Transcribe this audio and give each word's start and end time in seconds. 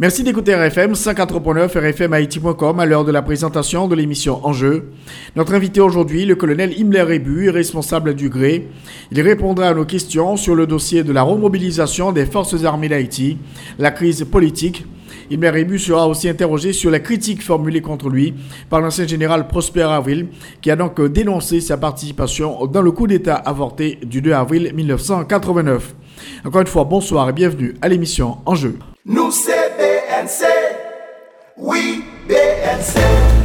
Merci 0.00 0.22
d'écouter 0.22 0.54
RFM 0.54 0.94
104.9 0.94 1.76
RFMIT.com 1.76 2.80
à 2.80 2.86
l'heure 2.86 3.04
de 3.04 3.12
la 3.12 3.20
présentation 3.20 3.86
de 3.86 3.94
l'émission 3.94 4.40
Enjeu. 4.46 4.92
Notre 5.36 5.52
invité 5.52 5.82
aujourd'hui, 5.82 6.24
le 6.24 6.36
colonel 6.36 6.72
Himmler 6.72 7.02
Rebu, 7.02 7.50
responsable 7.50 8.14
du 8.14 8.30
GRÉ. 8.30 8.66
Il 9.12 9.20
répondra 9.20 9.66
à 9.68 9.74
nos 9.74 9.84
questions 9.84 10.38
sur 10.38 10.54
le 10.54 10.66
dossier 10.66 11.04
de 11.04 11.12
la 11.12 11.20
remobilisation 11.20 12.12
des 12.12 12.24
forces 12.24 12.64
armées 12.64 12.88
d'Haïti, 12.88 13.36
la 13.78 13.90
crise 13.90 14.24
politique. 14.24 14.86
Himmler 15.30 15.50
Rebu 15.50 15.78
sera 15.78 16.08
aussi 16.08 16.30
interrogé 16.30 16.72
sur 16.72 16.90
la 16.90 17.00
critique 17.00 17.42
formulée 17.42 17.82
contre 17.82 18.08
lui 18.08 18.32
par 18.70 18.80
l'ancien 18.80 19.06
général 19.06 19.48
Prosper 19.48 19.82
Avril, 19.82 20.28
qui 20.62 20.70
a 20.70 20.76
donc 20.76 20.98
dénoncé 21.08 21.60
sa 21.60 21.76
participation 21.76 22.64
dans 22.64 22.80
le 22.80 22.90
coup 22.90 23.06
d'État 23.06 23.34
avorté 23.34 23.98
du 24.02 24.22
2 24.22 24.32
avril 24.32 24.72
1989. 24.74 25.94
Encore 26.46 26.62
une 26.62 26.66
fois, 26.68 26.84
bonsoir 26.84 27.28
et 27.28 27.34
bienvenue 27.34 27.74
à 27.82 27.88
l'émission 27.90 28.38
Enjeu. 28.46 28.78
BNC. 30.20 30.44
Oui, 31.56 32.04
BNC. 32.28 33.00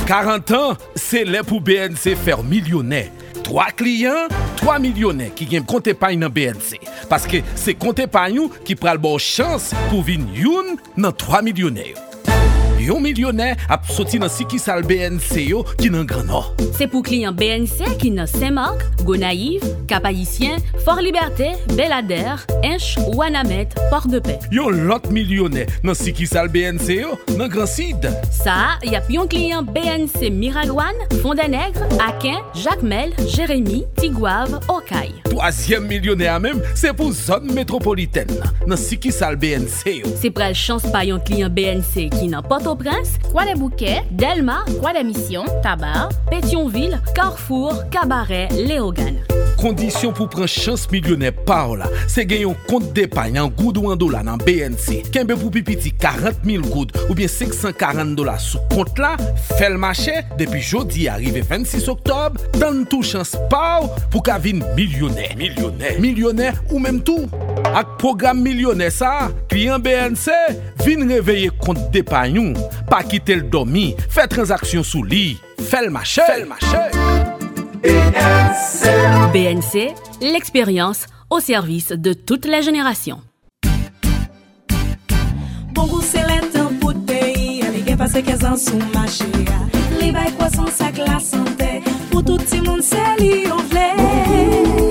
40 0.08 0.52
ans, 0.52 0.74
c'est 0.96 1.24
l'heure 1.24 1.46
pour 1.46 1.62
BNC 1.62 2.16
faire 2.16 2.44
millionnaire. 2.44 3.10
3 3.44 3.68
clients, 3.68 4.28
3 4.58 4.80
millionnaires 4.80 5.34
qui 5.34 5.46
gagnent 5.46 5.64
compte 5.64 5.88
épargne 5.88 6.20
dans 6.20 6.30
BNC. 6.30 6.80
Parce 7.10 7.28
que 7.28 7.38
c'est 7.56 7.76
compte 7.76 8.00
épargne 8.00 8.50
qui 8.66 8.76
prend 8.76 8.92
le 8.92 8.98
bon 8.98 9.18
chance 9.18 9.72
pour 9.90 10.02
venir 10.02 10.28
une 10.46 11.02
dans 11.02 11.12
3 11.12 11.42
millionnaires. 11.42 11.96
Yon 12.86 13.00
millionnaire 13.00 13.56
a 13.68 13.82
sorti 13.90 14.20
dans 14.20 14.30
siki 14.30 14.60
sal 14.62 14.84
BNC 14.86 15.48
yo 15.50 15.66
Grand 16.06 16.24
Nord. 16.24 16.54
C'est 16.78 16.86
pour 16.86 17.02
clients 17.02 17.32
BNC 17.32 17.98
qui 17.98 18.12
dans 18.12 18.28
Saint-Marc, 18.28 18.80
Gonaïve, 19.04 19.64
Cap-Haïtien, 19.88 20.58
Fort-Liberté, 20.84 21.54
Belader, 21.70 22.36
Inch, 22.64 22.98
Ouanamet, 23.08 23.70
Port-de-Paix. 23.90 24.38
Yon 24.52 24.70
l'autre 24.70 25.12
millionnaire 25.12 25.66
dans 25.84 25.96
siki 25.96 26.28
sal 26.28 26.48
BNC 26.48 27.02
yo 27.02 27.18
dans 27.40 27.48
Grand 27.48 27.66
Cid. 27.66 28.08
Ça, 28.30 28.78
y 28.84 28.96
a 28.96 29.02
pion 29.02 29.26
client 29.26 29.64
BNC 29.64 30.30
Miragouane, 30.30 30.94
Fond-des-Nègres, 31.24 31.82
Aquin, 32.08 32.38
Jacmel, 32.54 33.14
Jérémy, 33.28 33.86
Tigouave, 33.98 34.60
Okaï. 34.68 35.12
Troisième 35.24 35.88
millionnaire 35.88 36.40
même, 36.40 36.62
c'est 36.76 36.94
pour 36.94 37.12
zone 37.12 37.52
métropolitaine 37.52 38.28
dans 38.68 38.78
siki 38.78 39.12
sal 39.12 39.38
BNC 39.38 40.04
yo. 40.04 40.08
C'est 40.22 40.30
pour 40.30 40.44
la 40.44 40.54
chance 40.54 40.84
par 40.84 41.04
yon 41.04 41.20
client 41.20 41.50
BNC 41.50 42.12
qui 42.12 42.28
n'a 42.28 42.44
Port-au-Prince, 42.76 43.18
Croix-des-Bouquets, 43.24 44.04
Delma, 44.12 44.64
Croix-des-Missions, 44.78 45.46
Tabar, 45.62 46.10
Pétionville, 46.30 47.02
Carrefour, 47.14 47.90
Cabaret, 47.90 48.50
Léogane. 48.52 49.20
Condition 49.58 50.12
pour 50.12 50.30
prendre 50.30 50.48
chance 50.48 50.90
millionnaire 50.92 51.34
par 51.34 51.76
là, 51.76 51.86
c'est 52.08 52.26
gagner 52.26 52.46
un 52.46 52.56
compte 52.68 52.92
d'épargne 52.94 53.40
en 53.40 53.48
goud 53.48 53.78
ou 53.78 53.90
en 53.90 53.96
dollars 53.96 54.24
dans 54.24 54.38
BNC. 54.38 55.04
Kembe 55.12 55.34
pour 55.36 55.50
pipiti 55.50 55.92
40 55.92 56.34
000 56.44 56.64
goud 56.64 56.92
ou 57.10 57.16
bien 57.16 57.28
540 57.28 58.16
dollars 58.16 58.40
sous 58.40 58.60
compte 58.70 58.98
là, 59.00 59.16
fait 59.58 59.70
le 59.70 59.78
marché 59.78 60.12
depuis 60.38 60.62
jeudi 60.62 61.08
arrivé 61.08 61.42
26 61.42 61.88
octobre, 61.88 62.42
donne 62.60 62.86
tout 62.86 63.02
chance 63.02 63.38
par 63.50 63.90
pour 64.12 64.24
qu'à 64.24 64.38
vin 64.38 64.60
millionnaire. 64.76 65.36
Millionnaire. 65.38 66.00
Millionnaire 66.00 66.64
ou 66.72 66.80
même 66.80 67.02
tout. 67.02 67.28
Avec 67.76 67.98
programme 67.98 68.42
millionnaire 68.42 68.90
ça, 68.90 69.30
client 69.50 69.80
BNC, 69.80 70.32
vin 70.80 71.06
réveiller 71.10 71.50
compte 71.50 71.92
d'épargne 71.92 72.40
ou, 72.40 72.54
pas 72.90 73.04
quitter 73.04 73.36
le 73.36 73.42
dormi, 73.42 73.98
fait 74.10 74.28
transaction 74.28 74.82
sous 74.82 75.04
lit, 75.04 75.38
fait 75.60 75.84
le 75.84 75.90
marché. 75.90 76.22
BNC, 79.34 79.94
l'expérience 80.22 81.06
au 81.30 81.42
service 81.42 81.90
de 81.90 82.14
toute 82.14 82.46
la 82.46 82.62
génération. 82.62 83.20
Bon 85.74 85.86
goût 85.86 86.02
c'est 86.02 86.20
l'état 86.20 86.70
pour 86.80 86.92
le 86.92 87.00
pays 87.00 87.62
Les 87.74 87.82
gars 87.82 87.98
passent 87.98 88.14
15 88.14 88.46
ans 88.46 88.56
sous 88.56 88.80
marché 88.94 89.26
Les 90.00 90.14
bails 90.14 90.34
croissance 90.38 90.80
avec 90.80 90.98
la 91.00 91.20
santé. 91.20 91.84
Pour 92.10 92.24
tout 92.24 92.38
le 92.54 92.62
monde 92.62 92.82
c'est 92.82 93.22
li 93.22 93.44
on 93.52 93.58
vle 93.58 94.85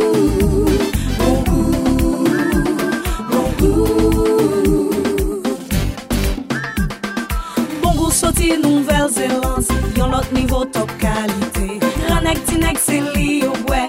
Nouvelle-Zélande 9.04 9.65
Yon 9.97 10.06
lot 10.09 10.32
niveau 10.32 10.65
top 10.65 10.91
qualité 10.98 11.78
Ranek 12.09 12.44
tinek 12.47 12.78
c'est 12.78 13.03
li 13.15 13.42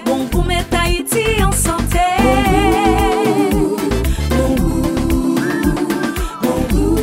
Bon 0.04 0.24
goût 0.30 0.42
met 0.42 0.64
Haïti 0.78 1.42
en 1.42 1.52
santé 1.52 1.98
Bon 4.30 4.54
goût, 4.56 5.34
bon 6.42 6.58
goût 6.70 6.94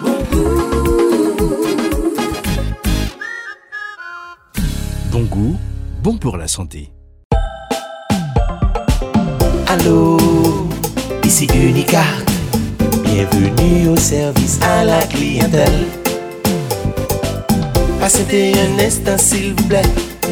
Bon 0.00 0.18
goût 0.30 0.60
Bon 5.12 5.22
goût, 5.22 5.56
bon 6.02 6.16
pour 6.18 6.36
la 6.36 6.48
santé. 6.48 6.90
Allô, 9.68 10.18
ici 11.24 11.46
Unicart. 11.54 12.29
Bienvenue 13.32 13.88
au 13.88 13.96
service 13.96 14.58
à 14.62 14.84
la 14.84 15.02
clientèle. 15.06 15.86
Passez 18.00 18.54
un 18.56 18.84
instant 18.84 19.16
s'il 19.18 19.54
vous 19.54 19.64
plaît. 19.68 19.82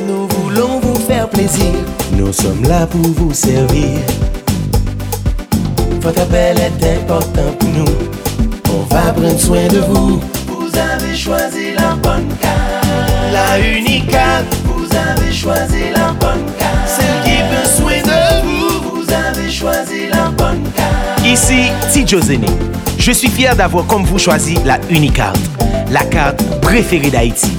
Nous 0.07 0.27
voulons 0.29 0.81
vous 0.81 0.97
faire 0.97 1.29
plaisir. 1.29 1.73
Nous 2.13 2.33
sommes 2.33 2.63
là 2.65 2.87
pour 2.87 3.01
vous 3.01 3.33
servir. 3.33 3.99
Votre 6.01 6.23
appel 6.23 6.57
est 6.59 6.97
important 6.99 7.53
pour 7.59 7.69
nous. 7.71 7.95
On 8.73 8.95
va 8.95 9.13
prendre 9.13 9.39
soin 9.39 9.67
de 9.69 9.79
vous. 9.79 10.21
Vous 10.47 10.71
avez 10.77 11.17
choisi 11.17 11.75
la 11.75 11.95
bonne 11.95 12.29
carte. 12.41 12.87
La 13.33 13.59
Unicart. 13.59 14.45
Vous 14.65 14.87
avez 14.97 15.33
choisi 15.33 15.91
la 15.95 16.13
bonne 16.13 16.47
carte. 16.59 16.89
Celle 16.89 17.23
qui 17.25 17.39
prend 17.49 17.69
soin 17.69 18.03
de 18.03 18.45
vous. 18.45 18.97
Vous 18.97 19.07
avez 19.13 19.51
choisi 19.51 20.09
la 20.11 20.31
bonne 20.31 20.63
carte. 20.75 21.25
Ici 21.25 21.71
Tidjo 21.93 22.21
Zene. 22.21 22.47
Je 22.99 23.13
suis 23.13 23.29
fier 23.29 23.55
d'avoir 23.55 23.87
comme 23.87 24.05
vous 24.05 24.19
choisi 24.19 24.57
la 24.65 24.79
Unicard, 24.91 25.33
la 25.91 26.05
carte 26.05 26.43
préférée 26.61 27.11
d'Haïti. 27.11 27.51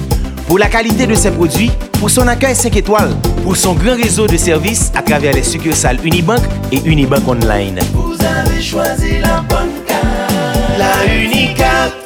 Pour 0.46 0.58
la 0.58 0.68
qualité 0.68 1.06
de 1.06 1.14
ses 1.14 1.30
produits, 1.30 1.70
pour 1.98 2.10
son 2.10 2.26
accueil 2.28 2.54
5 2.54 2.76
étoiles, 2.76 3.14
pour 3.42 3.56
son 3.56 3.74
grand 3.74 3.96
réseau 3.96 4.26
de 4.26 4.36
services 4.36 4.92
à 4.94 5.02
travers 5.02 5.32
les 5.32 5.42
succursales 5.42 5.98
Unibank 6.04 6.40
et 6.72 6.80
Unibank 6.84 7.26
Online. 7.26 7.78
Vous 7.94 8.14
avez 8.22 8.60
choisi 8.60 9.18
la 9.20 9.40
bonne 9.48 9.84
carte. 9.86 9.98
La 10.78 11.14
Unicart. 11.14 11.99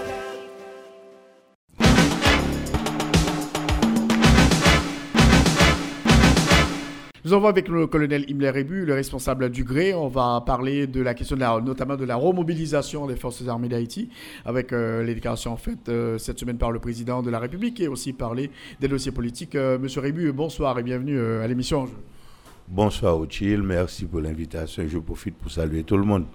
Nous 7.35 7.41
en 7.41 7.47
avec 7.47 7.67
le 7.67 7.89
colonel 7.89 8.25
Himmler 8.31 8.51
Rebu, 8.51 8.87
le 8.87 8.95
responsable 8.95 9.51
du 9.51 9.65
GRÉ. 9.65 9.93
On 9.93 10.07
va 10.07 10.41
parler 10.47 10.87
de 10.87 11.01
la 11.03 11.15
question 11.15 11.35
de 11.35 11.41
la- 11.41 11.61
notamment 11.61 11.97
de 11.97 12.05
la 12.05 12.15
remobilisation 12.15 13.09
des 13.09 13.17
forces 13.17 13.43
armées 13.49 13.69
d'Haïti, 13.69 14.09
avec 14.45 14.73
euh, 14.73 15.03
les 15.03 15.17
déclarations 15.17 15.57
faites 15.57 15.89
euh, 15.89 16.17
cette 16.17 16.39
semaine 16.39 16.59
par 16.59 16.71
le 16.71 16.79
président 16.79 17.23
de 17.25 17.31
la 17.31 17.41
République 17.41 17.81
et 17.81 17.89
aussi 17.89 18.13
parler 18.13 18.53
des 18.81 18.87
dossiers 18.87 19.11
politiques. 19.11 19.57
Euh, 19.57 19.81
Monsieur 19.81 20.01
Rebu, 20.01 20.31
bonsoir 20.31 20.79
et 20.79 20.85
bienvenue 20.85 21.19
à 21.19 21.49
l'émission. 21.49 21.89
Bonsoir 22.69 23.19
Ochil, 23.19 23.63
merci 23.65 24.05
pour 24.05 24.21
l'invitation. 24.21 24.85
Je 24.87 24.99
profite 24.99 25.35
pour 25.35 25.51
saluer 25.51 25.83
tout 25.83 25.97
le 25.97 26.05
monde. 26.05 26.27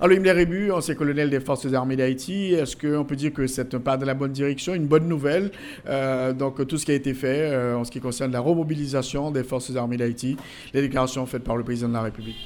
Alors, 0.00 0.16
Himmler 0.16 0.32
Rebu, 0.32 0.72
ancien 0.72 0.94
colonel 0.94 1.30
des 1.30 1.40
forces 1.40 1.72
armées 1.72 1.96
d'Haïti, 1.96 2.54
est-ce 2.54 2.76
qu'on 2.76 3.04
peut 3.04 3.16
dire 3.16 3.32
que 3.32 3.46
c'est 3.46 3.74
un 3.74 3.78
pas 3.80 3.96
dans 3.96 4.06
la 4.06 4.14
bonne 4.14 4.32
direction, 4.32 4.74
une 4.74 4.86
bonne 4.86 5.06
nouvelle 5.06 5.50
Euh, 5.86 6.32
Donc, 6.32 6.66
tout 6.66 6.78
ce 6.78 6.86
qui 6.86 6.92
a 6.92 6.94
été 6.94 7.14
fait 7.14 7.52
euh, 7.52 7.76
en 7.76 7.84
ce 7.84 7.90
qui 7.90 8.00
concerne 8.00 8.32
la 8.32 8.40
remobilisation 8.40 9.30
des 9.30 9.44
forces 9.44 9.74
armées 9.76 9.96
d'Haïti, 9.96 10.36
les 10.72 10.80
déclarations 10.80 11.26
faites 11.26 11.44
par 11.44 11.56
le 11.56 11.64
président 11.64 11.88
de 11.88 11.94
la 11.94 12.02
République? 12.02 12.36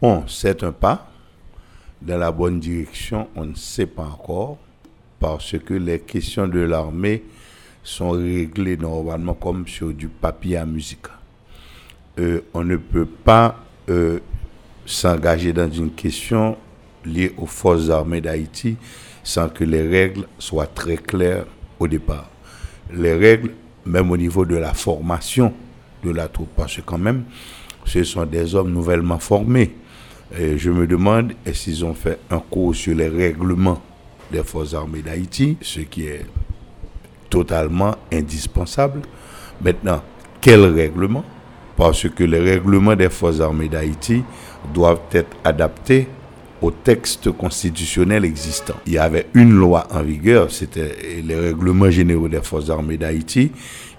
Bon, 0.00 0.24
c'est 0.26 0.62
un 0.62 0.72
pas 0.72 1.10
dans 2.02 2.18
la 2.18 2.30
bonne 2.30 2.60
direction, 2.60 3.28
on 3.34 3.46
ne 3.46 3.54
sait 3.54 3.86
pas 3.86 4.04
encore, 4.04 4.58
parce 5.18 5.56
que 5.58 5.74
les 5.74 6.00
questions 6.00 6.46
de 6.46 6.60
l'armée 6.60 7.24
sont 7.82 8.10
réglées 8.10 8.76
normalement 8.76 9.34
comme 9.34 9.66
sur 9.66 9.92
du 9.92 10.08
papier 10.08 10.58
à 10.58 10.66
musique. 10.66 11.06
Euh, 12.18 12.42
on 12.52 12.62
ne 12.62 12.76
peut 12.76 13.06
pas 13.06 13.64
s'engager 14.86 15.52
dans 15.52 15.70
une 15.70 15.90
question 15.90 16.56
liée 17.04 17.32
aux 17.36 17.46
forces 17.46 17.90
armées 17.90 18.20
d'Haïti 18.20 18.76
sans 19.22 19.48
que 19.48 19.64
les 19.64 19.82
règles 19.82 20.26
soient 20.38 20.66
très 20.66 20.96
claires 20.96 21.46
au 21.78 21.88
départ. 21.88 22.28
Les 22.92 23.14
règles, 23.14 23.52
même 23.86 24.10
au 24.10 24.16
niveau 24.16 24.44
de 24.44 24.56
la 24.56 24.74
formation 24.74 25.52
de 26.02 26.10
la 26.10 26.28
troupe, 26.28 26.50
parce 26.56 26.76
que 26.76 26.82
quand 26.82 26.98
même, 26.98 27.24
ce 27.86 28.04
sont 28.04 28.24
des 28.26 28.54
hommes 28.54 28.72
nouvellement 28.72 29.18
formés. 29.18 29.74
Je 30.36 30.70
me 30.70 30.86
demande 30.86 31.32
qu'ils 31.44 31.84
ont 31.84 31.94
fait 31.94 32.18
un 32.30 32.38
cours 32.38 32.74
sur 32.74 32.94
les 32.94 33.08
règlements 33.08 33.80
des 34.30 34.42
forces 34.42 34.74
armées 34.74 35.02
d'Haïti, 35.02 35.56
ce 35.60 35.80
qui 35.80 36.06
est 36.06 36.26
totalement 37.30 37.94
indispensable. 38.12 39.02
Maintenant, 39.62 40.02
quel 40.40 40.64
règlement? 40.64 41.24
Parce 41.76 42.08
que 42.08 42.24
les 42.24 42.38
règlements 42.38 42.96
des 42.96 43.10
forces 43.10 43.40
armées 43.40 43.68
d'Haïti 43.68 44.22
doivent 44.72 45.00
être 45.12 45.36
adaptés 45.44 46.08
au 46.62 46.70
texte 46.70 47.30
constitutionnel 47.32 48.24
existant. 48.24 48.74
Il 48.86 48.94
y 48.94 48.98
avait 48.98 49.26
une 49.34 49.50
loi 49.52 49.86
en 49.90 50.02
vigueur, 50.02 50.50
c'était 50.50 50.96
les 51.22 51.34
règlements 51.34 51.90
généraux 51.90 52.28
des 52.28 52.40
forces 52.40 52.70
armées 52.70 52.96
d'Haïti, 52.96 53.52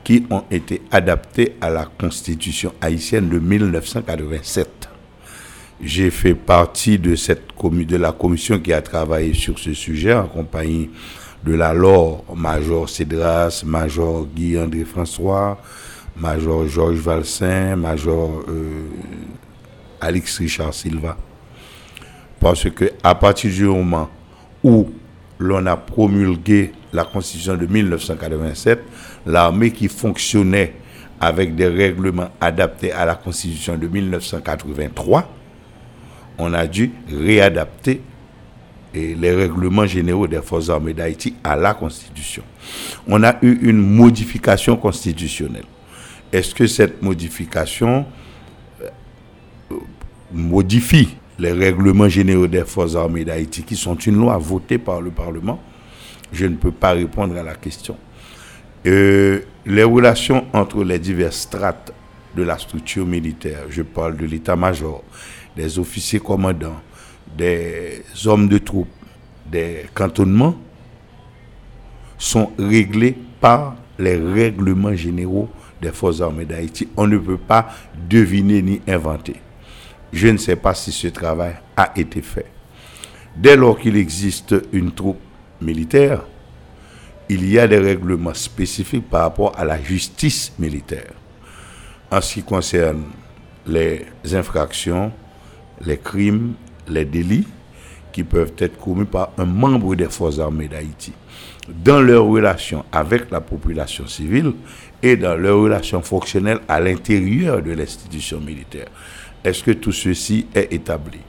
qui 0.03 0.25
ont 0.29 0.43
été 0.49 0.81
adaptés 0.91 1.55
à 1.61 1.69
la 1.69 1.85
constitution 1.85 2.73
haïtienne 2.81 3.29
de 3.29 3.39
1987. 3.39 4.89
J'ai 5.81 6.09
fait 6.09 6.35
partie 6.35 6.97
de, 6.97 7.15
cette 7.15 7.43
de 7.61 7.97
la 7.97 8.11
commission 8.11 8.59
qui 8.59 8.71
a 8.71 8.81
travaillé 8.81 9.33
sur 9.33 9.59
ce 9.59 9.73
sujet 9.73 10.13
en 10.13 10.27
compagnie 10.27 10.89
de 11.43 11.53
la 11.53 11.73
LOR, 11.73 12.23
Major 12.35 12.89
Cédras, 12.89 13.61
Major 13.65 14.25
Guy-André 14.35 14.85
François, 14.85 15.59
Major 16.17 16.67
Georges 16.67 16.99
Valsin, 16.99 17.75
Major 17.75 18.43
euh, 18.47 18.87
Alix 20.05 20.37
Richard 20.37 20.73
Silva. 20.73 21.17
Parce 22.39 22.69
que 22.69 22.91
à 23.03 23.15
partir 23.15 23.51
du 23.51 23.63
moment 23.65 24.09
où 24.63 24.91
l'on 25.39 25.65
a 25.65 25.75
promulgué 25.75 26.71
la 26.93 27.03
Constitution 27.03 27.55
de 27.57 27.65
1987, 27.65 28.79
l'armée 29.25 29.71
qui 29.71 29.87
fonctionnait 29.87 30.73
avec 31.19 31.55
des 31.55 31.67
règlements 31.67 32.29
adaptés 32.39 32.91
à 32.91 33.05
la 33.05 33.15
Constitution 33.15 33.77
de 33.77 33.87
1983, 33.87 35.27
on 36.37 36.53
a 36.53 36.67
dû 36.67 36.91
réadapter 37.11 38.01
les 38.93 39.31
règlements 39.31 39.85
généraux 39.85 40.27
des 40.27 40.41
forces 40.41 40.69
armées 40.69 40.93
d'Haïti 40.93 41.35
à 41.43 41.55
la 41.55 41.73
Constitution. 41.73 42.43
On 43.07 43.23
a 43.23 43.37
eu 43.41 43.57
une 43.69 43.77
modification 43.77 44.77
constitutionnelle. 44.77 45.65
Est-ce 46.31 46.53
que 46.55 46.67
cette 46.67 47.01
modification 47.01 48.05
modifie 50.35 51.15
les 51.39 51.51
règlements 51.51 52.09
généraux 52.09 52.47
des 52.47 52.65
forces 52.65 52.95
armées 52.95 53.25
d'Haïti, 53.25 53.63
qui 53.63 53.75
sont 53.75 53.95
une 53.95 54.17
loi 54.17 54.37
votée 54.37 54.77
par 54.77 55.01
le 55.01 55.09
Parlement, 55.11 55.59
je 56.31 56.45
ne 56.45 56.55
peux 56.55 56.71
pas 56.71 56.91
répondre 56.91 57.35
à 57.37 57.43
la 57.43 57.55
question. 57.55 57.97
Euh, 58.85 59.41
les 59.65 59.83
relations 59.83 60.45
entre 60.53 60.83
les 60.83 60.99
diverses 60.99 61.39
strates 61.39 61.93
de 62.35 62.43
la 62.43 62.57
structure 62.57 63.05
militaire, 63.05 63.63
je 63.69 63.81
parle 63.81 64.17
de 64.17 64.25
l'état-major, 64.25 65.03
des 65.55 65.79
officiers 65.79 66.19
commandants, 66.19 66.81
des 67.37 68.03
hommes 68.25 68.47
de 68.47 68.57
troupes, 68.57 68.87
des 69.49 69.85
cantonnements, 69.93 70.55
sont 72.17 72.51
réglées 72.57 73.15
par 73.39 73.75
les 73.97 74.15
règlements 74.15 74.93
généraux 74.95 75.49
des 75.81 75.91
forces 75.91 76.21
armées 76.21 76.45
d'Haïti. 76.45 76.87
On 76.97 77.07
ne 77.07 77.17
peut 77.17 77.37
pas 77.37 77.69
deviner 78.09 78.61
ni 78.61 78.81
inventer. 78.87 79.35
Je 80.13 80.27
ne 80.27 80.37
sais 80.37 80.55
pas 80.55 80.73
si 80.73 80.91
ce 80.91 81.07
travail 81.07 81.55
a 81.75 81.91
été 81.95 82.21
fait. 82.21 82.45
Dès 83.35 83.55
lors 83.55 83.77
qu'il 83.77 83.97
existe 83.97 84.55
une 84.71 84.91
troupe 84.91 85.19
militaire, 85.61 86.23
il 87.27 87.49
y 87.49 87.59
a 87.59 87.67
des 87.67 87.79
règlements 87.79 88.33
spécifiques 88.33 89.09
par 89.09 89.21
rapport 89.23 89.53
à 89.57 89.65
la 89.65 89.81
justice 89.81 90.53
militaire. 90.59 91.11
En 92.11 92.21
ce 92.21 92.35
qui 92.35 92.43
concerne 92.43 93.03
les 93.67 94.05
infractions, 94.33 95.11
les 95.81 95.97
crimes, 95.97 96.53
les 96.87 97.03
délits 97.03 97.47
qui 98.11 98.23
peuvent 98.23 98.53
être 98.59 98.77
commis 98.77 99.05
par 99.05 99.31
un 99.37 99.45
membre 99.45 99.95
des 99.95 100.05
forces 100.05 100.39
armées 100.39 100.67
d'Haïti 100.69 101.11
dans 101.67 101.99
leur 102.01 102.25
relation 102.25 102.85
avec 102.91 103.31
la 103.31 103.41
population 103.41 104.07
civile 104.07 104.53
et 105.01 105.17
dans 105.17 105.35
leur 105.35 105.59
relation 105.59 106.01
fonctionnelle 106.01 106.59
à 106.67 106.79
l'intérieur 106.79 107.61
de 107.61 107.71
l'institution 107.71 108.39
militaire. 108.39 108.87
Est-ce 109.45 109.63
que 109.63 109.71
tout 109.71 109.91
ceci 109.91 110.47
est 110.55 110.73
établi? 110.73 111.19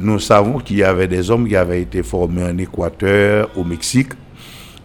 Nous 0.00 0.18
savons 0.18 0.58
qu'il 0.58 0.78
y 0.78 0.82
avait 0.82 1.06
des 1.06 1.30
hommes 1.30 1.46
qui 1.46 1.54
avaient 1.54 1.82
été 1.82 2.02
formés 2.02 2.42
en 2.42 2.58
Équateur, 2.58 3.48
au 3.56 3.62
Mexique. 3.62 4.10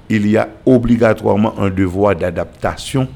Il 0.07 0.27
y 0.27 0.37
a 0.37 0.47
obligatoirement 0.67 1.59
un 1.59 1.71
devoir 1.71 2.15
d'adaptation 2.15 3.07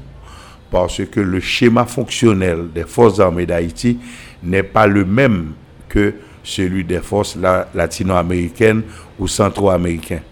parce 0.72 1.04
que 1.04 1.20
le 1.20 1.38
schéma 1.38 1.84
fonctionnel 1.84 2.64
des 2.74 2.82
forces 2.82 3.20
armées 3.20 3.46
d'Haïti 3.46 3.98
n'est 4.42 4.64
pas 4.64 4.88
le 4.88 5.04
même 5.04 5.52
que 5.88 6.14
celui 6.42 6.82
des 6.82 6.98
forces 6.98 7.38
latino-américaines 7.72 8.82
ou 9.20 9.28
centro-américaines. 9.28 10.22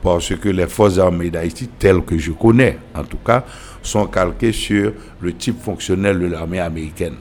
Parce 0.00 0.36
que 0.36 0.48
les 0.48 0.68
forces 0.68 0.98
armées 0.98 1.30
d'Haïti, 1.30 1.68
telles 1.76 2.02
que 2.02 2.16
je 2.16 2.30
connais 2.30 2.78
en 2.94 3.02
tout 3.02 3.18
cas, 3.18 3.44
sont 3.82 4.06
calquées 4.06 4.52
sur 4.52 4.92
le 5.20 5.32
type 5.32 5.60
fonctionnel 5.60 6.20
de 6.20 6.26
l'armée 6.26 6.60
américaine 6.60 7.16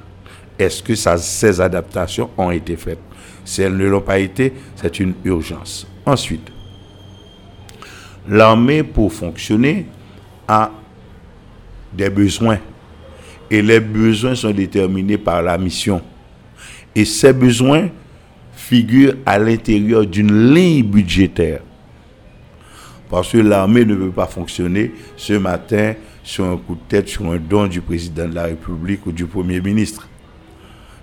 est-ce 0.59 0.83
que 0.83 0.94
ces 0.94 1.61
adaptations 1.61 2.29
ont 2.38 2.51
été 2.51 2.75
faites? 2.75 3.00
Si 3.45 3.61
elles 3.61 3.77
ne 3.77 3.88
l'ont 3.88 4.01
pas 4.01 4.19
été, 4.19 4.53
c'est 4.75 5.00
une 5.00 5.13
urgence. 5.23 5.88
Ensuite, 6.06 6.51
l'armée, 8.27 8.83
pour 8.83 9.11
fonctionner, 9.13 9.85
a 10.47 10.71
des 11.94 12.09
besoins. 12.09 12.59
Et 13.50 13.61
les 13.61 13.79
besoins 13.79 14.35
sont 14.35 14.51
déterminés 14.51 15.17
par 15.17 15.41
la 15.41 15.57
mission. 15.57 16.01
Et 16.94 17.06
ces 17.06 17.33
besoins 17.33 17.89
figurent 18.51 19.15
à 19.25 19.39
l'intérieur 19.39 20.06
d'une 20.06 20.53
ligne 20.53 20.83
budgétaire. 20.83 21.61
Parce 23.09 23.31
que 23.31 23.38
l'armée 23.38 23.85
ne 23.85 23.95
peut 23.95 24.11
pas 24.11 24.27
fonctionner 24.27 24.91
ce 25.15 25.33
matin 25.33 25.94
sur 26.21 26.45
un 26.45 26.57
coup 26.57 26.75
de 26.75 26.81
tête, 26.88 27.07
sur 27.07 27.25
un 27.31 27.38
don 27.38 27.65
du 27.65 27.81
président 27.81 28.27
de 28.27 28.35
la 28.35 28.44
République 28.44 29.06
ou 29.07 29.11
du 29.11 29.25
Premier 29.25 29.61
ministre. 29.61 30.08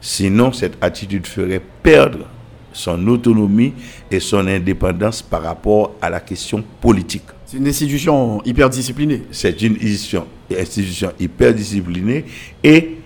Sinon, 0.00 0.52
cette 0.52 0.76
attitude 0.80 1.26
ferait 1.26 1.62
perdre 1.82 2.26
son 2.72 3.06
autonomie 3.08 3.72
et 4.10 4.20
son 4.20 4.46
indépendance 4.46 5.22
par 5.22 5.42
rapport 5.42 5.94
à 6.00 6.10
la 6.10 6.20
question 6.20 6.62
politique. 6.80 7.22
C'est 7.46 7.56
une 7.56 7.68
institution 7.68 8.42
hyper 8.44 8.68
disciplinée. 8.68 9.22
C'est 9.30 9.62
une 9.62 9.74
institution, 9.76 10.26
institution 10.50 11.12
hyper 11.18 11.54
disciplinée 11.54 12.24
et 12.62 12.98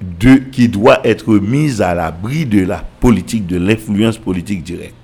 de, 0.00 0.36
qui 0.36 0.68
doit 0.68 1.00
être 1.04 1.34
mise 1.34 1.80
à 1.82 1.94
l'abri 1.94 2.46
de 2.46 2.64
la 2.64 2.78
politique, 3.00 3.46
de 3.46 3.58
l'influence 3.58 4.18
politique 4.18 4.62
directe. 4.62 4.94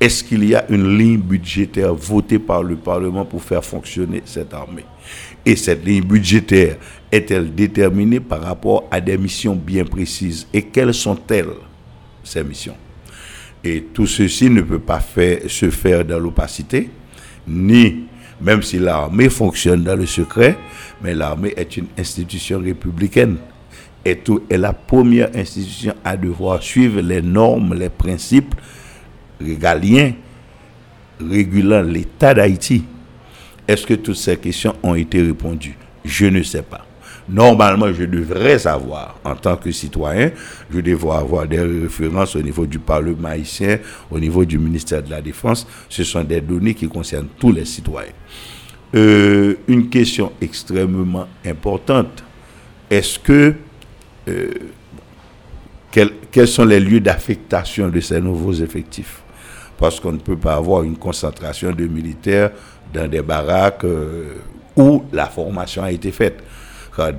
Est-ce 0.00 0.24
qu'il 0.24 0.44
y 0.44 0.54
a 0.54 0.64
une 0.68 0.96
ligne 0.98 1.18
budgétaire 1.18 1.94
votée 1.94 2.40
par 2.40 2.62
le 2.62 2.74
Parlement 2.74 3.24
pour 3.24 3.42
faire 3.42 3.64
fonctionner 3.64 4.22
cette 4.24 4.52
armée? 4.52 4.84
Et 5.44 5.56
cette 5.56 5.84
ligne 5.84 6.04
budgétaire 6.04 6.76
est-elle 7.10 7.54
déterminée 7.54 8.20
par 8.20 8.42
rapport 8.42 8.84
à 8.90 9.00
des 9.00 9.18
missions 9.18 9.56
bien 9.56 9.84
précises? 9.84 10.46
Et 10.52 10.62
quelles 10.62 10.94
sont-elles, 10.94 11.54
ces 12.22 12.44
missions? 12.44 12.76
Et 13.64 13.82
tout 13.92 14.06
ceci 14.06 14.50
ne 14.50 14.62
peut 14.62 14.78
pas 14.78 15.00
se 15.46 15.70
faire 15.70 16.04
dans 16.04 16.18
l'opacité, 16.18 16.90
ni 17.46 18.04
même 18.40 18.62
si 18.62 18.78
l'armée 18.78 19.28
fonctionne 19.28 19.84
dans 19.84 19.94
le 19.94 20.06
secret, 20.06 20.56
mais 21.02 21.14
l'armée 21.14 21.54
est 21.56 21.76
une 21.76 21.86
institution 21.96 22.60
républicaine. 22.60 23.36
Et 24.04 24.16
tout 24.16 24.42
est 24.50 24.58
la 24.58 24.72
première 24.72 25.30
institution 25.34 25.94
à 26.04 26.16
devoir 26.16 26.60
suivre 26.60 27.00
les 27.00 27.22
normes, 27.22 27.74
les 27.74 27.88
principes 27.88 28.54
régaliens 29.40 30.12
régulant 31.20 31.82
l'État 31.82 32.34
d'Haïti. 32.34 32.84
Est-ce 33.66 33.86
que 33.86 33.94
toutes 33.94 34.16
ces 34.16 34.36
questions 34.36 34.74
ont 34.82 34.94
été 34.94 35.22
répondues? 35.22 35.76
Je 36.04 36.26
ne 36.26 36.42
sais 36.42 36.62
pas. 36.62 36.86
Normalement, 37.28 37.92
je 37.92 38.04
devrais 38.04 38.58
savoir, 38.58 39.18
en 39.24 39.36
tant 39.36 39.56
que 39.56 39.70
citoyen, 39.70 40.32
je 40.72 40.80
devrais 40.80 41.18
avoir 41.18 41.46
des 41.46 41.60
références 41.60 42.34
au 42.34 42.42
niveau 42.42 42.66
du 42.66 42.78
Parlement 42.78 43.28
haïtien, 43.28 43.78
au 44.10 44.18
niveau 44.18 44.44
du 44.44 44.58
ministère 44.58 45.02
de 45.02 45.10
la 45.10 45.22
Défense. 45.22 45.66
Ce 45.88 46.02
sont 46.02 46.24
des 46.24 46.40
données 46.40 46.74
qui 46.74 46.88
concernent 46.88 47.28
tous 47.38 47.52
les 47.52 47.64
citoyens. 47.64 48.12
Euh, 48.94 49.54
une 49.68 49.88
question 49.88 50.32
extrêmement 50.40 51.28
importante. 51.46 52.24
Est-ce 52.90 53.18
que... 53.18 53.54
Euh, 54.28 54.50
quels 56.30 56.48
sont 56.48 56.64
les 56.64 56.80
lieux 56.80 57.00
d'affectation 57.00 57.90
de 57.90 58.00
ces 58.00 58.18
nouveaux 58.20 58.54
effectifs? 58.54 59.20
Parce 59.78 60.00
qu'on 60.00 60.12
ne 60.12 60.18
peut 60.18 60.38
pas 60.38 60.54
avoir 60.54 60.84
une 60.84 60.96
concentration 60.96 61.70
de 61.72 61.86
militaires 61.86 62.50
dans 62.92 63.08
des 63.08 63.22
baraques 63.22 63.84
euh, 63.84 64.34
où 64.76 65.02
la 65.12 65.26
formation 65.26 65.82
a 65.82 65.92
été 65.92 66.10
faite 66.12 66.42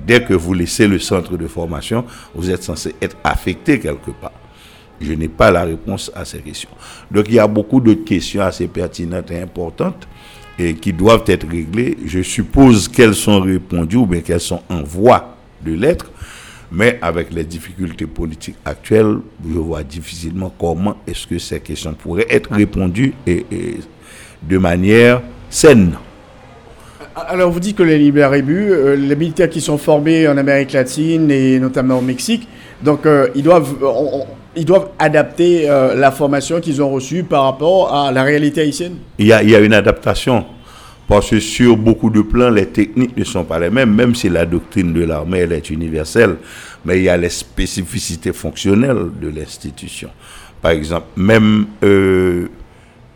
dès 0.06 0.24
que 0.24 0.34
vous 0.34 0.54
laissez 0.54 0.88
le 0.88 1.00
centre 1.00 1.38
de 1.38 1.48
formation, 1.48 2.06
vous 2.36 2.50
êtes 2.50 2.64
censé 2.64 2.96
être 3.02 3.18
affecté 3.24 3.80
quelque 3.80 4.12
part. 4.12 4.32
Je 5.02 5.14
n'ai 5.14 5.28
pas 5.28 5.52
la 5.52 5.64
réponse 5.64 6.12
à 6.16 6.24
ces 6.26 6.40
questions. 6.40 6.70
Donc 7.12 7.26
il 7.28 7.36
y 7.36 7.40
a 7.40 7.48
beaucoup 7.48 7.82
de 7.82 7.94
questions 7.94 8.42
assez 8.42 8.68
pertinentes 8.68 9.32
et 9.32 9.42
importantes 9.42 10.08
et 10.58 10.76
qui 10.76 10.94
doivent 10.94 11.24
être 11.28 11.48
réglées. 11.50 11.98
Je 12.06 12.22
suppose 12.22 12.88
qu'elles 12.88 13.16
sont 13.16 13.42
répondues 13.42 13.98
ou 13.98 14.06
bien 14.06 14.22
qu'elles 14.22 14.40
sont 14.40 14.62
en 14.70 14.84
voie 14.84 15.36
de 15.66 15.74
l'être. 15.74 16.12
Mais 16.72 16.98
avec 17.02 17.32
les 17.32 17.44
difficultés 17.44 18.08
politiques 18.08 18.56
actuelles, 18.66 19.18
je 19.48 19.60
vois 19.60 19.84
difficilement 19.84 20.52
comment 20.58 20.98
est-ce 21.06 21.28
que 21.28 21.38
ces 21.38 21.60
questions 21.60 21.94
pourraient 21.94 22.26
être 22.30 22.52
répondues 22.52 23.14
et 23.28 23.46
de 24.42 24.58
manière 24.58 25.22
saine. 25.54 25.92
Alors 27.16 27.52
vous 27.52 27.60
dites 27.60 27.78
que 27.78 27.84
les 27.84 28.00
libéraux 28.00 28.34
euh, 28.34 28.96
les 28.96 29.16
militaires 29.16 29.50
qui 29.50 29.62
sont 29.62 29.78
formés 29.78 30.28
en 30.28 30.36
Amérique 30.38 30.72
latine 30.74 31.30
et 31.30 31.60
notamment 31.60 32.00
au 32.00 32.02
Mexique, 32.02 32.48
donc 32.82 33.06
euh, 33.06 33.28
ils, 33.36 33.44
doivent, 33.44 33.76
euh, 33.84 33.86
on- 33.86 34.22
on- 34.22 34.26
ils 34.56 34.66
doivent 34.66 34.88
adapter 34.98 35.70
euh, 35.70 35.94
la 35.96 36.10
formation 36.12 36.60
qu'ils 36.60 36.82
ont 36.82 36.90
reçue 36.90 37.24
par 37.24 37.44
rapport 37.44 37.94
à 37.94 38.12
la 38.12 38.24
réalité 38.24 38.62
haïtienne 38.62 38.96
Il 39.20 39.28
y 39.28 39.34
a, 39.34 39.44
il 39.44 39.50
y 39.52 39.56
a 39.56 39.60
une 39.60 39.74
adaptation. 39.74 40.46
Parce 41.08 41.30
que 41.30 41.40
sur 41.40 41.76
beaucoup 41.78 42.10
de 42.10 42.22
plans, 42.22 42.50
les 42.50 42.66
techniques 42.68 43.16
ne 43.18 43.24
sont 43.26 43.44
pas 43.44 43.60
les 43.60 43.70
mêmes, 43.70 43.94
même 43.94 44.16
si 44.16 44.30
la 44.30 44.46
doctrine 44.46 44.94
de 44.94 45.04
l'armée 45.04 45.40
elle 45.40 45.52
est 45.52 45.70
universelle. 45.70 46.38
Mais 46.86 46.98
il 46.98 47.04
y 47.04 47.10
a 47.10 47.18
les 47.18 47.30
spécificités 47.30 48.32
fonctionnelles 48.34 49.10
de 49.22 49.28
l'institution. 49.30 50.10
Par 50.62 50.72
exemple, 50.72 51.08
même 51.18 51.66
euh, 51.84 52.48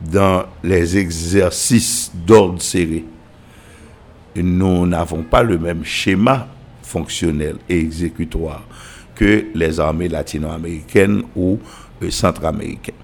dans 0.02 0.46
les 0.64 0.98
exercices 0.98 2.12
d'ordre 2.14 2.62
serré, 2.62 3.04
nous 4.36 4.86
n'avons 4.86 5.24
pas 5.24 5.44
le 5.44 5.58
même 5.58 5.84
schéma 5.84 6.48
fonctionnel 6.84 7.58
et 7.68 7.80
exécutoire 7.80 8.64
que 9.16 9.46
les 9.54 9.80
armées 9.80 10.08
latino-américaines 10.08 11.24
ou 11.36 11.60
euh, 12.04 12.12
centra-américaines. 12.12 12.96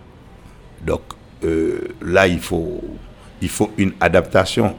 Donc 0.86 1.02
euh, 1.44 1.80
là, 2.02 2.28
il 2.28 2.40
faut, 2.40 2.82
il 3.42 3.50
faut 3.50 3.72
une 3.78 3.94
adaptation. 4.00 4.76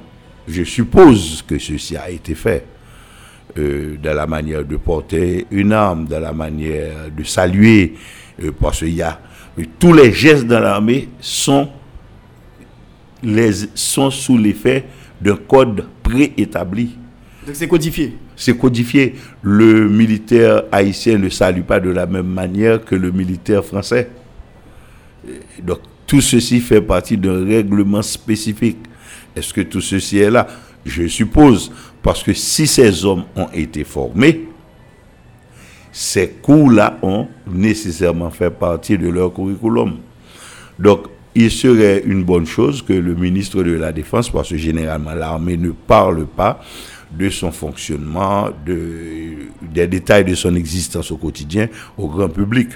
Je 0.47 0.63
suppose 0.63 1.43
que 1.47 1.59
ceci 1.59 1.97
a 1.97 2.09
été 2.09 2.35
fait 2.35 2.65
euh, 3.59 3.97
dans 4.03 4.15
la 4.15 4.27
manière 4.27 4.65
de 4.65 4.77
porter 4.77 5.47
une 5.51 5.73
arme, 5.73 6.07
dans 6.07 6.21
la 6.21 6.33
manière 6.33 7.11
de 7.11 7.25
saluer, 7.25 7.95
parce 8.61 8.81
qu'il 8.81 8.95
y 8.95 9.03
a 9.03 9.21
tous 9.79 9.93
les 9.93 10.13
gestes 10.13 10.47
dans 10.47 10.61
l'armée 10.61 11.09
sont, 11.21 11.69
les, 13.25 13.53
sont 13.75 14.11
sous 14.11 14.39
l'effet 14.39 14.85
d'un 15.21 15.37
code 15.37 15.87
préétabli. 16.03 16.97
Donc 17.47 17.57
c'est 17.57 17.69
codifié. 17.69 18.17
C'est 18.37 18.57
codifié. 18.57 19.15
Le 19.43 19.89
militaire 19.89 20.63
haïtien 20.73 21.19
ne 21.19 21.29
salue 21.29 21.63
pas 21.63 21.81
de 21.81 21.91
la 21.91 22.07
même 22.07 22.27
manière 22.27 22.85
que 22.85 22.95
le 22.95 23.11
militaire 23.11 23.65
français. 23.65 24.09
Donc 25.63 25.79
tout 26.07 26.21
ceci 26.21 26.61
fait 26.61 26.81
partie 26.81 27.17
d'un 27.17 27.45
règlement 27.45 28.03
spécifique. 28.03 28.79
Est-ce 29.35 29.53
que 29.53 29.63
tout 29.63 29.81
ceci 29.81 30.19
est 30.19 30.31
là? 30.31 30.47
Je 30.85 31.07
suppose, 31.07 31.73
parce 32.03 32.23
que 32.23 32.35
si 32.35 32.67
ces 32.67 33.05
hommes 33.05 33.25
ont 33.35 33.49
été 33.55 33.85
formés, 33.85 34.49
ces 35.91 36.29
cours-là 36.29 36.99
ont 37.03 37.29
nécessairement 37.47 38.31
fait 38.31 38.51
partie 38.51 38.99
de 38.99 39.09
leur 39.09 39.33
curriculum. 39.33 39.99
Donc, 40.79 41.07
il 41.35 41.51
serait 41.51 42.03
une 42.05 42.23
bonne 42.25 42.47
chose 42.47 42.83
que 42.83 42.93
le 42.93 43.15
ministre 43.15 43.63
de 43.63 43.73
la 43.73 43.93
Défense, 43.93 44.31
parce 44.31 44.51
que 44.51 44.57
généralement 44.57 45.15
l'armée 45.15 45.57
ne 45.57 45.71
parle 45.71 46.27
pas 46.27 46.61
de 47.17 47.29
son 47.31 47.51
fonctionnement, 47.53 48.51
de, 48.67 49.49
des 49.73 49.87
détails 49.87 50.25
de 50.25 50.35
son 50.35 50.55
existence 50.55 51.11
au 51.11 51.17
quotidien 51.17 51.69
au 51.99 52.09
grand 52.09 52.29
public. 52.29 52.69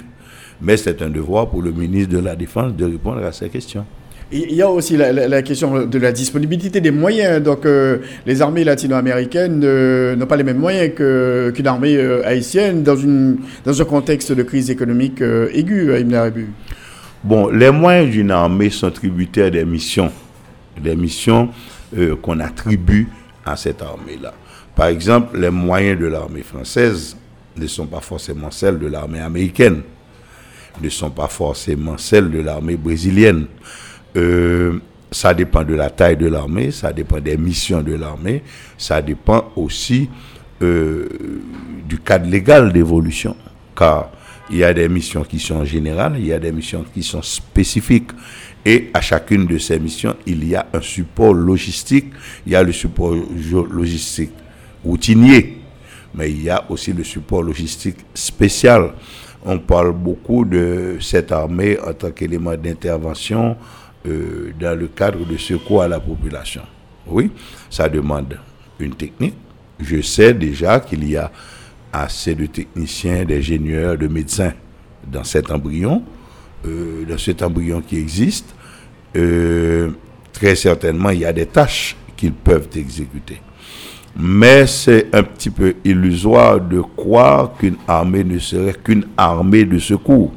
Mais 0.61 0.77
c'est 0.77 1.01
un 1.01 1.09
devoir 1.09 1.49
pour 1.49 1.61
le 1.61 1.71
ministre 1.71 2.13
de 2.13 2.19
la 2.19 2.35
Défense 2.35 2.73
de 2.75 2.85
répondre 2.85 3.23
à 3.23 3.31
ces 3.31 3.49
questions. 3.49 3.85
Il 4.31 4.53
y 4.53 4.61
a 4.61 4.69
aussi 4.69 4.95
la, 4.95 5.41
question 5.41 5.87
de 5.87 5.97
la 5.97 6.11
disponibilité 6.11 6.81
des 6.81 6.91
moyens. 6.91 7.41
Donc, 7.41 7.65
euh, 7.65 7.97
les 8.27 8.43
armées 8.43 8.63
latino-américaines 8.63 9.61
euh, 9.63 10.15
n'ont 10.15 10.27
pas 10.27 10.37
les 10.37 10.43
mêmes 10.43 10.59
moyens 10.59 10.93
qu'une 10.93 11.65
armée 11.65 11.97
euh, 11.97 12.21
haïtienne 12.27 12.83
dans, 12.83 12.95
une, 12.95 13.37
dans 13.65 13.81
un 13.81 13.85
contexte 13.85 14.31
de 14.31 14.43
crise 14.43 14.69
économique 14.69 15.21
aiguë 15.21 15.93
à 15.93 15.99
Ibn. 15.99 16.45
Bon, 17.23 17.49
les 17.49 17.69
moyens 17.69 18.09
d'une 18.11 18.31
armée 18.31 18.69
sont 18.69 18.91
tributaires 18.91 19.51
des 19.51 19.65
missions, 19.65 20.11
des 20.81 20.95
missions 20.95 21.49
euh, 21.97 22.15
qu'on 22.15 22.39
attribue 22.39 23.09
à 23.45 23.57
cette 23.57 23.81
armée-là. 23.81 24.33
Par 24.73 24.87
exemple, 24.87 25.37
les 25.37 25.49
moyens 25.49 25.99
de 25.99 26.05
l'armée 26.05 26.43
française 26.43 27.17
ne 27.57 27.67
sont 27.67 27.87
pas 27.87 27.99
forcément 27.99 28.51
celles 28.51 28.79
de 28.79 28.87
l'armée 28.87 29.19
américaine, 29.19 29.81
ne 30.81 30.87
sont 30.87 31.09
pas 31.09 31.27
forcément 31.27 31.97
celles 31.97 32.31
de 32.31 32.39
l'armée 32.39 32.77
brésilienne. 32.77 33.47
Euh, 34.15 34.79
ça 35.11 35.33
dépend 35.33 35.63
de 35.65 35.75
la 35.75 35.89
taille 35.89 36.15
de 36.15 36.27
l'armée, 36.27 36.71
ça 36.71 36.93
dépend 36.93 37.19
des 37.19 37.35
missions 37.35 37.81
de 37.81 37.95
l'armée, 37.95 38.43
ça 38.77 39.01
dépend 39.01 39.51
aussi 39.57 40.09
euh, 40.61 41.09
du 41.85 41.99
cadre 41.99 42.29
légal 42.29 42.71
d'évolution. 42.71 43.35
Car 43.75 44.09
il 44.51 44.57
y 44.57 44.63
a 44.63 44.73
des 44.73 44.89
missions 44.89 45.23
qui 45.23 45.39
sont 45.39 45.63
générales, 45.63 46.15
il 46.17 46.27
y 46.27 46.33
a 46.33 46.39
des 46.39 46.51
missions 46.51 46.83
qui 46.93 47.03
sont 47.03 47.21
spécifiques. 47.21 48.11
Et 48.65 48.89
à 48.93 48.99
chacune 49.01 49.45
de 49.45 49.57
ces 49.57 49.79
missions, 49.79 50.15
il 50.25 50.47
y 50.47 50.55
a 50.55 50.65
un 50.73 50.81
support 50.81 51.33
logistique. 51.33 52.07
Il 52.45 52.51
y 52.51 52.55
a 52.55 52.63
le 52.63 52.71
support 52.71 53.15
logistique 53.71 54.31
routinier, 54.83 55.57
mais 56.13 56.31
il 56.31 56.43
y 56.43 56.49
a 56.49 56.63
aussi 56.69 56.91
le 56.93 57.03
support 57.03 57.43
logistique 57.43 57.97
spécial. 58.13 58.93
On 59.45 59.59
parle 59.59 59.93
beaucoup 59.93 60.43
de 60.43 60.97
cette 60.99 61.31
armée 61.31 61.77
en 61.79 61.93
tant 61.93 62.11
qu'élément 62.11 62.55
d'intervention 62.55 63.55
euh, 64.05 64.51
dans 64.59 64.77
le 64.77 64.87
cadre 64.87 65.25
de 65.25 65.37
secours 65.37 65.83
à 65.83 65.87
la 65.87 65.99
population. 65.99 66.63
Oui, 67.07 67.31
ça 67.69 67.87
demande 67.87 68.37
une 68.79 68.95
technique. 68.95 69.35
Je 69.79 70.01
sais 70.01 70.33
déjà 70.33 70.79
qu'il 70.79 71.09
y 71.09 71.15
a 71.15 71.31
assez 71.91 72.35
de 72.35 72.45
techniciens, 72.45 73.25
d'ingénieurs, 73.25 73.97
de 73.97 74.07
médecins 74.07 74.53
dans 75.07 75.23
cet 75.23 75.51
embryon, 75.51 76.03
euh, 76.65 77.05
dans 77.05 77.17
cet 77.17 77.41
embryon 77.41 77.81
qui 77.81 77.97
existe. 77.97 78.53
Euh, 79.15 79.91
très 80.33 80.55
certainement, 80.55 81.09
il 81.09 81.19
y 81.19 81.25
a 81.25 81.33
des 81.33 81.45
tâches 81.45 81.95
qu'ils 82.15 82.33
peuvent 82.33 82.69
exécuter. 82.75 83.41
Mais 84.17 84.67
c'est 84.67 85.07
un 85.13 85.23
petit 85.23 85.49
peu 85.49 85.75
illusoire 85.85 86.59
de 86.59 86.81
croire 86.81 87.53
qu'une 87.57 87.77
armée 87.87 88.23
ne 88.23 88.39
serait 88.39 88.73
qu'une 88.83 89.05
armée 89.17 89.65
de 89.65 89.79
secours. 89.79 90.33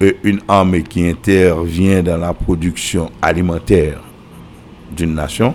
Et 0.00 0.16
une 0.24 0.40
armée 0.46 0.82
qui 0.82 1.08
intervient 1.08 2.02
dans 2.02 2.18
la 2.18 2.34
production 2.34 3.10
alimentaire 3.22 4.00
d'une 4.94 5.14
nation, 5.14 5.54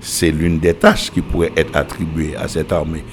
c'est 0.00 0.30
l'une 0.30 0.58
des 0.58 0.74
tâches 0.74 1.10
qui 1.10 1.20
pourrait 1.22 1.52
être 1.56 1.76
attribuée 1.76 2.34
à 2.36 2.48
cette 2.48 2.72
armée. 2.72 3.04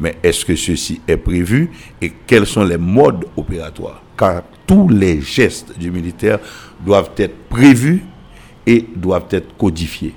Mais 0.00 0.16
est-ce 0.22 0.44
que 0.44 0.56
ceci 0.56 1.00
est 1.06 1.16
prévu 1.16 1.70
et 2.00 2.10
quels 2.26 2.46
sont 2.46 2.64
les 2.64 2.78
modes 2.78 3.26
opératoires? 3.36 4.02
Car 4.16 4.42
tous 4.66 4.88
les 4.88 5.20
gestes 5.20 5.78
du 5.78 5.90
militaire 5.90 6.38
doivent 6.84 7.10
être 7.16 7.36
prévus 7.48 8.02
et 8.66 8.86
doivent 8.96 9.28
être 9.30 9.56
codifiés. 9.56 10.14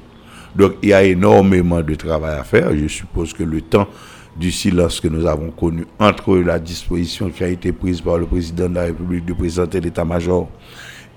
Donc 0.55 0.73
il 0.81 0.89
y 0.89 0.93
a 0.93 1.03
énormément 1.03 1.81
de 1.81 1.95
travail 1.95 2.39
à 2.39 2.43
faire. 2.43 2.75
Je 2.75 2.87
suppose 2.87 3.33
que 3.33 3.43
le 3.43 3.61
temps 3.61 3.87
du 4.35 4.51
silence 4.51 4.99
que 4.99 5.07
nous 5.07 5.25
avons 5.25 5.51
connu 5.51 5.85
entre 5.99 6.37
la 6.37 6.59
disposition 6.59 7.29
qui 7.29 7.43
a 7.43 7.47
été 7.47 7.71
prise 7.71 8.01
par 8.01 8.17
le 8.17 8.25
président 8.25 8.69
de 8.69 8.75
la 8.75 8.83
République 8.83 9.25
de 9.25 9.33
présenter 9.33 9.79
l'état-major 9.79 10.49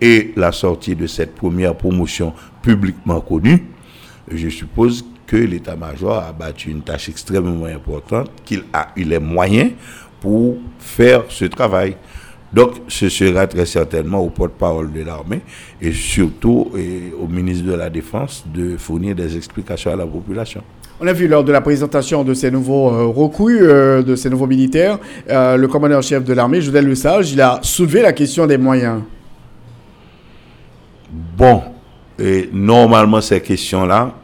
et 0.00 0.32
la 0.37 0.52
sortie 0.52 0.94
de 0.94 1.06
cette 1.06 1.35
première 1.35 1.75
promotion 1.75 2.35
publiquement 2.62 3.20
connue, 3.20 3.64
je 4.30 4.49
suppose 4.49 5.04
que 5.26 5.37
l'état-major 5.37 6.18
a 6.18 6.33
battu 6.33 6.71
une 6.71 6.83
tâche 6.83 7.09
extrêmement 7.09 7.66
importante, 7.66 8.30
qu'il 8.45 8.64
a 8.73 8.88
eu 8.97 9.04
les 9.04 9.18
moyens 9.18 9.73
pour 10.21 10.56
faire 10.78 11.25
ce 11.28 11.45
travail. 11.47 11.97
Donc, 12.52 12.75
ce 12.88 13.09
sera 13.09 13.47
très 13.47 13.66
certainement 13.66 14.21
au 14.21 14.30
porte-parole 14.30 14.92
de 14.92 15.02
l'armée 15.02 15.40
et 15.83 15.92
surtout 15.92 16.71
et 16.76 17.12
au 17.21 17.26
ministre 17.26 17.66
de 17.66 17.75
la 17.75 17.90
Défense 17.90 18.45
de 18.52 18.76
fournir 18.76 19.14
des 19.14 19.37
explications 19.37 19.92
à 19.92 19.97
la 19.97 20.06
population. 20.06 20.62
On 20.99 21.06
a 21.06 21.12
vu 21.12 21.28
lors 21.28 21.45
de 21.45 21.52
la 21.52 21.61
présentation 21.61 22.25
de 22.25 22.33
ces 22.33 22.50
nouveaux 22.50 22.88
euh, 22.88 23.04
recrues, 23.04 23.68
euh, 23.68 24.02
de 24.02 24.16
ces 24.16 24.30
nouveaux 24.30 24.47
militaires, 24.47 24.99
euh, 25.28 25.59
le 25.59 25.68
commandant-chef 25.68 26.25
de 26.25 26.33
l'armée, 26.33 26.62
Jodel 26.62 26.88
Lesage, 26.88 27.33
il 27.33 27.40
a 27.42 27.59
soulevé 27.61 28.00
la 28.00 28.14
question 28.14 28.47
des 28.47 28.56
moyens. 28.56 29.02
Bon, 31.37 31.62
et 32.18 32.49
normalement, 32.50 33.21
ces 33.21 33.40
questions-là 33.40 34.14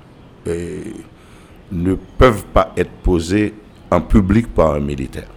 ne 0.47 1.95
peuvent 2.19 2.45
pas 2.47 2.73
être 2.77 2.91
posées 3.03 3.55
en 3.91 4.01
public 4.01 4.49
par 4.55 4.75
un 4.75 4.81
militaire. 4.81 5.29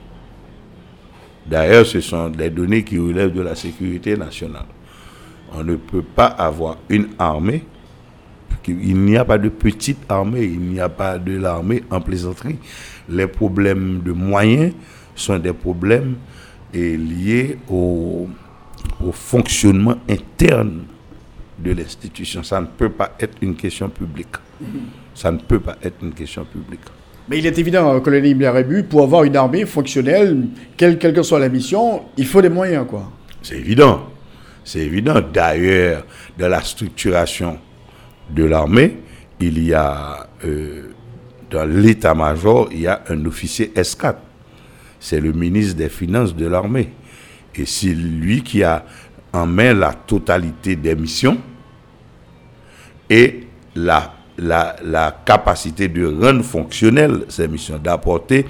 D'ailleurs, 1.45 1.85
ce 1.85 2.01
sont 2.01 2.29
des 2.29 2.49
données 2.49 2.83
qui 2.83 2.97
relèvent 2.97 3.33
de 3.33 3.41
la 3.41 3.55
sécurité 3.55 4.17
nationale. 4.17 4.65
On 5.53 5.63
ne 5.63 5.75
peut 5.75 6.01
pas 6.01 6.25
avoir 6.25 6.77
une 6.89 7.09
armée 7.19 7.63
il 8.67 8.97
n'y 8.97 9.17
a 9.17 9.25
pas 9.25 9.37
de 9.37 9.49
petite 9.49 9.99
armée, 10.09 10.43
il 10.43 10.59
n'y 10.59 10.79
a 10.79 10.89
pas 10.89 11.17
de 11.17 11.37
l'armée 11.37 11.83
en 11.89 12.01
plaisanterie. 12.01 12.57
Les 13.09 13.27
problèmes 13.27 14.01
de 14.03 14.11
moyens 14.11 14.73
sont 15.15 15.37
des 15.37 15.53
problèmes 15.53 16.15
liés 16.73 17.57
au, 17.69 18.27
au 19.03 19.11
fonctionnement 19.11 19.95
interne 20.09 20.83
de 21.59 21.71
l'institution. 21.71 22.43
Ça 22.43 22.59
ne 22.59 22.65
peut 22.65 22.89
pas 22.89 23.15
être 23.19 23.37
une 23.41 23.55
question 23.55 23.89
publique. 23.89 24.35
Ça 25.13 25.31
ne 25.31 25.37
peut 25.37 25.59
pas 25.59 25.77
être 25.83 25.95
une 26.01 26.13
question 26.13 26.45
publique. 26.45 26.81
Mais 27.27 27.39
il 27.39 27.45
est 27.45 27.57
évident, 27.57 27.99
colonel 28.01 28.47
Rébu, 28.49 28.83
pour 28.83 29.03
avoir 29.03 29.23
une 29.23 29.35
armée 29.35 29.65
fonctionnelle, 29.65 30.47
quelle, 30.77 30.99
quelle 30.99 31.13
que 31.13 31.23
soit 31.23 31.39
la 31.39 31.49
mission, 31.49 32.03
il 32.17 32.25
faut 32.25 32.41
des 32.41 32.49
moyens, 32.49 32.85
quoi. 32.87 33.11
C'est 33.41 33.57
évident. 33.57 34.09
C'est 34.63 34.81
évident. 34.81 35.21
D'ailleurs, 35.33 36.05
dans 36.37 36.49
la 36.49 36.61
structuration 36.61 37.59
de 38.29 38.43
l'armée, 38.43 38.97
il 39.39 39.63
y 39.63 39.73
a, 39.73 40.27
euh, 40.43 40.89
dans 41.49 41.65
l'état-major, 41.65 42.69
il 42.71 42.81
y 42.81 42.87
a 42.87 43.03
un 43.09 43.25
officier 43.25 43.71
S4. 43.75 44.15
C'est 44.99 45.19
le 45.19 45.31
ministre 45.31 45.75
des 45.75 45.89
Finances 45.89 46.35
de 46.35 46.47
l'armée. 46.47 46.89
Et 47.55 47.65
c'est 47.65 47.93
lui 47.93 48.41
qui 48.43 48.63
a 48.63 48.85
en 49.33 49.45
main 49.45 49.73
la 49.73 49.93
totalité 49.93 50.75
des 50.75 50.95
missions 50.95 51.37
et 53.09 53.47
la, 53.75 54.14
la, 54.37 55.21
capacité 55.25 55.87
de 55.87 56.05
rendre 56.05 56.43
fonctionnelles 56.43 57.25
ces 57.29 57.47
missions, 57.47 57.79
d'apporter 57.81 58.45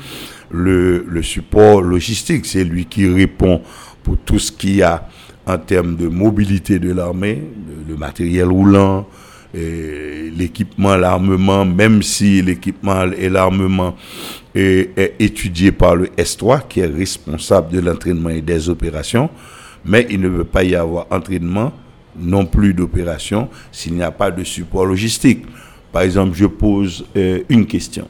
le, 0.49 1.05
support 1.21 1.81
logistique. 1.81 2.45
C'est 2.45 2.63
lui 2.63 2.85
qui 2.85 3.07
répond 3.07 3.61
pour 4.03 4.17
tout 4.17 4.39
ce 4.39 4.51
qu'il 4.51 4.77
y 4.77 4.83
a 4.83 5.07
en 5.45 5.57
termes 5.57 5.95
de 5.95 6.07
mobilité 6.07 6.79
de 6.79 6.91
l'armée, 6.91 7.43
le, 7.87 7.95
matériel 7.95 8.47
roulant, 8.47 9.07
l'équipement, 9.53 10.95
l'armement, 10.95 11.63
même 11.65 12.01
si 12.03 12.41
l'équipement 12.41 13.03
et 13.17 13.29
l'armement 13.29 13.95
est, 14.53 14.97
est, 14.97 15.15
étudié 15.19 15.71
par 15.71 15.95
le 15.95 16.07
S3, 16.17 16.67
qui 16.67 16.81
est 16.81 16.87
responsable 16.87 17.71
de 17.73 17.79
l'entraînement 17.79 18.29
et 18.29 18.41
des 18.41 18.69
opérations, 18.69 19.29
mais 19.85 20.07
il 20.09 20.19
ne 20.19 20.27
veut 20.27 20.43
pas 20.43 20.63
y 20.63 20.75
avoir 20.75 21.05
entraînement, 21.11 21.71
non 22.17 22.45
plus 22.45 22.73
d'opération, 22.73 23.49
s'il 23.71 23.93
n'y 23.93 24.03
a 24.03 24.11
pas 24.11 24.31
de 24.31 24.43
support 24.43 24.85
logistique. 24.85 25.45
Par 25.95 26.03
exemple, 26.03 26.35
je 26.35 26.45
pose 26.45 27.05
euh, 27.15 27.43
une 27.47 27.65
question. 27.65 28.09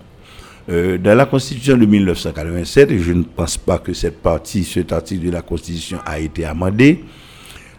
Euh, 0.69 0.97
dans 0.97 1.13
la 1.13 1.27
Constitution 1.27 1.77
de 1.77 1.85
1987, 1.85 2.89
et 2.89 2.97
je 2.97 3.11
ne 3.13 3.21
pense 3.21 3.57
pas 3.57 3.77
que 3.77 3.93
cette 3.93 4.23
partie, 4.23 4.63
cet 4.63 4.91
article 4.91 5.27
de 5.27 5.29
la 5.29 5.43
Constitution 5.43 5.99
a 6.03 6.17
été 6.17 6.45
amendé, 6.45 7.05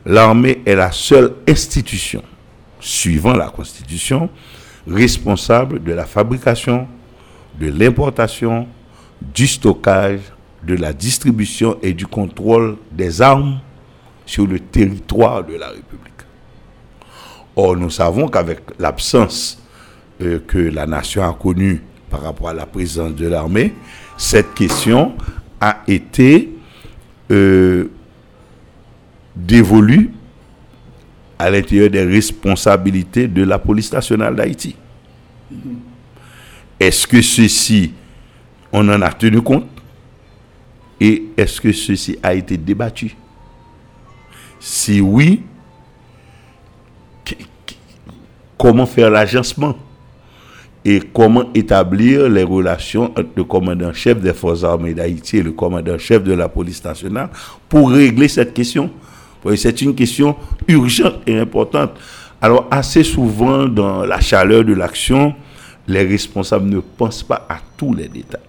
l'armée 0.05 0.63
est 0.65 0.77
la 0.77 0.93
seule 0.93 1.33
institution, 1.49 2.23
suivant 2.79 3.33
la 3.35 3.49
Constitution, 3.49 4.31
responsable 4.87 5.83
de 5.83 5.93
la 5.93 6.07
fabrication, 6.07 6.87
de 7.59 7.69
l'importation, 7.69 8.69
du 9.35 9.49
stockage, 9.49 10.21
de 10.63 10.77
la 10.77 10.93
distribution 10.93 11.79
et 11.83 11.93
du 11.95 12.07
contrôle 12.07 12.77
des 12.93 13.21
armes 13.21 13.59
sur 14.25 14.47
le 14.47 14.61
territoire 14.61 15.43
de 15.43 15.57
la 15.57 15.71
République. 15.71 16.13
Or, 17.57 17.77
nous 17.77 17.91
savons 17.91 18.29
qu'avec 18.29 18.61
l'absence 18.79 19.66
euh, 20.23 20.41
que 20.47 20.59
la 20.59 20.87
nation 20.87 21.23
a 21.23 21.33
connue 21.35 21.83
par 22.11 22.23
rapport 22.23 22.49
à 22.49 22.55
la 22.55 22.67
présence 22.67 23.15
de 23.15 23.27
l'armée, 23.27 23.75
cette 24.17 24.55
question 24.55 25.15
a 25.61 25.83
été 25.87 26.51
euh, 27.31 27.91
dévolue 29.35 30.11
à 31.39 31.51
l'intérieur 31.51 31.91
des 31.91 32.05
responsabilités 32.05 33.29
de 33.29 33.43
la 33.43 33.59
police 33.59 33.93
nationale 33.93 34.35
d'Haïti. 34.35 34.75
Est-ce 36.81 37.07
que 37.07 37.21
ceci, 37.21 37.93
on 38.73 38.89
en 38.89 39.03
a 39.03 39.13
tenu 39.13 39.43
compte? 39.43 39.67
Et 40.99 41.25
est-ce 41.37 41.61
que 41.61 41.73
ceci 41.73 42.19
a 42.23 42.33
été 42.33 42.57
débattu? 42.57 43.15
Si 44.59 45.01
oui, 45.01 45.43
comment 48.57 48.87
faire 48.87 49.11
l'agencement? 49.11 49.77
Et 50.89 51.03
comment 51.13 51.53
établir 51.53 52.29
les 52.29 52.45
relations 52.45 53.07
entre 53.07 53.31
le 53.35 53.43
commandant-chef 53.43 54.21
des 54.21 54.33
forces 54.33 54.63
armées 54.63 54.95
d'Haïti 54.95 55.39
et 55.39 55.43
le 55.43 55.51
commandant-chef 55.51 56.23
de 56.23 56.33
la 56.33 56.49
police 56.49 56.85
nationale 56.85 57.29
pour 57.69 57.91
régler 57.91 58.29
cette 58.29 58.55
question? 58.55 58.89
C'est 59.57 59.83
une 59.83 59.97
question 59.97 60.37
urgente 60.69 61.23
et 61.27 61.37
importante. 61.39 61.91
Alors 62.41 62.69
assez 62.71 63.03
souvent 63.03 63.67
dans 63.67 64.07
la 64.07 64.21
chaleur 64.21 64.63
de 64.63 64.75
l'action, 64.75 65.35
les 65.89 66.05
responsables 66.05 66.69
ne 66.69 66.79
pensent 66.79 67.25
pas 67.25 67.45
à 67.49 67.59
tous 67.77 67.93
les 67.93 68.07
détails. 68.07 68.41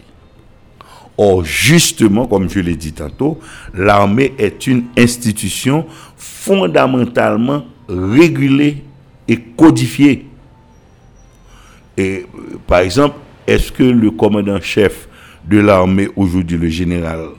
Or, 1.17 1.43
justement, 1.43 2.27
comme 2.27 2.47
je 2.47 2.59
l'ai 2.59 2.75
dit 2.75 2.93
tantôt, 2.93 3.39
l'armée 3.73 4.35
est 4.37 4.67
une 4.67 4.83
institution 4.95 5.87
fondamentalement 6.15 7.65
régulée 7.89 8.83
et 9.27 9.39
codifiée. 9.39 10.26
Et 11.97 12.25
par 12.67 12.79
exemple, 12.79 13.15
est-ce 13.47 13.71
que 13.71 13.83
le 13.83 14.11
commandant-chef 14.11 15.07
de 15.45 15.59
l'armée 15.59 16.07
aujourd'hui, 16.15 16.57
le 16.57 16.69
général 16.69 17.29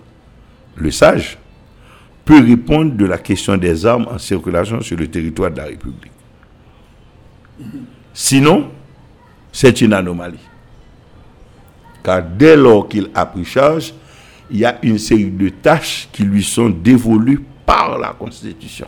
Le 0.76 0.90
Sage, 0.90 1.38
peut 2.24 2.42
répondre 2.44 2.94
de 2.94 3.06
la 3.06 3.18
question 3.18 3.56
des 3.56 3.86
armes 3.86 4.08
en 4.10 4.18
circulation 4.18 4.80
sur 4.80 4.96
le 4.96 5.06
territoire 5.08 5.50
de 5.50 5.58
la 5.58 5.64
République? 5.64 6.12
Sinon, 8.12 8.70
c'est 9.52 9.80
une 9.80 9.92
anomalie. 9.92 10.38
Car 12.02 12.22
dès 12.22 12.56
lors 12.56 12.88
qu'il 12.88 13.10
a 13.14 13.26
pris 13.26 13.44
charge, 13.44 13.94
il 14.50 14.58
y 14.58 14.64
a 14.64 14.78
une 14.82 14.98
série 14.98 15.30
de 15.30 15.50
tâches 15.50 16.08
qui 16.12 16.22
lui 16.22 16.42
sont 16.42 16.70
dévolues 16.70 17.44
par 17.66 17.98
la 17.98 18.08
Constitution. 18.12 18.86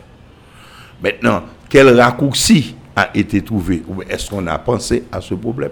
Maintenant, 1.01 1.43
quel 1.69 1.99
raccourci 1.99 2.75
a 2.95 3.09
été 3.15 3.41
trouvé 3.41 3.83
Ou 3.87 4.01
est-ce 4.03 4.29
qu'on 4.29 4.45
a 4.47 4.57
pensé 4.57 5.03
à 5.11 5.21
ce 5.21 5.33
problème? 5.33 5.71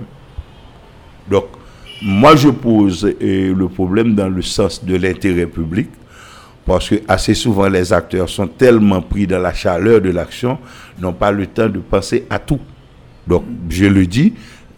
Donc, 1.29 1.45
moi, 2.01 2.35
je 2.35 2.49
pose 2.49 3.05
euh, 3.05 3.53
le 3.53 3.67
problème 3.67 4.15
dans 4.15 4.29
le 4.29 4.41
sens 4.41 4.83
de 4.83 4.95
l'intérêt 4.95 5.45
public, 5.45 5.89
parce 6.65 6.89
que 6.89 6.95
assez 7.07 7.33
souvent, 7.33 7.67
les 7.67 7.91
acteurs 7.91 8.29
sont 8.29 8.47
tellement 8.47 9.01
pris 9.01 9.27
dans 9.27 9.39
la 9.39 9.53
chaleur 9.53 9.99
de 10.01 10.09
l'action, 10.09 10.57
n'ont 10.99 11.13
pas 11.13 11.31
le 11.31 11.45
temps 11.47 11.67
de 11.67 11.79
penser 11.79 12.25
à 12.29 12.39
tout. 12.39 12.59
Donc, 13.27 13.43
je 13.69 13.85
le 13.85 14.05
dis, 14.05 14.33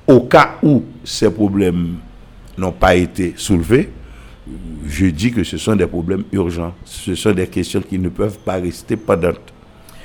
au 0.08 0.22
cas 0.22 0.56
où 0.64 0.84
ces 1.04 1.30
problèmes 1.30 1.96
n'ont 2.58 2.72
pas 2.72 2.96
été 2.96 3.34
soulevés, 3.38 3.90
je 4.86 5.06
dis 5.08 5.32
que 5.32 5.44
ce 5.44 5.58
sont 5.58 5.76
des 5.76 5.88
problèmes 5.88 6.24
urgents. 6.32 6.74
Ce 6.84 7.16
sont 7.16 7.32
des 7.32 7.48
questions 7.48 7.82
qui 7.82 8.00
ne 8.00 8.10
peuvent 8.10 8.40
pas 8.40 8.56
rester 8.56 8.98
pendantes. 8.98 9.54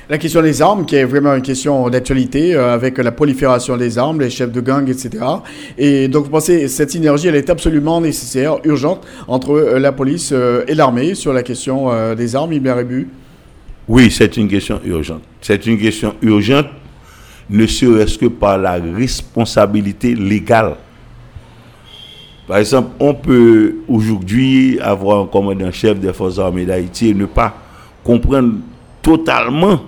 La 0.09 0.17
question 0.17 0.41
des 0.41 0.61
armes, 0.61 0.85
qui 0.85 0.95
est 0.95 1.03
vraiment 1.03 1.35
une 1.35 1.41
question 1.41 1.89
d'actualité, 1.89 2.55
euh, 2.55 2.73
avec 2.73 2.97
la 2.97 3.11
prolifération 3.11 3.75
des 3.75 3.97
armes, 3.97 4.21
les 4.21 4.29
chefs 4.29 4.53
de 4.53 4.61
gang, 4.61 4.87
etc. 4.87 5.09
Et 5.77 6.07
donc, 6.07 6.23
vous 6.23 6.29
pensez 6.29 6.69
cette 6.69 6.91
synergie, 6.91 7.27
elle 7.27 7.35
est 7.35 7.49
absolument 7.49 7.99
nécessaire, 7.99 8.55
urgente, 8.63 9.05
entre 9.27 9.51
euh, 9.51 9.79
la 9.79 9.91
police 9.91 10.29
euh, 10.31 10.63
et 10.69 10.75
l'armée 10.75 11.13
sur 11.13 11.33
la 11.33 11.43
question 11.43 12.15
des 12.15 12.35
armes, 12.37 12.53
Ibn 12.53 12.69
Rébu 12.69 13.09
Oui, 13.89 14.09
c'est 14.09 14.37
une 14.37 14.47
question 14.47 14.79
urgente. 14.85 15.23
C'est 15.41 15.65
une 15.65 15.77
question 15.77 16.15
urgente, 16.21 16.67
ne 17.49 17.67
serait-ce 17.67 18.17
que 18.17 18.27
par 18.27 18.57
la 18.57 18.73
responsabilité 18.73 20.15
légale 20.15 20.77
par 22.47 22.59
exemple, 22.59 22.91
on 23.01 23.13
peut 23.13 23.75
aujourd'hui 23.89 24.79
avoir 24.79 25.23
un 25.23 25.27
commandant-chef 25.27 25.99
des 25.99 26.13
forces 26.13 26.39
armées 26.39 26.63
d'Haïti 26.63 27.09
et 27.09 27.13
ne 27.13 27.25
pas 27.25 27.53
comprendre 28.05 28.53
totalement 29.01 29.81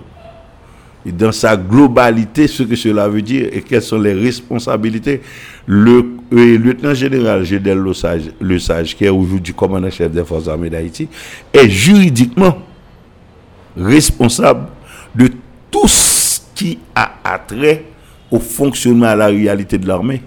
dans 1.06 1.32
sa 1.32 1.56
globalité 1.56 2.46
ce 2.46 2.62
que 2.62 2.76
cela 2.76 3.08
veut 3.08 3.22
dire 3.22 3.48
et 3.52 3.62
quelles 3.62 3.82
sont 3.82 3.98
les 3.98 4.12
responsabilités. 4.12 5.22
Le, 5.66 6.04
lieutenant 6.30 6.94
général 6.94 7.44
Gédel 7.44 7.78
Le 7.78 7.94
Sage, 7.94 8.22
le 8.40 8.58
Sage 8.58 8.96
qui 8.96 9.04
est 9.04 9.08
aujourd'hui 9.08 9.54
commandant-chef 9.54 10.10
des 10.12 10.24
forces 10.24 10.48
armées 10.48 10.70
d'Haïti, 10.70 11.08
est 11.52 11.68
juridiquement 11.68 12.58
responsable 13.76 14.66
de 15.14 15.30
tout 15.70 15.88
ce 15.88 16.40
qui 16.54 16.78
a 16.94 17.12
attrait 17.24 17.84
au 18.30 18.38
fonctionnement, 18.38 19.06
à 19.06 19.16
la 19.16 19.26
réalité 19.26 19.78
de 19.78 19.88
l'armée. 19.88 20.22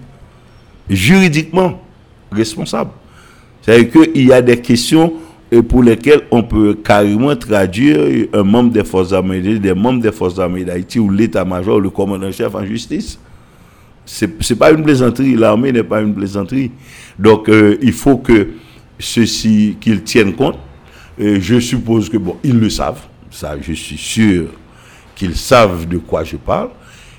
Juridiquement 0.90 1.80
responsable. 2.30 2.90
C'est-à-dire 3.62 3.90
qu'il 3.90 4.26
y 4.26 4.32
a 4.32 4.42
des 4.42 4.60
questions 4.60 5.12
euh, 5.54 5.62
pour 5.62 5.82
lesquelles 5.82 6.22
on 6.30 6.42
peut 6.42 6.74
carrément 6.74 7.34
traduire 7.36 8.26
un 8.32 8.42
membre 8.42 8.72
des 8.72 8.84
forces 8.84 9.12
armées, 9.12 9.40
des 9.40 9.74
membres 9.74 10.00
des 10.02 10.12
forces 10.12 10.38
armées 10.38 10.64
d'Haïti 10.64 10.98
ou 10.98 11.08
l'état-major, 11.10 11.80
le 11.80 11.90
commandant-chef 11.90 12.54
en 12.54 12.64
justice. 12.64 13.18
Ce 14.04 14.26
n'est 14.26 14.58
pas 14.58 14.70
une 14.72 14.82
plaisanterie, 14.82 15.34
l'armée 15.34 15.72
n'est 15.72 15.82
pas 15.82 16.02
une 16.02 16.14
plaisanterie. 16.14 16.70
Donc 17.18 17.48
euh, 17.48 17.78
il 17.80 17.92
faut 17.92 18.18
que 18.18 18.48
ceci, 18.98 19.76
qu'ils 19.80 20.02
tiennent 20.02 20.34
compte. 20.34 20.58
Je 21.18 21.60
suppose 21.60 22.08
que, 22.08 22.16
bon, 22.16 22.36
ils 22.42 22.58
le 22.58 22.68
savent, 22.68 23.02
ça 23.30 23.54
je 23.60 23.72
suis 23.72 23.96
sûr 23.96 24.46
qu'ils 25.14 25.36
savent 25.36 25.86
de 25.86 25.98
quoi 25.98 26.24
je 26.24 26.36
parle. 26.36 26.70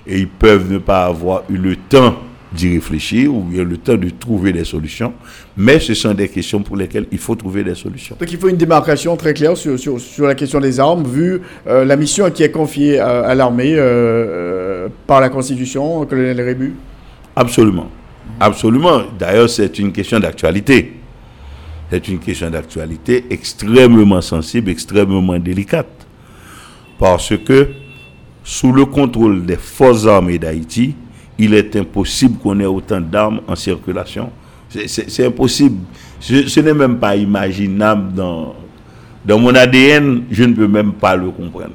et 0.07 0.19
ils 0.19 0.27
peuvent 0.27 0.71
ne 0.71 0.77
pas 0.77 1.05
avoir 1.05 1.43
eu 1.49 1.57
le 1.57 1.75
temps 1.75 2.15
d'y 2.55 2.73
réfléchir 2.75 3.33
ou 3.33 3.41
bien 3.41 3.63
le 3.63 3.77
temps 3.77 3.95
de 3.95 4.09
trouver 4.09 4.51
des 4.53 4.63
solutions. 4.63 5.13
Mais 5.57 5.79
ce 5.79 5.93
sont 5.93 6.13
des 6.13 6.29
questions 6.29 6.61
pour 6.61 6.77
lesquelles 6.77 7.05
il 7.11 7.17
faut 7.17 7.35
trouver 7.35 7.63
des 7.63 7.75
solutions. 7.75 8.15
Donc 8.19 8.31
il 8.31 8.37
faut 8.37 8.49
une 8.49 8.57
démarcation 8.57 9.15
très 9.17 9.33
claire 9.33 9.55
sur, 9.57 9.77
sur, 9.77 9.99
sur 9.99 10.25
la 10.25 10.35
question 10.35 10.59
des 10.59 10.79
armes, 10.79 11.03
vu 11.07 11.41
euh, 11.67 11.85
la 11.85 11.95
mission 11.95 12.29
qui 12.31 12.43
est 12.43 12.51
confiée 12.51 12.99
à, 12.99 13.21
à 13.21 13.35
l'armée 13.35 13.73
euh, 13.75 14.85
euh, 14.85 14.87
par 15.05 15.21
la 15.21 15.29
Constitution, 15.29 16.05
colonel 16.05 16.41
Rébu 16.41 16.73
Absolument. 17.35 17.89
Absolument. 18.39 19.01
D'ailleurs, 19.17 19.49
c'est 19.49 19.77
une 19.79 19.91
question 19.91 20.19
d'actualité. 20.19 20.93
C'est 21.91 22.07
une 22.07 22.19
question 22.19 22.49
d'actualité 22.49 23.25
extrêmement 23.29 24.21
sensible, 24.21 24.71
extrêmement 24.71 25.37
délicate. 25.37 25.87
Parce 26.97 27.33
que, 27.37 27.69
sous 28.43 28.71
le 28.71 28.85
contrôle 28.85 29.45
des 29.45 29.57
forces 29.57 30.05
armées 30.07 30.39
d'Haïti, 30.39 30.95
il 31.37 31.53
est 31.53 31.75
impossible 31.75 32.37
qu'on 32.39 32.59
ait 32.59 32.65
autant 32.65 33.01
d'armes 33.01 33.41
en 33.47 33.55
circulation. 33.55 34.29
C'est- 34.69 35.25
impossible. 35.25 35.77
Ce, 36.19 36.47
ce 36.47 36.59
n'est 36.59 36.73
même 36.73 36.97
pas 36.97 37.15
imaginable 37.15 38.13
dans, 38.13 38.55
dans 39.25 39.39
mon 39.39 39.53
ADN, 39.55 40.23
je 40.31 40.43
ne 40.43 40.53
peux 40.53 40.67
même 40.67 40.93
pas 40.93 41.15
le 41.15 41.29
comprendre. 41.29 41.73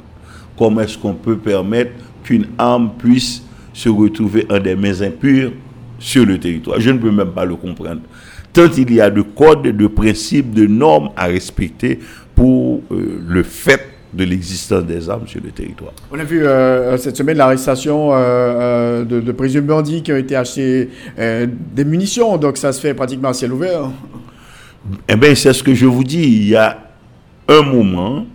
Comment 0.59 0.81
est-ce 0.83 0.99
qu'on 0.99 1.15
peut 1.15 1.37
permettre 1.37 1.93
qu'une 2.23 2.47
arme 2.59 2.91
puisse 2.99 3.43
se 3.73 3.89
retrouver 3.89 4.47
en 4.51 4.59
des 4.59 4.75
mains 4.75 5.01
impures 5.03 5.53
sur 5.99 6.27
le 6.27 6.39
territoire? 6.39 6.81
Je 6.81 6.91
ne 6.91 6.99
peux 6.99 7.11
même 7.11 7.31
pas 7.31 7.45
le 7.45 7.57
comprendre. 7.57 8.01
Tant 8.53 8.67
il 8.77 8.93
y 8.93 9.01
a 9.01 9.11
de 9.11 9.23
codes, 9.23 9.63
de 9.63 9.87
principes, 9.87 10.53
de 10.53 10.67
normes 10.67 11.11
à 11.17 11.27
respecter 11.27 11.99
pour 12.35 12.83
euh, 12.91 13.21
le 13.27 13.43
fait 13.43 13.90
de 14.13 14.25
l'existence 14.25 14.85
des 14.85 15.09
armes 15.09 15.27
sur 15.27 15.41
le 15.43 15.51
territoire. 15.51 15.93
On 16.11 16.19
a 16.19 16.25
vu 16.25 16.45
euh, 16.45 16.97
cette 16.99 17.17
semaine 17.17 17.37
l'arrestation 17.37 18.13
euh, 18.13 18.17
euh, 18.17 19.05
de, 19.05 19.21
de 19.21 19.33
présumés 19.33 19.67
bandits 19.67 20.03
qui 20.03 20.13
ont 20.13 20.17
été 20.17 20.35
achetés 20.35 20.91
euh, 21.19 21.47
des 21.49 21.85
munitions, 21.85 22.37
donc 22.37 22.57
ça 22.57 22.73
se 22.73 22.81
fait 22.81 22.95
pratiquement 22.95 23.29
à 23.29 23.35
ciel 23.35 23.53
ouvert. 23.53 23.91
Eh 25.09 25.17
bien, 25.17 25.35
c'est 25.35 25.53
ce 25.53 25.63
que 25.63 25.75
je 25.75 25.87
vous 25.87 26.03
dis. 26.03 26.25
Il 26.25 26.49
y 26.49 26.57
a 26.57 26.79
un 27.49 27.63
moment 27.63 28.27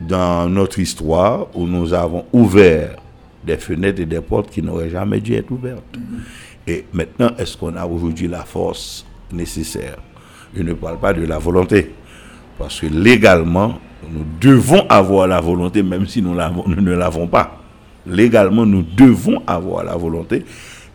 dans 0.00 0.48
notre 0.48 0.78
histoire 0.78 1.48
où 1.54 1.66
nous 1.66 1.92
avons 1.92 2.24
ouvert 2.32 2.96
des 3.44 3.56
fenêtres 3.56 4.00
et 4.00 4.06
des 4.06 4.20
portes 4.20 4.50
qui 4.50 4.62
n'auraient 4.62 4.90
jamais 4.90 5.20
dû 5.20 5.34
être 5.34 5.50
ouvertes. 5.50 5.96
Et 6.66 6.84
maintenant, 6.92 7.30
est-ce 7.38 7.56
qu'on 7.56 7.74
a 7.74 7.86
aujourd'hui 7.86 8.28
la 8.28 8.44
force 8.44 9.04
nécessaire? 9.32 9.96
Je 10.54 10.62
ne 10.62 10.74
parle 10.74 10.98
pas 10.98 11.12
de 11.12 11.24
la 11.24 11.38
volonté. 11.38 11.92
Parce 12.58 12.80
que 12.80 12.86
légalement, 12.86 13.78
nous 14.08 14.24
devons 14.40 14.86
avoir 14.88 15.26
la 15.26 15.40
volonté, 15.40 15.82
même 15.82 16.06
si 16.06 16.22
nous, 16.22 16.34
ne 16.34 16.92
l'avons 16.92 17.26
pas. 17.26 17.58
Légalement, 18.06 18.64
nous 18.64 18.82
devons 18.82 19.42
avoir 19.46 19.84
la 19.84 19.96
volonté 19.96 20.44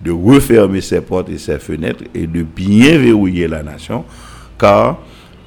de 0.01 0.11
refermer 0.11 0.81
ces 0.81 1.01
portes 1.01 1.29
et 1.29 1.37
ces 1.37 1.59
fenêtres 1.59 2.03
et 2.13 2.27
de 2.27 2.43
bien 2.43 2.97
verrouiller 2.97 3.47
la 3.47 3.63
nation, 3.63 4.03
car 4.57 4.97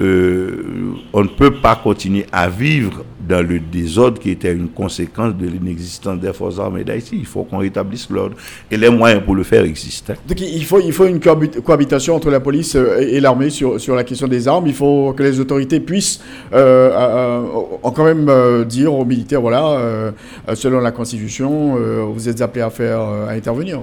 euh, 0.01 0.93
on 1.13 1.23
ne 1.23 1.29
peut 1.29 1.51
pas 1.51 1.77
continuer 1.77 2.27
à 2.31 2.49
vivre 2.49 3.05
dans 3.29 3.47
le 3.47 3.59
désordre 3.59 4.19
qui 4.19 4.31
était 4.31 4.53
une 4.53 4.69
conséquence 4.69 5.35
de 5.35 5.47
l'inexistence 5.47 6.19
des 6.19 6.33
forces 6.33 6.59
armées 6.59 6.85
d'Haïti. 6.85 7.17
Il 7.19 7.27
faut 7.27 7.43
qu'on 7.43 7.59
rétablisse 7.59 8.09
l'ordre 8.09 8.37
et 8.71 8.77
les 8.77 8.89
moyens 8.89 9.23
pour 9.23 9.35
le 9.35 9.43
faire 9.43 9.65
existent. 9.65 10.15
Donc 10.27 10.41
il 10.41 10.65
faut, 10.65 10.81
il 10.81 10.93
faut 10.93 11.05
une 11.07 11.19
cohabi- 11.19 11.61
cohabitation 11.61 12.15
entre 12.15 12.31
la 12.31 12.41
police 12.41 12.75
euh, 12.77 13.01
et, 13.01 13.21
l'armée 13.21 13.51
sur, 13.51 13.81
sur 13.81 13.95
la 13.95 14.05
question 14.05 14.29
des 14.29 14.49
armes. 14.49 14.67
Il 14.67 14.75
faut 14.75 15.13
que 15.13 15.23
les 15.23 15.41
autorités 15.41 15.81
puissent 15.81 16.21
euh, 16.55 16.91
euh, 16.93 17.91
quand 17.95 18.05
même 18.05 18.65
dire 18.65 18.95
aux 18.95 19.05
militaires, 19.05 19.41
voilà, 19.41 20.13
selon 20.55 20.81
la 20.81 20.93
Constitution, 20.93 21.77
vous 22.13 22.29
êtes 22.29 22.41
appelés 22.41 22.63
à 22.63 22.71
faire, 22.71 23.01
à 23.01 23.31
intervenir. 23.31 23.81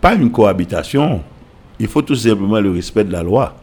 Pas 0.00 0.14
une 0.14 0.30
cohabitation. 0.30 1.20
Il 1.78 1.86
faut 1.88 2.02
tout 2.02 2.14
simplement 2.14 2.60
le 2.60 2.70
respect 2.70 3.04
de 3.04 3.12
la 3.12 3.22
loi. 3.22 3.54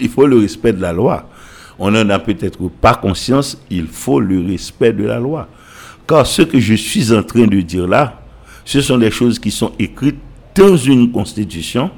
Il 0.00 0.08
faut 0.08 0.26
le 0.26 0.38
respect 0.38 0.72
de 0.72 0.80
la 0.80 0.92
loi. 0.92 1.28
On 1.78 1.90
n'en 1.90 2.08
a 2.10 2.18
peut-être 2.18 2.68
pas 2.68 2.94
conscience, 2.94 3.60
il 3.70 3.86
faut 3.86 4.20
le 4.20 4.40
respect 4.46 4.92
de 4.92 5.04
la 5.04 5.18
loi. 5.18 5.48
Car 6.06 6.26
ce 6.26 6.42
que 6.42 6.58
je 6.60 6.74
suis 6.74 7.12
en 7.12 7.22
train 7.22 7.46
de 7.46 7.60
dire 7.60 7.86
là, 7.86 8.20
ce 8.64 8.80
sont 8.80 8.98
des 8.98 9.10
choses 9.10 9.38
qui 9.38 9.50
sont 9.50 9.72
écrites 9.78 10.18
dans 10.54 10.76
une 10.76 11.10
constitution 11.10 11.90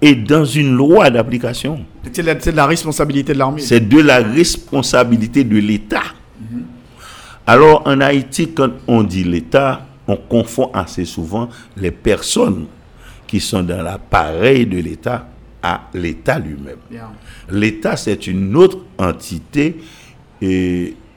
et 0.00 0.14
dans 0.14 0.44
une 0.44 0.74
loi 0.76 1.10
d'application. 1.10 1.84
C'est 2.12 2.22
de, 2.22 2.26
la- 2.26 2.40
c'est 2.40 2.52
de 2.52 2.56
la 2.56 2.66
responsabilité 2.66 3.32
de 3.34 3.38
l'armée. 3.38 3.60
C'est 3.60 3.80
de 3.80 3.98
la 4.00 4.18
responsabilité 4.18 5.44
de 5.44 5.58
l'État. 5.58 6.02
Alors 7.46 7.82
en 7.86 8.00
Haïti, 8.00 8.52
quand 8.52 8.70
on 8.86 9.02
dit 9.02 9.24
l'État, 9.24 9.86
on 10.06 10.16
confond 10.16 10.70
assez 10.72 11.04
souvent 11.04 11.48
les 11.76 11.90
personnes 11.90 12.66
qui 13.26 13.40
sont 13.40 13.62
dans 13.62 13.82
l'appareil 13.82 14.66
de 14.66 14.78
l'État 14.78 15.28
à 15.62 15.88
l'État 15.94 16.38
lui-même. 16.38 16.78
L'État, 17.50 17.96
c'est 17.96 18.26
une 18.26 18.56
autre 18.56 18.78
entité 18.98 19.76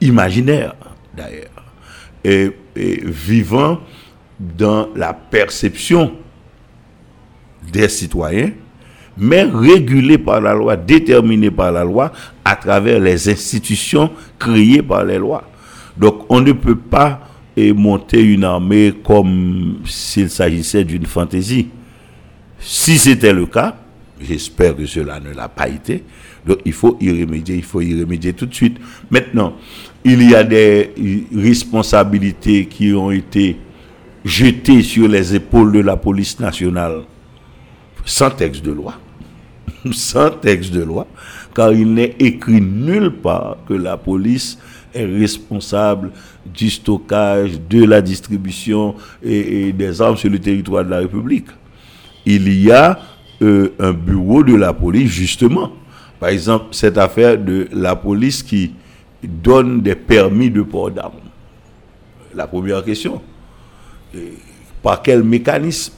imaginaire, 0.00 0.74
d'ailleurs, 1.16 1.50
et, 2.24 2.50
et 2.76 3.00
vivant 3.04 3.80
dans 4.38 4.88
la 4.94 5.12
perception 5.14 6.12
des 7.72 7.88
citoyens, 7.88 8.50
mais 9.16 9.44
régulée 9.44 10.18
par 10.18 10.40
la 10.40 10.54
loi, 10.54 10.76
déterminée 10.76 11.50
par 11.50 11.72
la 11.72 11.84
loi, 11.84 12.12
à 12.44 12.56
travers 12.56 12.98
les 12.98 13.28
institutions 13.28 14.10
créées 14.38 14.82
par 14.82 15.04
les 15.04 15.18
lois. 15.18 15.44
Donc 15.96 16.26
on 16.28 16.40
ne 16.40 16.52
peut 16.52 16.76
pas 16.76 17.20
monter 17.56 18.20
une 18.20 18.42
armée 18.42 18.92
comme 19.04 19.78
s'il 19.86 20.28
s'agissait 20.28 20.82
d'une 20.82 21.06
fantaisie. 21.06 21.68
Si 22.58 22.98
c'était 22.98 23.32
le 23.32 23.46
cas, 23.46 23.76
j'espère 24.24 24.76
que 24.76 24.86
cela 24.86 25.20
ne 25.20 25.32
l'a 25.32 25.48
pas 25.48 25.68
été, 25.68 26.04
donc 26.46 26.58
il 26.64 26.72
faut 26.72 26.96
y 27.00 27.10
remédier, 27.10 27.56
il 27.56 27.62
faut 27.62 27.80
y 27.80 27.98
remédier 28.00 28.32
tout 28.32 28.46
de 28.46 28.54
suite. 28.54 28.78
Maintenant, 29.10 29.54
il 30.04 30.28
y 30.28 30.34
a 30.34 30.44
des 30.44 30.92
responsabilités 31.34 32.66
qui 32.66 32.92
ont 32.92 33.10
été 33.10 33.56
jetées 34.24 34.82
sur 34.82 35.08
les 35.08 35.34
épaules 35.34 35.72
de 35.72 35.80
la 35.80 35.96
police 35.96 36.40
nationale 36.40 37.02
sans 38.04 38.30
texte 38.30 38.64
de 38.64 38.72
loi. 38.72 38.94
sans 39.92 40.30
texte 40.30 40.72
de 40.72 40.82
loi, 40.82 41.06
car 41.54 41.72
il 41.72 41.92
n'est 41.92 42.14
écrit 42.18 42.60
nulle 42.60 43.10
part 43.10 43.56
que 43.68 43.74
la 43.74 43.96
police 43.96 44.58
est 44.94 45.04
responsable 45.04 46.12
du 46.46 46.70
stockage, 46.70 47.60
de 47.68 47.84
la 47.84 48.00
distribution 48.00 48.94
et 49.22 49.72
des 49.72 50.00
armes 50.00 50.16
sur 50.16 50.30
le 50.30 50.38
territoire 50.38 50.84
de 50.84 50.90
la 50.90 50.98
République. 50.98 51.48
Il 52.24 52.48
y 52.62 52.70
a 52.70 52.98
euh, 53.44 53.74
un 53.78 53.92
bureau 53.92 54.42
de 54.42 54.54
la 54.54 54.72
police, 54.72 55.10
justement. 55.10 55.72
Par 56.18 56.30
exemple, 56.30 56.66
cette 56.72 56.96
affaire 56.98 57.36
de 57.38 57.68
la 57.72 57.94
police 57.94 58.42
qui 58.42 58.72
donne 59.22 59.80
des 59.80 59.94
permis 59.94 60.50
de 60.50 60.62
port 60.62 60.90
d'armes. 60.90 61.20
La 62.34 62.46
première 62.46 62.82
question, 62.84 63.20
par 64.82 65.02
quel 65.02 65.22
mécanisme 65.22 65.92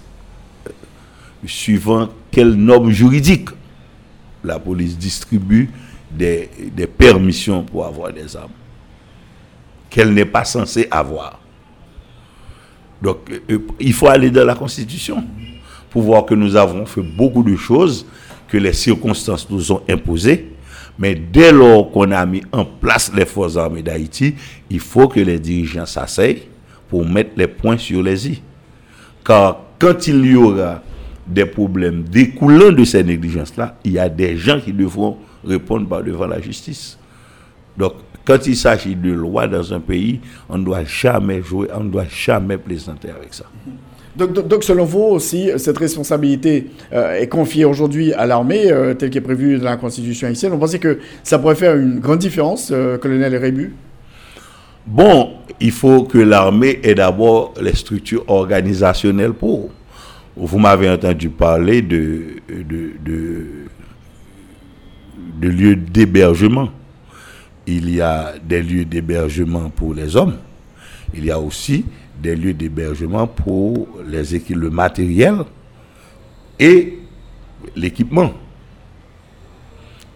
suivant 1.47 2.09
quelles 2.31 2.55
normes 2.55 2.91
juridiques 2.91 3.49
la 4.45 4.59
police 4.59 4.99
distribue 4.99 5.71
des, 6.11 6.51
des 6.75 6.87
permissions 6.87 7.63
pour 7.63 7.87
avoir 7.87 8.13
des 8.13 8.37
armes 8.37 8.51
qu'elle 9.89 10.13
n'est 10.13 10.25
pas 10.25 10.45
censée 10.45 10.89
avoir? 10.91 11.41
Donc, 13.01 13.19
euh, 13.51 13.59
il 13.79 13.93
faut 13.93 14.09
aller 14.09 14.31
dans 14.31 14.45
la 14.45 14.55
Constitution 14.55 15.25
pour 15.91 16.03
voir 16.03 16.25
que 16.25 16.35
nous 16.35 16.57
avons 16.57 16.87
fait 16.87 17.03
beaucoup 17.03 17.43
de 17.43 17.57
choses 17.57 18.07
que 18.49 18.57
les 18.59 18.73
circonstances 18.73 19.49
nous 19.51 19.73
ont 19.73 19.83
imposées. 19.89 20.53
Mais 20.99 21.15
dès 21.15 21.53
lors 21.53 21.91
qu'on 21.91 22.11
a 22.11 22.25
mis 22.25 22.43
en 22.53 22.65
place 22.65 23.13
les 23.15 23.27
forces 23.27 23.57
armées 23.57 23.83
d'Haïti, 23.83 24.35
il 24.71 24.81
faut 24.81 25.09
que 25.09 25.21
les 25.21 25.39
dirigeants 25.39 25.87
s'asseyent 25.87 26.43
pour 26.89 27.07
mettre 27.07 27.31
les 27.37 27.47
points 27.49 27.77
sur 27.77 28.03
les 28.03 28.29
i. 28.29 28.43
Car 29.25 29.59
quand 29.79 30.07
il 30.07 30.25
y 30.25 30.37
aura 30.37 30.83
des 31.27 31.45
problèmes 31.45 32.05
découlant 32.05 32.73
de 32.73 32.85
ces 32.85 33.03
négligences-là, 33.03 33.77
il 33.85 33.93
y 33.93 33.99
a 33.99 34.09
des 34.09 34.37
gens 34.37 34.61
qui 34.61 34.73
devront 34.73 35.19
répondre 35.45 35.89
par 35.89 36.03
devant 36.03 36.27
la 36.27 36.41
justice. 36.41 36.99
Donc, 37.77 37.95
quand 38.25 38.47
il 38.47 38.57
s'agit 38.57 38.97
de 38.97 39.13
loi 39.13 39.47
dans 39.47 39.73
un 39.73 39.81
pays, 39.81 40.21
on 40.49 40.59
ne 40.59 40.65
doit 40.65 40.85
jamais 40.85 41.43
jouer, 41.43 41.69
on 41.75 41.85
ne 41.85 41.91
doit 41.91 42.09
jamais 42.09 42.59
plaisanter 42.59 43.11
avec 43.11 43.35
ça. 43.35 43.45
Donc, 44.17 44.65
selon 44.65 44.85
vous 44.87 45.03
aussi, 45.03 45.51
cette 45.59 45.77
responsabilité 45.77 46.69
euh, 46.93 47.21
est 47.21 47.29
confiée 47.29 47.67
aujourd'hui 47.67 48.15
à 48.15 48.25
l'armée, 48.25 48.73
euh, 48.73 48.95
telle 48.95 49.11
qu'est 49.11 49.21
prévue 49.21 49.59
dans 49.59 49.67
la 49.67 49.77
Constitution 49.77 50.27
haïtienne? 50.29 50.53
On 50.55 50.59
pensait 50.59 50.79
que 50.79 50.99
ça 51.23 51.39
pourrait 51.39 51.55
faire 51.55 51.77
une 51.77 52.01
grande 52.01 52.19
différence, 52.19 52.71
euh, 52.73 52.97
colonel 52.97 53.37
Rébu? 53.37 53.75
Bon, 54.87 55.33
il 55.61 55.71
faut 55.71 56.05
que 56.05 56.17
l'armée 56.17 56.81
ait 56.83 56.95
d'abord 56.95 57.53
les 57.61 57.75
structures 57.75 58.25
organisationnelles 58.29 59.35
pour. 59.35 59.69
Vous 60.35 60.59
m'avez 60.59 60.89
entendu 60.89 61.29
parler 61.29 61.83
de, 61.83 62.37
de, 62.49 62.93
de 65.41 65.49
lieux 65.49 65.77
d'hébergement. 65.77 66.69
Il 67.67 67.93
y 67.95 68.01
a 68.01 68.35
des 68.43 68.63
lieux 68.63 68.85
d'hébergement 68.85 69.71
pour 69.71 69.93
les 69.93 70.17
hommes. 70.17 70.37
Il 71.15 71.25
y 71.25 71.31
a 71.31 71.41
aussi 71.41 71.85
des 72.21 72.35
lieux 72.35 72.55
d'hébergement 72.55 73.27
pour 73.27 73.89
les 74.07 74.35
équipes, 74.35 74.57
le 74.57 74.71
matériel 74.71 75.37
et 76.59 76.99
l'équipement. 77.75 78.33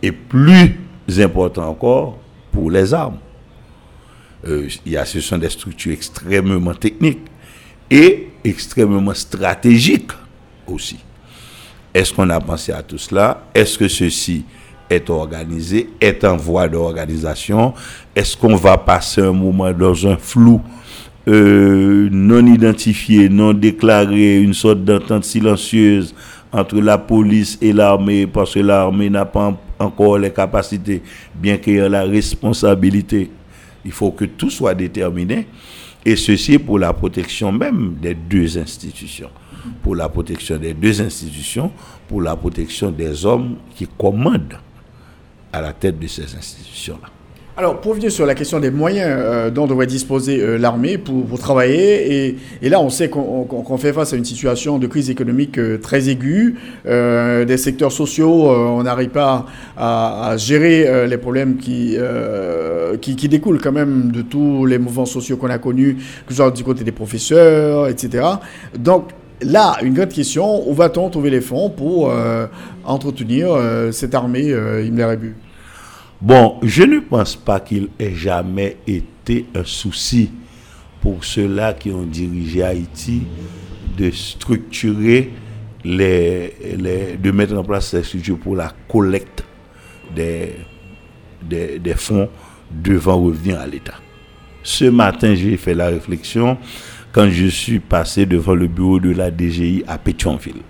Et 0.03 0.13
plus 0.13 0.77
important 1.19 1.69
encore, 1.69 2.19
pour 2.51 2.71
les 2.71 2.95
armes. 2.95 3.19
Euh, 4.47 4.69
y 4.87 4.97
a, 4.97 5.05
ce 5.05 5.21
sont 5.21 5.39
des 5.39 5.51
structures 5.51 5.93
extrêmement 5.93 6.75
techniques 6.75 7.21
et 7.91 8.29
extrêmement 8.43 9.15
stratégiques 9.15 10.13
aussi. 10.67 10.99
Est-ce 11.93 12.15
qu'on 12.15 12.31
a 12.31 12.41
pensé 12.41 12.73
à 12.73 12.83
tout 12.83 12.99
cela? 12.99 13.45
Est-ce 13.55 13.77
que 13.77 13.89
ceci 13.89 14.45
est 14.89 15.11
organisé, 15.11 15.91
est 16.01 16.25
en 16.25 16.37
voie 16.37 16.69
d'organisation? 16.69 17.75
Est-ce 18.15 18.37
qu'on 18.37 18.57
va 18.57 18.79
passer 18.79 19.21
un 19.21 19.33
moment 19.33 19.73
dans 19.73 20.07
un 20.07 20.17
flou 20.17 20.63
euh, 21.31 22.09
non 22.11 22.45
identifié, 22.47 23.29
non 23.29 23.53
déclaré, 23.53 24.41
une 24.41 24.55
sorte 24.55 24.85
d'entente 24.85 25.25
silencieuse 25.25 26.13
entre 26.53 26.81
la 26.81 26.99
police 26.99 27.57
et 27.63 27.73
l'armée, 27.73 28.27
parce 28.27 28.55
que 28.55 28.59
l'armée 28.61 29.09
n'a 29.09 29.25
pas 29.25 29.57
encore 29.79 30.19
les 30.19 30.33
capacités, 30.33 31.03
bien 31.35 31.57
qu'il 31.57 31.75
y 31.75 31.77
ait 31.77 31.89
la 31.89 32.03
responsabilité. 32.03 33.31
Il 33.85 33.93
faut 33.93 34.11
que 34.11 34.25
tout 34.25 34.51
soit 34.51 34.75
déterminé. 34.75 35.47
Et 36.05 36.17
ceci 36.17 36.59
pour 36.59 36.79
la 36.79 36.93
protection 36.93 37.53
même 37.53 37.95
des 38.01 38.15
deux 38.15 38.59
institutions. 38.59 39.31
Pour 39.83 39.95
la 39.95 40.09
protection 40.09 40.57
des 40.57 40.73
deux 40.75 41.01
institutions, 41.01 41.71
pour 42.09 42.23
la 42.23 42.35
protection 42.35 42.91
des 42.91 43.25
hommes 43.25 43.57
qui 43.77 43.87
commandent 43.87 44.59
à 45.53 45.61
la 45.61 45.73
tête 45.73 45.99
de 45.99 46.07
ces 46.07 46.35
institutions-là. 46.35 47.20
Alors, 47.61 47.79
pour 47.79 47.93
venir 47.93 48.11
sur 48.11 48.25
la 48.25 48.35
question 48.35 48.59
des 48.59 48.71
moyens 48.71 49.11
euh, 49.21 49.51
dont 49.51 49.67
devrait 49.67 49.87
disposer 49.87 50.41
euh, 50.41 50.57
l'armée 50.57 50.97
pour, 50.97 51.39
travailler, 51.39 52.39
et, 52.63 52.69
là, 52.71 52.81
on 52.81 52.89
sait 52.89 53.11
qu'on 53.11 53.77
fait 53.77 53.93
face 53.93 54.15
à 54.15 54.17
une 54.17 54.25
situation 54.25 54.79
de 54.79 54.87
crise 54.87 55.11
économique 55.11 55.59
euh, 55.59 55.77
très 55.77 56.09
aiguë. 56.09 56.57
des 56.87 57.57
secteurs 57.59 57.93
sociaux, 57.93 58.49
on 58.49 58.83
n'arrive 58.83 59.11
pas 59.11 59.45
à, 59.77 60.37
gérer 60.39 61.07
les 61.07 61.19
problèmes 61.19 61.59
qui, 61.59 61.99
qui, 63.03 63.29
découlent 63.29 63.61
quand 63.61 63.73
même 63.73 64.11
de 64.11 64.23
tous 64.23 64.65
les 64.65 64.79
mouvements 64.79 65.05
sociaux 65.05 65.37
qu'on 65.37 65.51
a 65.51 65.59
connus, 65.59 65.99
que 66.27 66.33
ce 66.33 66.37
soit 66.37 66.51
du 66.53 66.65
côté 66.65 66.83
des 66.83 66.93
professeurs, 66.93 67.89
etc. 67.89 68.25
Donc, 68.79 69.11
là, 69.43 69.77
une 69.83 69.93
grande 69.93 70.09
question, 70.09 70.67
où 70.67 70.73
va-t-on 70.73 71.11
trouver 71.11 71.29
les 71.29 71.43
fonds 71.43 71.69
pour 71.69 72.11
entretenir 72.87 73.49
cette 73.93 74.15
armée 74.15 74.51
Himmler-Rébu 74.51 75.35
Bon, 76.21 76.59
je 76.63 76.83
ne 76.83 76.99
pense 77.01 77.35
pas 77.35 77.61
qu'il 77.61 77.89
ait 77.99 78.15
jamais 78.15 78.77
été 78.87 79.47
un 79.55 79.65
souci 79.65 80.31
pour 81.01 81.25
ceux-là 81.25 81.73
qui 81.73 81.91
ont 81.93 82.03
dirigé 82.03 82.63
Haïti 82.63 83.23
de 83.97 84.11
structurer 84.11 85.31
les, 85.83 87.17
de 87.19 87.31
mettre 87.31 87.57
en 87.57 87.65
place 87.65 87.89
ces 87.89 88.03
structures 88.03 88.39
pour 88.39 88.55
la 88.55 88.71
collecte 88.87 89.45
des, 90.15 90.57
des, 91.49 91.95
fonds 91.95 92.29
devant 92.71 93.19
revenir 93.19 93.59
à 93.59 93.67
l'État. 93.67 93.95
Ce 94.63 94.85
matin, 94.85 95.35
j'ai 95.35 95.57
fait 95.57 95.73
la 95.73 95.89
réflexion 95.89 96.59
quand 97.13 97.31
je 97.31 97.47
suis 97.47 97.81
passé 97.81 98.27
devant 98.27 98.55
le 98.55 98.69
bureau 98.69 99.01
de 99.01 99.11
la 99.11 99.31
DGI 99.35 99.85
à 99.89 99.97
Pétionville. 99.97 100.63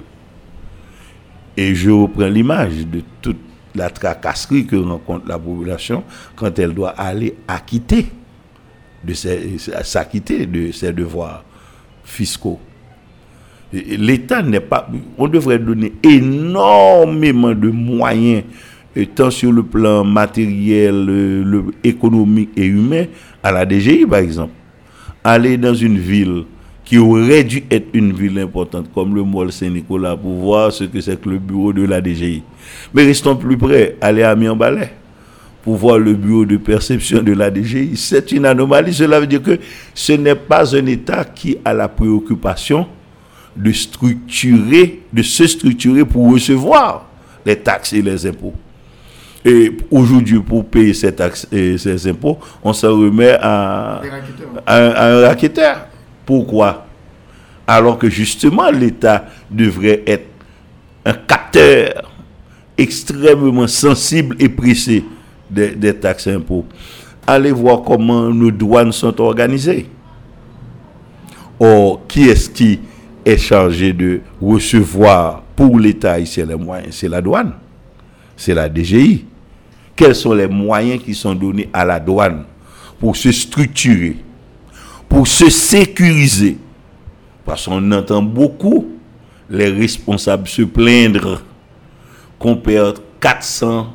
Et 1.56 1.74
je 1.74 1.90
reprends 1.90 2.28
l'image 2.28 2.86
de 2.86 3.02
toute 3.20 3.49
la 3.74 3.90
tracasserie 3.90 4.66
que 4.66 4.76
rencontre 4.76 5.28
la 5.28 5.38
population 5.38 6.02
quand 6.36 6.58
elle 6.58 6.74
doit 6.74 6.90
aller 6.90 7.34
acquitter 7.46 8.06
de 9.04 9.14
s'acquitter 9.14 10.46
de 10.46 10.72
ses 10.72 10.92
devoirs 10.92 11.44
fiscaux. 12.04 12.60
L'État 13.72 14.42
n'est 14.42 14.60
pas. 14.60 14.88
On 15.16 15.28
devrait 15.28 15.58
donner 15.58 15.92
énormément 16.02 17.54
de 17.54 17.68
moyens, 17.70 18.42
tant 19.14 19.30
sur 19.30 19.52
le 19.52 19.62
plan 19.62 20.04
matériel, 20.04 21.08
économique 21.84 22.50
et 22.56 22.66
humain, 22.66 23.04
à 23.42 23.52
la 23.52 23.64
DGI 23.64 24.06
par 24.06 24.18
exemple. 24.18 24.52
Aller 25.22 25.56
dans 25.56 25.74
une 25.74 25.98
ville 25.98 26.44
qui 26.90 26.98
aurait 26.98 27.44
dû 27.44 27.62
être 27.70 27.86
une 27.92 28.12
ville 28.12 28.36
importante 28.40 28.92
comme 28.92 29.14
le 29.14 29.22
Mall 29.22 29.52
Saint-Nicolas 29.52 30.16
pour 30.16 30.32
voir 30.32 30.72
ce 30.72 30.82
que 30.82 31.00
c'est 31.00 31.20
que 31.20 31.28
le 31.28 31.38
bureau 31.38 31.72
de 31.72 31.84
la 31.86 32.00
DGI. 32.02 32.42
Mais 32.92 33.04
restons 33.04 33.36
plus 33.36 33.56
près, 33.56 33.96
aller 34.00 34.24
à 34.24 34.34
Miambalais 34.34 34.90
pour 35.62 35.76
voir 35.76 36.00
le 36.00 36.14
bureau 36.14 36.44
de 36.44 36.56
perception 36.56 37.22
de 37.22 37.32
la 37.32 37.48
DGI. 37.48 37.96
C'est 37.96 38.32
une 38.32 38.44
anomalie. 38.44 38.92
Cela 38.92 39.20
veut 39.20 39.28
dire 39.28 39.40
que 39.40 39.60
ce 39.94 40.14
n'est 40.14 40.34
pas 40.34 40.74
un 40.74 40.84
État 40.86 41.24
qui 41.24 41.58
a 41.64 41.72
la 41.72 41.86
préoccupation 41.86 42.88
de 43.54 43.70
structurer, 43.70 45.02
de 45.12 45.22
se 45.22 45.46
structurer 45.46 46.04
pour 46.04 46.32
recevoir 46.32 47.06
les 47.46 47.54
taxes 47.54 47.92
et 47.92 48.02
les 48.02 48.26
impôts. 48.26 48.54
Et 49.44 49.76
aujourd'hui, 49.92 50.40
pour 50.40 50.64
payer 50.66 50.92
ces 50.92 51.14
taxes 51.14 51.46
et 51.52 51.78
ces 51.78 52.08
impôts, 52.08 52.40
on 52.64 52.72
se 52.72 52.86
remet 52.86 53.36
à, 53.40 54.02
à 54.66 55.06
un 55.06 55.20
raqueteur. 55.28 55.86
Pourquoi? 56.30 56.86
Alors 57.66 57.98
que 57.98 58.08
justement, 58.08 58.70
l'État 58.70 59.24
devrait 59.50 60.04
être 60.06 60.28
un 61.04 61.14
capteur 61.14 62.08
extrêmement 62.78 63.66
sensible 63.66 64.36
et 64.38 64.48
pressé 64.48 65.04
des, 65.50 65.92
taxes 65.92 66.28
et 66.28 66.34
impôts. 66.34 66.66
Allez 67.26 67.50
voir 67.50 67.82
comment 67.82 68.30
nos 68.30 68.52
douanes 68.52 68.92
sont 68.92 69.20
organisées. 69.20 69.88
Or, 71.58 72.06
qui 72.06 72.28
est-ce 72.28 72.48
qui 72.48 72.78
est 73.24 73.36
chargé 73.36 73.92
de 73.92 74.20
recevoir 74.40 75.42
pour 75.56 75.80
l'État 75.80 76.20
ici 76.20 76.40
les 76.46 76.54
moyens? 76.54 76.94
C'est 76.94 77.08
la 77.08 77.20
douane, 77.20 77.54
c'est 78.36 78.54
la 78.54 78.72
DGI. 78.72 79.24
Quels 79.96 80.14
sont 80.14 80.32
les 80.32 80.46
moyens 80.46 81.02
qui 81.02 81.12
sont 81.12 81.34
donnés 81.34 81.68
à 81.72 81.84
la 81.84 81.98
douane 81.98 82.44
pour 83.00 83.16
se 83.16 83.32
structurer? 83.32 84.29
Pour 85.10 85.26
se 85.28 85.50
sécuriser. 85.50 86.56
Parce 87.44 87.66
qu'on 87.66 87.92
entend 87.92 88.22
beaucoup 88.22 88.86
les 89.50 89.68
responsables 89.68 90.46
se 90.48 90.62
plaindre 90.62 91.42
qu'on 92.38 92.56
perd 92.56 93.00
400, 93.20 93.92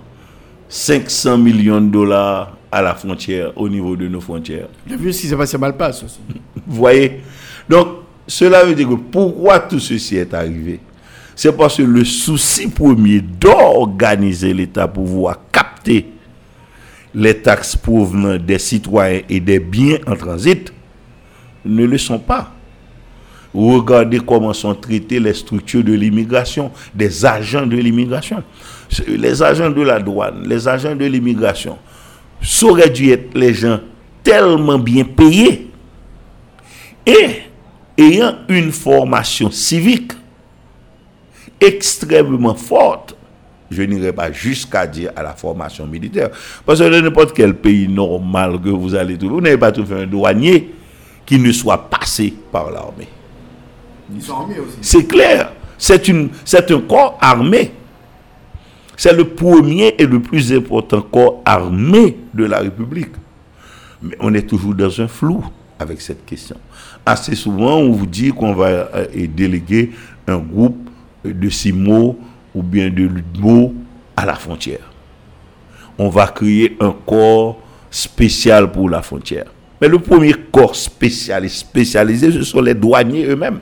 500 0.67 1.38
millions 1.38 1.80
de 1.80 1.89
dollars 1.89 2.58
à 2.69 2.82
la 2.82 2.93
frontière, 2.93 3.54
au 3.56 3.69
niveau 3.69 3.95
de 3.95 4.08
nos 4.10 4.19
frontières. 4.19 4.67
J'ai 4.86 4.97
vu 4.97 5.13
ce 5.13 5.21
qui 5.21 5.28
s'est 5.28 5.38
passé 5.38 5.58
mal 5.58 5.78
passe 5.78 6.04
aussi. 6.04 6.19
Vous 6.67 6.75
voyez? 6.75 7.21
Donc, 7.69 7.88
cela 8.28 8.65
veut 8.65 8.75
dire 8.75 8.89
que 8.89 8.95
pourquoi 8.95 9.60
tout 9.60 9.80
ceci 9.80 10.17
est 10.17 10.34
arrivé? 10.34 10.82
C'est 11.36 11.56
parce 11.56 11.78
que 11.78 11.84
le 11.84 12.04
souci 12.04 12.67
premier 12.67 13.21
d'organiser 13.21 14.54
l'État 14.54 14.88
pour 14.88 15.06
pouvoir 15.06 15.39
capter 15.51 16.08
les 17.13 17.38
taxes 17.38 17.78
provenant 17.78 18.38
des 18.38 18.60
citoyens 18.60 19.21
et 19.30 19.39
des 19.39 19.60
biens 19.60 19.99
en 20.06 20.15
transit 20.17 20.73
ne 21.65 21.86
le 21.86 21.97
sont 21.97 22.19
pas. 22.19 22.51
Regardez 23.54 24.19
comment 24.19 24.54
sont 24.54 24.75
traitées 24.75 25.19
les 25.19 25.34
structures 25.34 25.84
de 25.84 25.93
l'immigration, 25.93 26.71
des 26.93 27.25
agents 27.25 27.65
de 27.65 27.78
l'immigration. 27.78 28.43
Les 29.08 29.41
agents 29.41 29.69
de 29.69 29.82
la 29.82 29.99
douane, 29.99 30.43
les 30.45 30.67
agents 30.67 30.95
de 30.95 31.06
l'immigration, 31.06 31.78
ça 32.41 32.65
aurait 32.65 32.89
dû 32.89 33.10
être 33.12 33.36
les 33.36 33.54
gens 33.54 33.80
tellement 34.23 34.78
bien 34.78 35.06
payés 35.06 35.71
et 37.06 37.30
ayant 37.97 38.36
une 38.49 38.71
formation 38.71 39.49
civique 39.51 40.12
extrêmement 41.62 42.56
forte. 42.56 43.15
Je 43.71 43.82
n'irai 43.84 44.12
pas 44.13 44.32
jusqu'à 44.32 44.86
dire 44.86 45.12
à 45.15 45.23
la 45.23 45.34
formation 45.34 45.88
militaire. 45.88 46.30
Parce 46.65 46.80
que 46.80 46.89
dans 46.89 47.01
n'importe 47.01 47.34
quel 47.36 47.56
pays 47.56 47.88
normal 47.88 48.60
que 48.62 48.69
vous 48.69 48.93
allez 48.93 49.17
trouver, 49.17 49.34
vous 49.34 49.41
n'avez 49.41 49.58
pas 49.58 49.71
trouvé 49.71 50.04
un 50.04 50.06
douanier 50.06 50.71
qui 51.25 51.39
ne 51.39 51.51
soit 51.51 51.89
passé 51.89 52.33
par 52.51 52.71
l'armée. 52.71 53.07
Ils 54.13 54.21
sont 54.21 54.35
armés 54.35 54.59
aussi. 54.59 54.77
C'est 54.81 55.05
clair. 55.05 55.51
C'est, 55.77 56.07
une, 56.07 56.29
c'est 56.43 56.69
un 56.71 56.79
corps 56.81 57.17
armé. 57.21 57.71
C'est 58.97 59.13
le 59.13 59.27
premier 59.27 59.95
et 59.97 60.05
le 60.05 60.21
plus 60.21 60.53
important 60.53 61.01
corps 61.01 61.41
armé 61.43 62.17
de 62.33 62.45
la 62.45 62.59
République. 62.59 63.13
Mais 64.01 64.15
on 64.19 64.33
est 64.33 64.47
toujours 64.47 64.73
dans 64.73 65.01
un 65.01 65.07
flou 65.07 65.43
avec 65.79 65.99
cette 65.99 66.25
question. 66.25 66.55
Assez 67.05 67.35
souvent, 67.35 67.77
on 67.77 67.91
vous 67.91 68.05
dit 68.05 68.29
qu'on 68.29 68.53
va 68.53 68.67
euh, 68.67 69.27
déléguer 69.27 69.91
un 70.27 70.38
groupe 70.38 70.89
de 71.23 71.49
CIMO 71.49 72.17
ou 72.53 72.63
bien 72.63 72.89
de 72.89 73.03
LUDMO 73.03 73.73
à 74.15 74.25
la 74.25 74.35
frontière. 74.35 74.91
On 75.97 76.09
va 76.09 76.27
créer 76.27 76.77
un 76.79 76.93
corps 77.05 77.59
spécial 77.89 78.71
pour 78.71 78.89
la 78.89 79.01
frontière. 79.01 79.45
Mais 79.81 79.88
le 79.88 79.99
premier 79.99 80.33
corps 80.51 80.75
spécialisé, 80.75 81.55
spécialisé, 81.55 82.31
ce 82.31 82.43
sont 82.43 82.61
les 82.61 82.73
douaniers 82.73 83.25
eux-mêmes, 83.25 83.59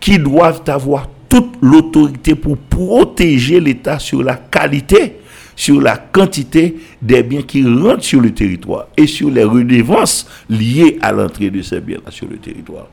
qui 0.00 0.18
doivent 0.18 0.62
avoir 0.66 1.08
toute 1.28 1.54
l'autorité 1.60 2.34
pour 2.34 2.56
protéger 2.56 3.60
l'État 3.60 3.98
sur 3.98 4.22
la 4.22 4.34
qualité, 4.36 5.16
sur 5.54 5.80
la 5.80 5.96
quantité 5.96 6.76
des 7.00 7.22
biens 7.22 7.42
qui 7.42 7.64
rentrent 7.66 8.04
sur 8.04 8.20
le 8.20 8.32
territoire 8.32 8.88
et 8.96 9.06
sur 9.06 9.30
les 9.30 9.44
redevances 9.44 10.26
liées 10.48 10.98
à 11.00 11.12
l'entrée 11.12 11.50
de 11.50 11.62
ces 11.62 11.80
biens 11.80 11.98
sur 12.10 12.28
le 12.28 12.36
territoire. 12.36 12.86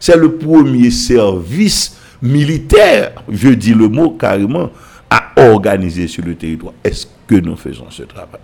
C'est 0.00 0.16
le 0.16 0.36
premier 0.36 0.90
service 0.90 1.96
militaire, 2.22 3.12
je 3.30 3.48
dis 3.48 3.74
le 3.74 3.88
mot 3.88 4.10
carrément, 4.10 4.70
à 5.08 5.32
organiser 5.36 6.08
sur 6.08 6.24
le 6.24 6.34
territoire. 6.34 6.74
Est-ce 6.82 7.06
que 7.26 7.36
nous 7.36 7.56
faisons 7.56 7.90
ce 7.90 8.02
travail? 8.02 8.40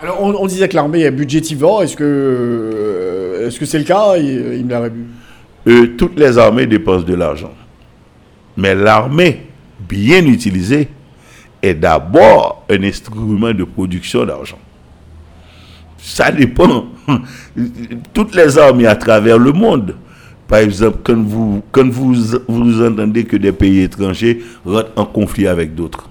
Alors, 0.00 0.22
on, 0.22 0.46
disait 0.46 0.68
que 0.68 0.76
l'armée 0.76 1.00
est 1.00 1.10
budgétivore. 1.10 1.82
Est-ce 1.82 1.96
que 1.96 2.04
euh, 2.04 3.50
c'est 3.50 3.78
le 3.78 3.84
cas 3.84 4.16
il, 4.16 4.64
il 4.64 4.92
euh, 5.66 5.86
Toutes 5.96 6.18
les 6.18 6.38
armées 6.38 6.66
dépensent 6.66 7.04
de 7.04 7.14
l'argent. 7.14 7.52
Mais 8.56 8.74
l'armée, 8.74 9.46
bien 9.88 10.24
utilisée, 10.24 10.88
est 11.60 11.74
d'abord 11.74 12.64
un 12.70 12.82
instrument 12.84 13.52
de 13.52 13.64
production 13.64 14.24
d'argent. 14.24 14.58
Ça 15.98 16.30
dépend. 16.30 16.86
Toutes 18.14 18.34
les 18.36 18.56
armées 18.56 18.86
à 18.86 18.94
travers 18.94 19.38
le 19.38 19.52
monde 19.52 19.96
par 20.48 20.60
exemple, 20.60 21.00
quand 21.04 21.22
vous, 21.22 21.62
quand 21.70 21.88
vous 21.90 22.82
entendez 22.82 23.24
que 23.24 23.36
des 23.36 23.52
pays 23.52 23.80
étrangers 23.82 24.40
rentrent 24.64 24.92
en 24.96 25.04
conflit 25.04 25.46
avec 25.46 25.74
d'autres. 25.74 26.08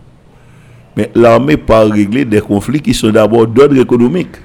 Mais 0.97 1.11
l'armée 1.13 1.57
part 1.57 1.87
régler 1.91 2.25
des 2.25 2.41
conflits 2.41 2.81
qui 2.81 2.93
sont 2.95 3.11
d'abord 3.11 3.45
d'ordre 3.45 3.77
économique. 3.79 4.35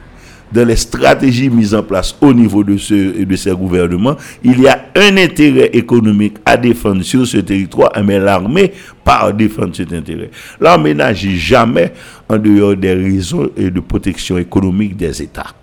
Dans 0.53 0.69
les 0.69 0.77
stratégies 0.77 1.49
mises 1.49 1.75
en 1.75 1.83
place 1.83 2.15
au 2.21 2.35
niveau 2.35 2.63
de, 2.63 2.77
ce, 2.77 3.25
de 3.25 3.37
ces 3.37 3.53
gouvernements, 3.53 4.17
il 4.45 4.61
y 4.61 4.69
a 4.69 4.85
un 4.95 5.17
intérêt 5.17 5.71
économique 5.73 6.37
à 6.45 6.59
défendre 6.59 7.01
sur 7.03 7.27
ce 7.27 7.39
territoire, 7.39 7.91
mais 8.05 8.19
l'armée 8.19 8.71
part 9.03 9.33
défendre 9.33 9.75
cet 9.75 9.95
intérêt. 9.95 10.31
L'armée 10.61 10.93
n'agit 10.93 11.39
jamais 11.39 11.91
en 12.29 12.37
dehors 12.37 12.77
des 12.77 12.93
raisons 12.93 13.49
et 13.57 13.71
de 13.71 13.81
protection 13.81 14.37
économique 14.37 14.95
des 14.95 15.23
États. 15.23 15.55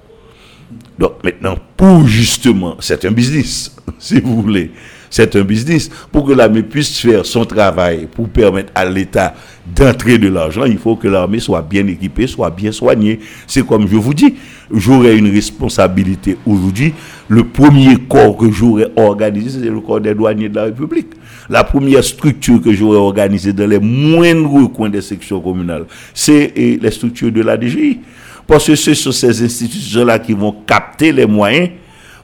Donc 0.97 1.23
maintenant, 1.23 1.55
pour 1.77 2.07
justement, 2.07 2.77
c'est 2.79 3.05
un 3.05 3.11
business, 3.11 3.75
si 3.99 4.19
vous 4.19 4.41
voulez, 4.41 4.71
c'est 5.09 5.35
un 5.35 5.41
business. 5.41 5.89
Pour 6.11 6.25
que 6.25 6.33
l'armée 6.33 6.63
puisse 6.63 6.99
faire 6.99 7.25
son 7.25 7.45
travail, 7.45 8.07
pour 8.13 8.29
permettre 8.29 8.71
à 8.75 8.85
l'État 8.85 9.33
d'entrer 9.75 10.17
de 10.17 10.29
l'argent, 10.29 10.65
il 10.65 10.77
faut 10.77 10.95
que 10.95 11.07
l'armée 11.07 11.39
soit 11.39 11.61
bien 11.61 11.85
équipée, 11.87 12.27
soit 12.27 12.49
bien 12.49 12.71
soignée. 12.71 13.19
C'est 13.47 13.65
comme 13.65 13.87
je 13.87 13.95
vous 13.95 14.13
dis, 14.13 14.35
j'aurais 14.71 15.17
une 15.17 15.31
responsabilité 15.31 16.37
aujourd'hui. 16.45 16.93
Le 17.27 17.43
premier 17.43 17.97
corps 18.09 18.37
que 18.37 18.51
j'aurais 18.51 18.91
organisé, 18.95 19.61
c'est 19.63 19.69
le 19.69 19.81
corps 19.81 20.01
des 20.01 20.13
douaniers 20.15 20.49
de 20.49 20.55
la 20.55 20.63
République. 20.65 21.09
La 21.49 21.63
première 21.63 22.03
structure 22.03 22.61
que 22.61 22.73
j'aurais 22.73 22.97
organisée 22.97 23.53
dans 23.53 23.67
les 23.67 23.79
moindres 23.79 24.71
coins 24.71 24.89
des 24.89 25.01
sections 25.01 25.39
communales, 25.41 25.85
c'est 26.13 26.53
les 26.55 26.91
structures 26.91 27.31
de 27.31 27.41
la 27.41 27.59
DGI. 27.59 27.99
Parce 28.47 28.65
que 28.65 28.75
ce 28.75 28.95
sont 28.95 29.11
ces 29.11 29.43
institutions-là 29.43 30.17
qui 30.17 30.33
vont 30.33 30.55
capter 30.65 31.11
les 31.11 31.27
moyens 31.27 31.69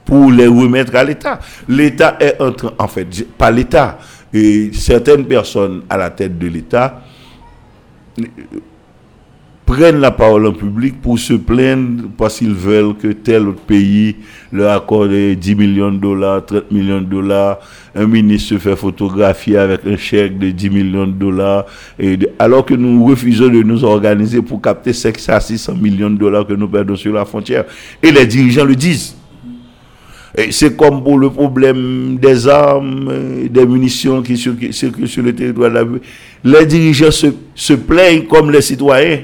pour 0.06 0.30
les 0.32 0.46
remettre 0.46 0.94
à 0.96 1.04
l'État. 1.04 1.38
L'État 1.68 2.16
est 2.18 2.40
en 2.40 2.52
train, 2.52 2.72
en 2.78 2.88
fait, 2.88 3.26
pas 3.36 3.50
l'État, 3.50 3.98
et 4.32 4.70
certaines 4.72 5.26
personnes 5.26 5.82
à 5.90 5.98
la 5.98 6.08
tête 6.08 6.38
de 6.38 6.46
l'État 6.46 7.02
prennent 9.66 9.98
la 9.98 10.12
parole 10.12 10.46
en 10.46 10.52
public 10.52 11.02
pour 11.02 11.18
se 11.18 11.34
plaindre 11.34 12.04
parce 12.16 12.38
qu'ils 12.38 12.54
veulent 12.54 12.94
que 12.94 13.08
tel 13.08 13.48
autre 13.48 13.60
pays 13.60 14.14
leur 14.52 14.76
accorde 14.76 15.10
10 15.10 15.54
millions 15.56 15.90
de 15.90 15.98
dollars, 15.98 16.46
30 16.46 16.70
millions 16.70 17.00
de 17.00 17.06
dollars. 17.06 17.58
Un 17.96 18.06
ministre 18.06 18.50
se 18.50 18.58
fait 18.58 18.76
photographier 18.76 19.58
avec 19.58 19.80
un 19.84 19.96
chèque 19.96 20.38
de 20.38 20.50
10 20.50 20.70
millions 20.70 21.06
de 21.08 21.12
dollars. 21.12 21.66
Et 21.98 22.16
alors 22.38 22.64
que 22.64 22.74
nous 22.74 23.04
refusons 23.04 23.48
de 23.48 23.62
nous 23.64 23.82
organiser 23.82 24.40
pour 24.40 24.62
capter 24.62 24.92
500 24.92 25.32
à 25.32 25.40
600 25.40 25.74
millions 25.74 26.10
de 26.10 26.16
dollars 26.16 26.46
que 26.46 26.54
nous 26.54 26.68
perdons 26.68 26.94
sur 26.94 27.12
la 27.12 27.24
frontière. 27.24 27.64
Et 28.00 28.12
les 28.12 28.24
dirigeants 28.24 28.64
le 28.64 28.76
disent. 28.76 29.16
C'est 30.50 30.76
comme 30.76 31.02
pour 31.02 31.18
le 31.18 31.30
problème 31.30 32.18
des 32.20 32.46
armes, 32.46 33.10
des 33.48 33.64
munitions 33.66 34.22
qui 34.22 34.36
circulent 34.36 35.08
sur 35.08 35.22
le 35.22 35.34
territoire 35.34 35.70
de 35.70 35.74
la 35.74 36.60
Les 36.60 36.66
dirigeants 36.66 37.10
se, 37.10 37.28
se 37.54 37.72
plaignent 37.72 38.24
comme 38.26 38.50
les 38.50 38.60
citoyens. 38.60 39.20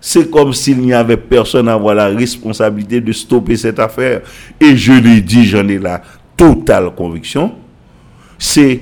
C'est 0.00 0.30
comme 0.30 0.52
s'il 0.52 0.78
n'y 0.78 0.92
avait 0.92 1.16
personne 1.16 1.68
à 1.68 1.74
avoir 1.74 1.94
la 1.94 2.06
responsabilité 2.08 3.00
de 3.00 3.12
stopper 3.12 3.56
cette 3.56 3.78
affaire. 3.78 4.22
Et 4.60 4.76
je 4.76 4.92
l'ai 4.92 5.20
dit, 5.20 5.44
j'en 5.44 5.66
ai 5.68 5.78
la 5.78 6.02
totale 6.36 6.94
conviction, 6.94 7.52
c'est 8.38 8.80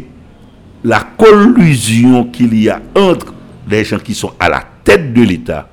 la 0.84 1.00
collusion 1.16 2.24
qu'il 2.24 2.62
y 2.62 2.68
a 2.68 2.80
entre 2.94 3.34
les 3.68 3.84
gens 3.84 3.98
qui 3.98 4.14
sont 4.14 4.32
à 4.38 4.48
la 4.48 4.62
tête 4.84 5.12
de 5.12 5.22
l'État 5.22 5.68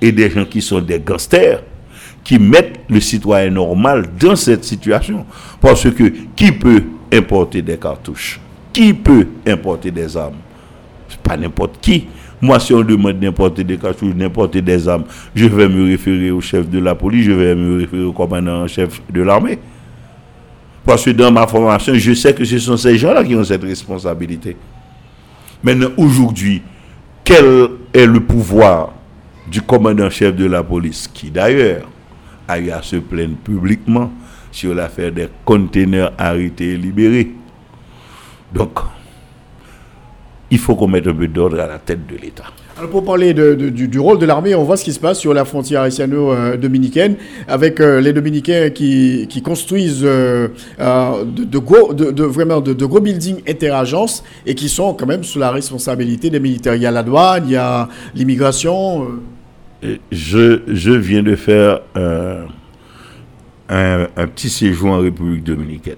et 0.00 0.12
des 0.12 0.30
gens 0.30 0.44
qui 0.44 0.60
sont 0.60 0.80
des 0.80 0.98
gangsters 0.98 1.62
qui 2.26 2.40
mettent 2.40 2.80
le 2.88 2.98
citoyen 2.98 3.50
normal 3.50 4.06
dans 4.18 4.34
cette 4.34 4.64
situation. 4.64 5.24
Parce 5.60 5.88
que 5.88 6.12
qui 6.34 6.50
peut 6.50 6.82
importer 7.12 7.62
des 7.62 7.76
cartouches? 7.76 8.40
Qui 8.72 8.92
peut 8.92 9.28
importer 9.46 9.92
des 9.92 10.16
armes? 10.16 10.34
Pas 11.22 11.36
n'importe 11.36 11.78
qui. 11.80 12.08
Moi, 12.42 12.58
si 12.58 12.74
on 12.74 12.82
demande 12.82 13.20
d'importer 13.20 13.62
des 13.62 13.76
cartouches, 13.76 14.12
d'importer 14.12 14.60
des 14.60 14.88
armes, 14.88 15.04
je 15.36 15.46
vais 15.46 15.68
me 15.68 15.84
référer 15.84 16.32
au 16.32 16.40
chef 16.40 16.68
de 16.68 16.80
la 16.80 16.96
police, 16.96 17.26
je 17.26 17.30
vais 17.30 17.54
me 17.54 17.78
référer 17.78 18.02
au 18.02 18.12
commandant-chef 18.12 19.00
de 19.08 19.22
l'armée. 19.22 19.60
Parce 20.84 21.04
que 21.04 21.10
dans 21.10 21.30
ma 21.30 21.46
formation, 21.46 21.94
je 21.94 22.12
sais 22.12 22.34
que 22.34 22.44
ce 22.44 22.58
sont 22.58 22.76
ces 22.76 22.98
gens-là 22.98 23.22
qui 23.22 23.36
ont 23.36 23.44
cette 23.44 23.62
responsabilité. 23.62 24.56
Maintenant, 25.62 25.90
aujourd'hui, 25.96 26.60
quel 27.22 27.68
est 27.94 28.06
le 28.06 28.18
pouvoir 28.18 28.92
du 29.48 29.62
commandant-chef 29.62 30.34
de 30.34 30.46
la 30.46 30.64
police, 30.64 31.06
qui 31.06 31.30
d'ailleurs? 31.30 31.86
A 32.48 32.58
eu 32.58 32.70
à 32.70 32.82
se 32.82 32.96
plaindre 32.96 33.36
publiquement 33.36 34.10
sur 34.50 34.74
l'affaire 34.74 35.12
des 35.12 35.28
conteneurs 35.44 36.12
arrêtés 36.18 36.70
et 36.70 36.76
libérés. 36.76 37.30
Donc, 38.54 38.78
il 40.50 40.58
faut 40.58 40.74
qu'on 40.76 40.88
mette 40.88 41.06
un 41.06 41.14
peu 41.14 41.28
d'ordre 41.28 41.60
à 41.60 41.66
la 41.66 41.78
tête 41.78 42.06
de 42.06 42.16
l'État. 42.16 42.44
Alors 42.78 42.90
pour 42.90 43.04
parler 43.06 43.32
du, 43.32 43.98
rôle 43.98 44.18
de 44.18 44.26
l'armée, 44.26 44.54
on 44.54 44.62
voit 44.62 44.76
ce 44.76 44.84
qui 44.84 44.92
se 44.92 45.00
passe 45.00 45.18
sur 45.18 45.32
la 45.32 45.46
frontière 45.46 45.80
haïtiano-dominicaine 45.80 47.16
avec 47.48 47.80
euh, 47.80 48.02
les 48.02 48.12
Dominicains 48.12 48.68
qui, 48.68 49.26
construisent 49.42 50.02
euh, 50.04 50.48
euh, 50.78 51.24
de, 51.24 51.58
gros, 51.58 51.94
vraiment 51.94 52.60
de, 52.60 52.84
gros 52.84 53.00
buildings 53.00 53.40
interagences 53.48 54.22
et 54.44 54.54
qui 54.54 54.68
sont 54.68 54.92
quand 54.92 55.06
même 55.06 55.24
sous 55.24 55.38
la 55.38 55.50
responsabilité 55.50 56.28
des 56.28 56.38
militaires. 56.38 56.74
Il 56.74 56.82
y 56.82 56.86
a 56.86 56.90
la 56.90 57.02
douane, 57.02 57.44
il 57.46 57.52
y 57.52 57.56
a 57.56 57.88
l'immigration. 58.14 59.06
Je, 59.82 60.62
je, 60.66 60.90
viens 60.90 61.22
de 61.22 61.36
faire 61.36 61.80
un, 61.94 62.46
un 64.16 64.26
petit 64.26 64.48
séjour 64.48 64.90
en 64.90 65.00
République 65.00 65.44
dominicaine. 65.44 65.96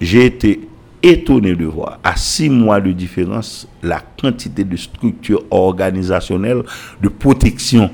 J'ai 0.00 0.26
été 0.26 0.60
étonné 1.02 1.54
de 1.54 1.64
voir, 1.64 1.98
à 2.04 2.16
six 2.16 2.48
mois 2.50 2.80
de 2.80 2.92
différence, 2.92 3.66
la 3.82 4.00
quantité 4.20 4.64
de 4.64 4.76
structures 4.76 5.42
organisationnelles 5.50 6.62
de 7.02 7.08
protection 7.08 7.90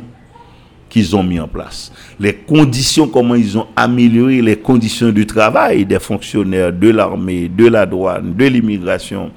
qu'ils 0.88 1.14
ont 1.16 1.22
mis 1.22 1.38
en 1.40 1.48
place. 1.48 1.92
Les 2.18 2.34
conditions, 2.34 3.08
comment 3.08 3.34
ils 3.34 3.58
ont 3.58 3.66
amélioré 3.76 4.40
les 4.42 4.56
conditions 4.56 5.10
de 5.10 5.22
travail 5.24 5.84
des 5.84 5.98
fonctionnaires 5.98 6.72
de 6.72 6.90
l'armée, 6.90 7.48
de 7.48 7.66
la 7.66 7.86
douane, 7.86 8.34
de 8.34 8.44
l'immigration. 8.46 9.30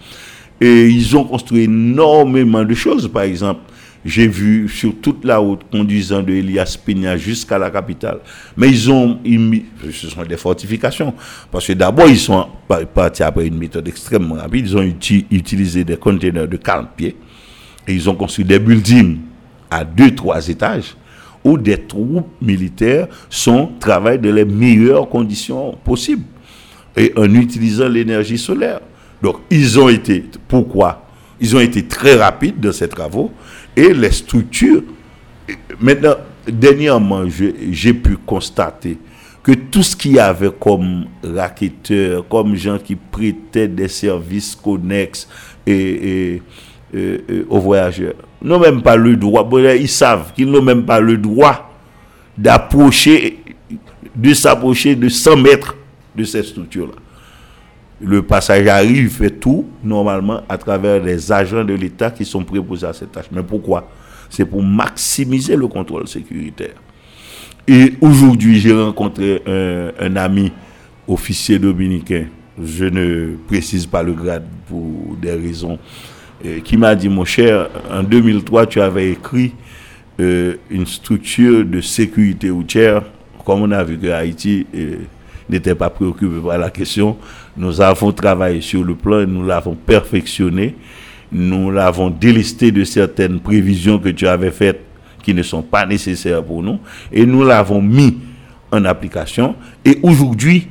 Et 0.61 0.87
ils 0.87 1.15
ont 1.15 1.23
construit 1.23 1.63
énormément 1.63 2.63
de 2.63 2.73
choses, 2.73 3.07
par 3.07 3.23
exemple 3.23 3.61
j'ai 4.05 4.27
vu 4.27 4.69
sur 4.69 4.93
toute 5.01 5.25
la 5.25 5.37
route 5.37 5.61
conduisant 5.69 6.21
de 6.21 6.31
Elias 6.31 6.77
Peña 6.83 7.17
jusqu'à 7.17 7.57
la 7.57 7.69
capitale. 7.69 8.19
Mais 8.55 8.69
ils 8.69 8.89
ont, 8.89 9.19
ce 9.91 10.07
sont 10.07 10.23
des 10.23 10.37
fortifications. 10.37 11.13
Parce 11.51 11.67
que 11.67 11.73
d'abord, 11.73 12.07
ils 12.07 12.19
sont 12.19 12.47
partis 12.93 13.23
après 13.23 13.47
une 13.47 13.57
méthode 13.57 13.87
extrêmement 13.87 14.35
rapide. 14.35 14.67
Ils 14.67 14.77
ont 14.77 14.93
utilisé 15.31 15.83
des 15.83 15.97
conteneurs 15.97 16.47
de 16.47 16.57
40 16.57 16.91
pieds. 16.95 17.17
Et 17.87 17.93
ils 17.93 18.09
ont 18.09 18.15
construit 18.15 18.45
des 18.45 18.59
buildings 18.59 19.17
à 19.69 19.83
deux, 19.83 20.15
trois 20.15 20.47
étages 20.47 20.95
où 21.43 21.57
des 21.57 21.77
troupes 21.77 22.27
militaires 22.41 23.07
sont, 23.29 23.71
travaillent 23.79 24.19
dans 24.19 24.33
les 24.33 24.45
meilleures 24.45 25.07
conditions 25.09 25.77
possibles. 25.83 26.23
Et 26.95 27.13
en 27.17 27.33
utilisant 27.33 27.87
l'énergie 27.87 28.37
solaire. 28.37 28.79
Donc, 29.21 29.37
ils 29.49 29.79
ont 29.79 29.89
été, 29.89 30.23
pourquoi? 30.47 31.05
Ils 31.39 31.55
ont 31.55 31.59
été 31.59 31.85
très 31.85 32.15
rapides 32.15 32.59
dans 32.59 32.71
ces 32.73 32.87
travaux 32.87 33.31
et 33.75 33.93
les 33.93 34.11
structures. 34.11 34.83
Maintenant, 35.79 36.15
dernièrement, 36.47 37.23
j'ai 37.27 37.93
pu 37.93 38.17
constater 38.17 38.97
que 39.41 39.53
tout 39.53 39.83
ce 39.83 39.95
qu'il 39.95 40.13
y 40.13 40.19
avait 40.19 40.51
comme 40.59 41.05
racketteurs, 41.23 42.27
comme 42.27 42.55
gens 42.55 42.77
qui 42.77 42.95
prêtaient 42.95 43.67
des 43.67 43.87
services 43.87 44.55
connexes 44.55 45.27
et, 45.65 46.41
aux 47.49 47.59
voyageurs, 47.59 48.15
n'ont 48.41 48.59
même 48.59 48.81
pas 48.81 48.95
le 48.95 49.15
droit, 49.15 49.47
ils 49.75 49.87
savent 49.87 50.33
qu'ils 50.33 50.49
n'ont 50.49 50.61
même 50.61 50.85
pas 50.85 50.99
le 50.99 51.17
droit 51.17 51.71
d'approcher, 52.37 53.39
de 54.15 54.33
s'approcher 54.33 54.95
de 54.95 55.09
100 55.09 55.37
mètres 55.37 55.75
de 56.15 56.23
cette 56.23 56.45
structure-là. 56.45 56.93
Le 58.01 58.21
passager 58.21 58.69
arrive, 58.69 59.09
fait 59.09 59.29
tout 59.29 59.65
normalement 59.83 60.41
à 60.47 60.57
travers 60.57 61.03
les 61.03 61.31
agents 61.31 61.63
de 61.63 61.73
l'État 61.73 62.11
qui 62.11 62.23
sont 62.23 62.43
préposés 62.43 62.87
à 62.87 62.93
cette 62.93 63.11
tâche. 63.11 63.25
Mais 63.31 63.43
pourquoi? 63.43 63.89
C'est 64.29 64.45
pour 64.45 64.63
maximiser 64.63 65.55
le 65.55 65.67
contrôle 65.67 66.07
sécuritaire. 66.07 66.75
Et 67.67 67.93
aujourd'hui, 68.01 68.59
j'ai 68.59 68.73
rencontré 68.73 69.43
un, 69.45 70.15
ami 70.15 70.51
officier 71.07 71.59
dominicain, 71.59 72.25
je 72.61 72.85
ne 72.85 73.35
précise 73.47 73.85
pas 73.85 74.03
le 74.03 74.13
grade 74.13 74.45
pour 74.67 75.15
des 75.21 75.33
raisons, 75.33 75.77
euh, 76.45 76.59
qui 76.61 76.77
m'a 76.77 76.95
dit, 76.95 77.09
mon 77.09 77.25
cher, 77.25 77.69
en 77.91 78.03
2003, 78.03 78.67
tu 78.67 78.81
avais 78.81 79.11
écrit 79.11 79.53
euh, 80.19 80.55
une 80.69 80.85
structure 80.85 81.65
de 81.65 81.81
sécurité 81.81 82.49
routière, 82.49 83.03
comme 83.45 83.61
on 83.61 83.71
a 83.71 83.83
vu 83.83 83.97
que 83.97 84.07
Haïti 84.07 84.65
euh, 84.75 84.97
n'était 85.49 85.75
pas 85.75 85.89
préoccupé 85.89 86.35
par 86.45 86.57
la 86.57 86.69
question. 86.69 87.17
Nous 87.59 87.81
avons 87.81 88.13
travaillé 88.13 88.61
sur 88.61 88.85
le 88.85 88.95
plan, 88.95 89.27
nous 89.27 89.45
l'avons 89.45 89.75
perfectionné, 89.75 90.75
nous 91.29 91.71
l'avons 91.71 92.09
délisté 92.09 92.71
de 92.71 92.85
certaines 92.85 93.41
prévisions 93.41 93.99
que 93.99 94.07
tu 94.07 94.29
avais 94.29 94.49
faites 94.49 94.79
qui 95.21 95.33
ne 95.33 95.43
sont 95.43 95.61
pas 95.61 95.85
nécessaires 95.85 96.41
pour 96.41 96.63
nous, 96.63 96.79
et 97.11 97.25
nous 97.25 97.43
l'avons 97.43 97.81
mis 97.81 98.17
en 98.71 98.85
application. 98.85 99.55
Et 99.83 99.99
aujourd'hui, 100.03 100.69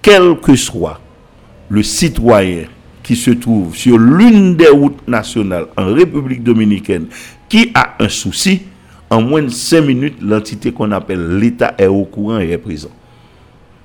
quel 0.00 0.38
que 0.40 0.54
soit 0.54 1.00
le 1.68 1.82
citoyen 1.82 2.66
qui 3.02 3.16
se 3.16 3.32
trouve 3.32 3.74
sur 3.74 3.98
l'une 3.98 4.54
des 4.54 4.68
routes 4.68 5.08
nationales 5.08 5.66
en 5.76 5.92
République 5.92 6.44
dominicaine 6.44 7.06
qui 7.48 7.72
a 7.74 7.96
un 7.98 8.08
souci, 8.08 8.62
en 9.10 9.20
moins 9.20 9.42
de 9.42 9.48
5 9.48 9.80
minutes, 9.80 10.18
l'entité 10.22 10.70
qu'on 10.70 10.92
appelle 10.92 11.38
l'État 11.38 11.74
est 11.76 11.88
au 11.88 12.04
courant 12.04 12.38
et 12.38 12.50
est 12.50 12.58
présent. 12.58 12.90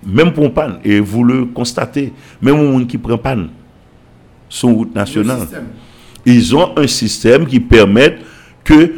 Même 0.06 0.34
pour 0.34 0.54
panne, 0.54 0.80
et 0.84 1.00
vous 1.00 1.24
le 1.24 1.46
constatez, 1.46 2.14
même 2.42 2.60
au 2.60 2.72
monde 2.72 2.88
qui 2.88 2.98
prend 2.98 3.18
panne, 3.18 3.50
sur 4.48 4.70
route 4.70 4.94
nationale, 4.94 5.48
ils 6.26 6.56
ont 6.56 6.78
un 6.78 6.88
système 6.88 7.46
qui 7.46 7.60
permet 7.60 8.18
que 8.64 8.94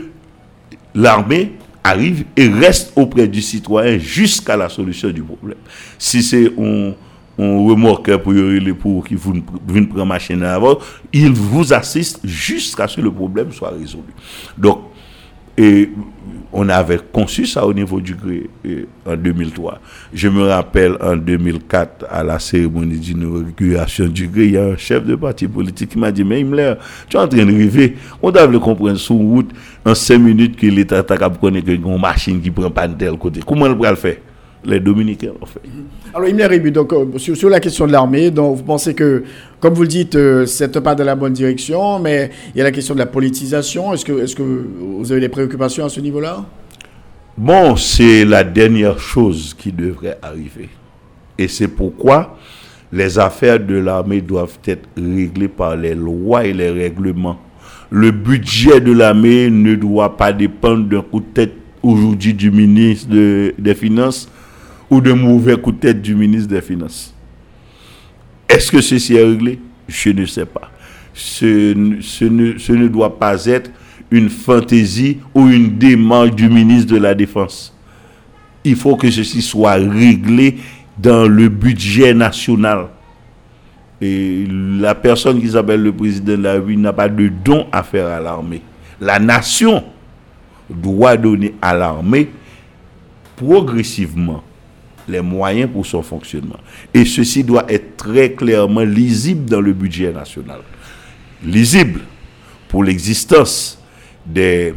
l'armée 0.93 1.53
arrive 1.83 2.25
et 2.35 2.47
reste 2.49 2.91
auprès 2.95 3.27
du 3.27 3.41
citoyen 3.41 3.97
jusqu'à 3.97 4.57
la 4.57 4.69
solution 4.69 5.09
du 5.09 5.23
problème. 5.23 5.57
Si 5.97 6.21
c'est 6.21 6.51
un, 6.59 6.93
un 7.39 7.57
remorqueur 7.67 8.21
pour 8.21 8.33
les 8.33 8.73
pour 8.73 9.05
qui 9.05 9.15
vous 9.15 9.41
prendre 9.87 10.05
machine 10.05 10.43
à 10.43 10.55
avant, 10.55 10.77
il 11.13 11.31
vous 11.31 11.73
assiste 11.73 12.19
jusqu'à 12.23 12.87
ce 12.87 12.97
que 12.97 13.01
le 13.01 13.11
problème 13.11 13.51
soit 13.51 13.69
résolu. 13.69 14.13
Donc, 14.57 14.79
et 15.57 15.89
on 16.53 16.69
avait 16.69 16.99
conçu 17.11 17.45
ça 17.45 17.65
au 17.65 17.73
niveau 17.73 17.99
du 17.99 18.15
gré 18.15 18.49
en 19.05 19.15
2003. 19.15 19.79
Je 20.13 20.27
me 20.27 20.43
rappelle 20.43 20.97
en 21.01 21.15
2004, 21.15 22.05
à 22.09 22.23
la 22.23 22.39
cérémonie 22.39 22.97
d'inauguration 22.97 24.07
du 24.07 24.27
gré, 24.27 24.45
il 24.45 24.51
y 24.51 24.57
a 24.57 24.65
un 24.65 24.77
chef 24.77 25.05
de 25.05 25.15
parti 25.15 25.47
politique 25.47 25.89
qui 25.89 25.99
m'a 25.99 26.11
dit, 26.11 26.23
mais 26.23 26.41
Himmler, 26.41 26.75
tu 27.09 27.17
es 27.17 27.19
en 27.19 27.27
train 27.27 27.45
de 27.45 27.51
rêver. 27.51 27.97
On 28.21 28.31
doit 28.31 28.47
le 28.47 28.59
comprendre 28.59 28.97
sur 28.97 29.15
route 29.15 29.51
en 29.85 29.93
5 29.93 30.17
minutes 30.17 30.55
que 30.55 30.67
l'État 30.67 30.99
a 30.99 31.29
connaître 31.29 31.69
une 31.69 31.99
machine 31.99 32.41
qui 32.41 32.49
prend 32.49 32.71
pas 32.71 32.87
de 32.87 32.93
tel 32.93 33.17
côté. 33.17 33.41
Comment 33.45 33.65
on 33.65 33.75
va 33.75 33.91
le 33.91 33.97
faire? 33.97 34.17
Les 34.67 34.79
Dominicains 34.79 35.31
en 35.41 35.45
fait. 35.45 35.61
Alors, 36.13 36.29
Himmler 36.29 36.45
Rébu, 36.45 36.71
donc, 36.71 36.93
euh, 36.93 37.17
sur, 37.17 37.49
la 37.49 37.59
question 37.59 37.87
de 37.87 37.91
l'armée, 37.91 38.31
donc, 38.31 38.57
vous 38.57 38.63
pensez 38.63 38.93
que, 38.93 39.23
comme 39.59 39.73
vous 39.73 39.83
le 39.83 39.87
dites, 39.87 40.15
euh, 40.15 40.45
c'est 40.45 40.79
pas 40.81 40.93
dans 40.93 41.03
la 41.03 41.15
bonne 41.15 41.33
direction, 41.33 41.99
mais 41.99 42.29
il 42.53 42.57
y 42.57 42.61
a 42.61 42.63
la 42.63 42.71
question 42.71 42.93
de 42.93 42.99
la 42.99 43.05
politisation. 43.05 43.93
Est-ce 43.93 44.05
que, 44.05 44.23
est 44.23 44.35
que 44.35 44.43
vous 44.43 45.11
avez 45.11 45.21
des 45.21 45.29
préoccupations 45.29 45.85
à 45.85 45.89
ce 45.89 45.99
niveau-là? 45.99 46.45
Bon, 47.37 47.75
c'est 47.75 48.25
la 48.25 48.43
dernière 48.43 48.99
chose 48.99 49.55
qui 49.57 49.71
devrait 49.71 50.17
arriver. 50.21 50.69
Et 51.37 51.47
c'est 51.47 51.67
pourquoi 51.67 52.37
les 52.91 53.19
affaires 53.19 53.59
de 53.59 53.75
l'armée 53.75 54.21
doivent 54.21 54.57
être 54.65 54.87
réglées 54.97 55.47
par 55.47 55.75
les 55.75 55.93
lois 55.93 56.45
et 56.45 56.53
les 56.53 56.71
règlements. 56.71 57.39
Le 57.89 58.11
budget 58.11 58.81
de 58.81 58.91
l'armée 58.91 59.49
ne 59.49 59.75
doit 59.75 60.17
pas 60.17 60.33
dépendre 60.33 60.85
d'un 60.87 61.01
coup 61.01 61.19
de 61.19 61.25
tête 61.33 61.53
aujourd'hui 61.83 62.33
du 62.33 62.49
ministre 62.49 63.07
des 63.09 63.75
Finances 63.75 64.29
ou 64.89 65.01
de 65.01 65.11
mauvais 65.13 65.57
coup 65.57 65.71
de 65.71 65.77
tête 65.77 66.01
du 66.01 66.15
ministre 66.15 66.49
des 66.49 66.61
Finances. 66.61 67.13
Est-ce 68.47 68.71
que 68.71 68.81
ceci 68.81 69.15
est 69.15 69.23
réglé? 69.23 69.59
Je 69.87 70.09
ne 70.09 70.25
sais 70.25 70.45
pas. 70.45 70.71
Ce, 71.13 71.73
ne, 71.73 72.01
ce 72.57 72.71
ne 72.73 72.87
doit 72.87 73.17
pas 73.17 73.45
être 73.45 73.71
une 74.11 74.29
fantaisie 74.29 75.17
ou 75.33 75.47
une 75.47 75.77
démarche 75.77 76.31
du 76.31 76.47
ministre 76.49 76.93
de 76.93 76.99
la 76.99 77.13
Défense. 77.13 77.75
Il 78.63 78.75
faut 78.75 78.95
que 78.95 79.09
ceci 79.09 79.41
soit 79.41 79.73
réglé 79.73 80.57
dans 80.97 81.27
le 81.27 81.49
budget 81.49 82.13
national. 82.13 82.87
Et 83.99 84.45
la 84.79 84.93
personne 84.95 85.41
qui 85.41 85.49
s'appelle 85.49 85.81
le 85.81 85.91
président 85.91 86.37
de 86.37 86.43
la 86.43 86.53
République 86.53 86.79
n'a 86.79 86.93
pas 86.93 87.09
de 87.09 87.29
don 87.43 87.67
à 87.71 87.83
faire 87.83 88.07
à 88.07 88.19
l'armée. 88.19 88.61
La 89.01 89.19
nation 89.19 89.83
doit 90.69 91.17
donner 91.17 91.55
à 91.61 91.73
l'armée 91.75 92.29
progressivement 93.35 94.43
les 95.07 95.21
moyens 95.21 95.69
pour 95.71 95.85
son 95.85 96.01
fonctionnement. 96.01 96.57
Et 96.93 97.05
ceci 97.05 97.43
doit 97.43 97.65
être 97.69 97.97
très 97.97 98.33
clairement 98.33 98.81
lisible 98.81 99.49
dans 99.49 99.61
le 99.61 99.73
budget 99.73 100.11
national. 100.11 100.59
Lisible 101.43 102.01
pour 102.67 102.83
l'existence 102.83 103.79
des, 104.25 104.73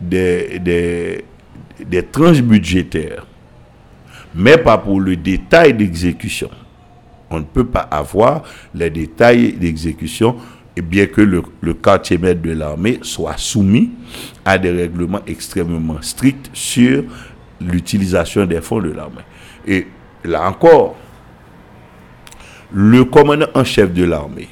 des, 0.00 0.60
des, 0.60 2.02
tranches 2.10 2.42
budgétaires, 2.42 3.26
mais 4.34 4.58
pas 4.58 4.76
pour 4.78 5.00
le 5.00 5.16
détail 5.16 5.74
d'exécution. 5.74 6.50
On 7.30 7.38
ne 7.40 7.44
peut 7.44 7.66
pas 7.66 7.80
avoir 7.80 8.42
les 8.74 8.90
détails 8.90 9.52
d'exécution 9.52 10.36
bien 10.82 11.06
que 11.06 11.20
le, 11.20 11.42
le 11.60 11.74
quartier 11.74 12.18
maître 12.18 12.40
de 12.42 12.52
l'armée 12.52 12.98
soit 13.02 13.36
soumis 13.36 13.90
à 14.44 14.58
des 14.58 14.70
règlements 14.70 15.20
extrêmement 15.26 16.00
stricts 16.02 16.50
sur 16.52 17.02
l'utilisation 17.60 18.46
des 18.46 18.60
fonds 18.60 18.80
de 18.80 18.90
l'armée. 18.90 19.22
Et 19.68 19.86
là 20.24 20.48
encore, 20.48 20.96
le 22.72 23.04
commandant 23.04 23.46
en 23.54 23.64
chef 23.64 23.92
de 23.92 24.04
l'armée, 24.04 24.48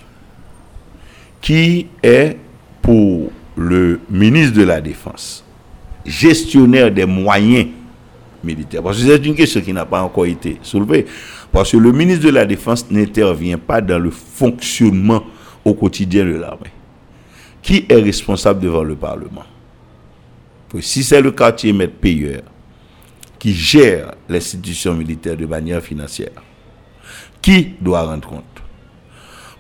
qui 1.41 1.87
est 2.03 2.37
pour 2.83 3.31
le 3.57 3.99
ministre 4.11 4.59
de 4.59 4.63
la 4.65 4.81
Défense, 4.81 5.43
gestionnaire 6.05 6.91
des 6.91 7.07
moyens 7.07 7.69
militaires, 8.45 8.83
parce 8.83 8.99
que 8.99 9.07
c'est 9.07 9.25
une 9.27 9.35
question 9.35 9.63
qui 9.63 9.73
n'a 9.73 9.87
pas 9.87 10.03
encore 10.03 10.27
été 10.27 10.59
soulevée, 10.63 11.07
parce 11.51 11.73
que 11.73 11.79
le 11.79 11.93
ministre 11.93 12.27
de 12.27 12.31
la 12.31 12.45
Défense 12.45 12.91
n'intervient 12.91 13.59
pas 13.59 13.81
dans 13.81 13.99
le 13.99 14.11
fonctionnement 14.11 15.25
au 15.65 15.73
quotidien 15.73 16.27
de 16.27 16.35
l'armée. 16.37 16.71
Qui 17.63 17.87
est 17.89 17.95
responsable 17.95 18.61
devant 18.61 18.85
le 18.85 18.95
Parlement? 18.95 19.45
Si 20.81 21.03
c'est 21.03 21.23
le 21.23 21.31
quartier 21.31 21.73
maître 21.73 21.95
payeur, 21.95 22.43
qui 23.39 23.55
gère 23.55 24.15
l'institution 24.29 24.95
militaire 24.95 25.37
de 25.37 25.47
manière 25.47 25.83
financière. 25.83 26.43
Qui 27.43 27.75
doit 27.81 28.03
rendre 28.03 28.29
compte 28.29 28.63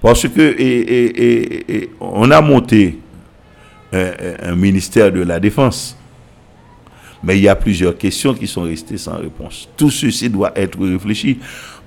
Parce 0.01 0.27
que 0.29 1.89
on 2.01 2.31
a 2.31 2.41
monté 2.41 2.99
un, 3.93 4.57
ministère 4.57 5.13
de 5.13 5.23
la 5.23 5.39
Défense, 5.39 5.97
mais 7.23 7.37
il 7.39 7.43
y 7.45 7.49
a 7.49 7.57
plusieurs 7.57 7.97
questions 7.97 8.35
qui 8.35 8.47
sont 8.47 8.63
restées 8.63 8.99
sans 8.99 9.19
réponse. 9.19 9.69
Tout 9.77 9.91
ceci 9.91 10.29
doit 10.29 10.53
être 10.57 10.79
réfléchi, 10.85 11.39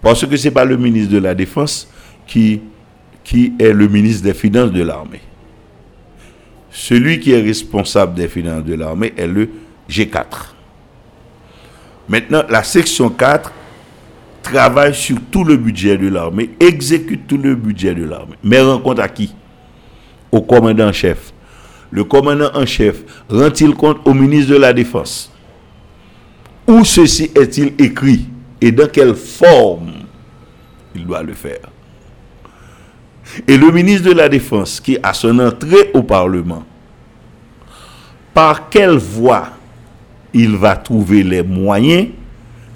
parce 0.02 0.26
que 0.26 0.38
ce 0.38 0.46
n'est 0.46 0.52
pas 0.54 0.66
le 0.66 0.78
ministre 0.78 1.12
de 1.12 1.18
la 1.18 1.36
Défense 1.36 1.90
qui, 2.28 2.62
qui 3.24 3.54
est 3.60 3.74
le 3.74 3.88
ministre 3.88 4.24
des 4.24 4.34
Finances 4.34 4.72
de 4.72 4.84
l'armée. 4.84 5.22
Celui 6.72 7.20
qui 7.20 7.32
est 7.32 7.42
responsable 7.42 8.14
des 8.14 8.28
finances 8.28 8.64
de 8.64 8.76
l'armée 8.76 9.14
est 9.18 9.28
le 9.28 9.50
G4. 9.90 10.54
Maintenant, 12.10 12.41
la 12.49 12.64
section 12.64 13.10
4 13.12 13.53
travaille 14.41 14.95
sur 14.95 15.18
tout 15.32 15.43
le 15.43 15.55
budget 15.55 15.95
de 15.95 16.07
l'armée, 16.07 16.49
exécute 16.60 17.28
tout 17.28 17.38
le 17.38 17.53
budget 17.53 17.93
de 17.93 18.03
l'armée. 18.03 18.36
Mais 18.43 18.60
rend 18.60 18.80
compte 18.80 18.99
à 18.99 19.07
qui? 19.07 19.36
Au 20.32 20.41
commandant 20.41 20.88
en 20.88 20.91
chef. 20.91 21.32
Le 21.91 22.03
commandant 22.03 22.49
en 22.55 22.66
chef 22.66 23.03
rend-il 23.30 23.76
compte 23.76 23.99
au 24.05 24.14
ministre 24.14 24.53
de 24.53 24.57
la 24.57 24.74
Défense? 24.74 25.32
Où 26.68 26.84
ceci 26.84 27.32
est-il 27.36 27.74
écrit 27.78 28.28
et 28.62 28.72
dans 28.72 28.88
quelle 28.88 29.16
forme 29.16 29.91
il 30.95 31.05
doit 31.05 31.24
le 31.24 31.34
faire? 31.34 31.70
Et 33.47 33.57
le 33.57 33.72
ministre 33.72 34.10
de 34.10 34.16
la 34.16 34.28
Défense, 34.28 34.80
qui 34.80 34.97
a 35.01 35.14
son 35.14 35.38
entrée 35.38 35.91
au 35.93 36.01
Parlement, 36.01 36.64
par 38.34 38.70
quelle 38.70 38.97
voie 38.97 39.49
il 40.34 40.56
va 40.56 40.76
trouver 40.76 41.24
les 41.24 41.44
moyens 41.44 42.08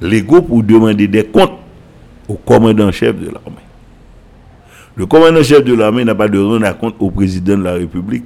légaux 0.01 0.41
pour 0.41 0.63
demander 0.63 1.07
des 1.07 1.23
comptes 1.23 1.59
au 2.27 2.35
commandant-chef 2.35 3.15
de 3.15 3.25
l'armée. 3.25 3.63
Le 4.95 5.05
commandant-chef 5.05 5.63
de 5.63 5.73
l'armée 5.73 6.05
n'a 6.05 6.15
pas 6.15 6.27
de 6.27 6.39
rendre 6.39 6.77
compte 6.77 6.95
au 6.99 7.09
président 7.09 7.57
de 7.57 7.63
la 7.63 7.73
République. 7.73 8.25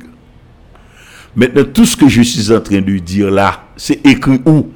Maintenant, 1.36 1.64
tout 1.72 1.86
ce 1.86 1.96
que 1.96 2.08
je 2.08 2.22
suis 2.22 2.52
en 2.52 2.60
train 2.60 2.82
de 2.82 2.98
dire 2.98 3.30
là, 3.30 3.64
c'est 3.76 4.06
écrit 4.06 4.42
où? 4.46 4.68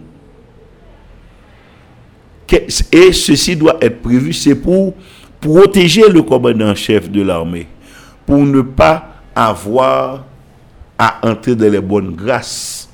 Et 2.92 3.14
ceci 3.14 3.56
doit 3.56 3.78
être 3.82 4.02
prévu, 4.02 4.34
c'est 4.34 4.56
pour 4.56 4.94
protéger 5.40 6.10
le 6.10 6.22
commandant-chef 6.22 7.10
de 7.10 7.22
l'armée, 7.22 7.68
pour 8.26 8.40
ne 8.40 8.62
pas 8.62 9.16
avoir 9.34 10.26
à 11.00 11.28
entrer 11.28 11.56
dans 11.56 11.72
les 11.72 11.80
bonnes 11.80 12.14
grâces 12.14 12.90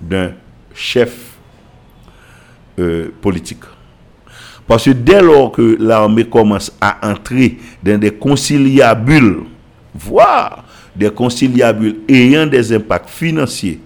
d'un 0.00 0.32
chef 0.74 1.36
euh, 2.78 3.08
politique. 3.20 3.60
Parce 4.66 4.84
que 4.84 4.90
dès 4.90 5.20
lors 5.20 5.52
que 5.52 5.76
l'armée 5.78 6.24
commence 6.24 6.72
à 6.80 7.10
entrer 7.10 7.58
dans 7.82 7.98
des 7.98 8.12
conciliabules, 8.12 9.40
voire 9.94 10.64
des 10.94 11.10
conciliabules 11.10 11.96
ayant 12.08 12.46
des 12.46 12.72
impacts 12.72 13.10
financiers 13.10 13.80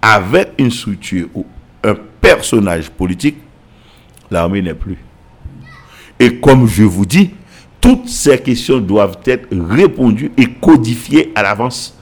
avec 0.00 0.52
une 0.58 0.70
structure 0.70 1.28
ou 1.34 1.44
un 1.84 1.94
personnage 2.20 2.90
politique, 2.90 3.36
l'armée 4.30 4.62
n'est 4.62 4.74
plus. 4.74 4.96
Et 6.18 6.36
comme 6.38 6.66
je 6.68 6.84
vous 6.84 7.04
dis, 7.04 7.30
toutes 7.80 8.08
ces 8.08 8.38
questions 8.38 8.78
doivent 8.78 9.18
être 9.26 9.48
répondues 9.50 10.30
et 10.36 10.46
codifiées 10.46 11.32
à 11.34 11.42
l'avance. 11.42 11.98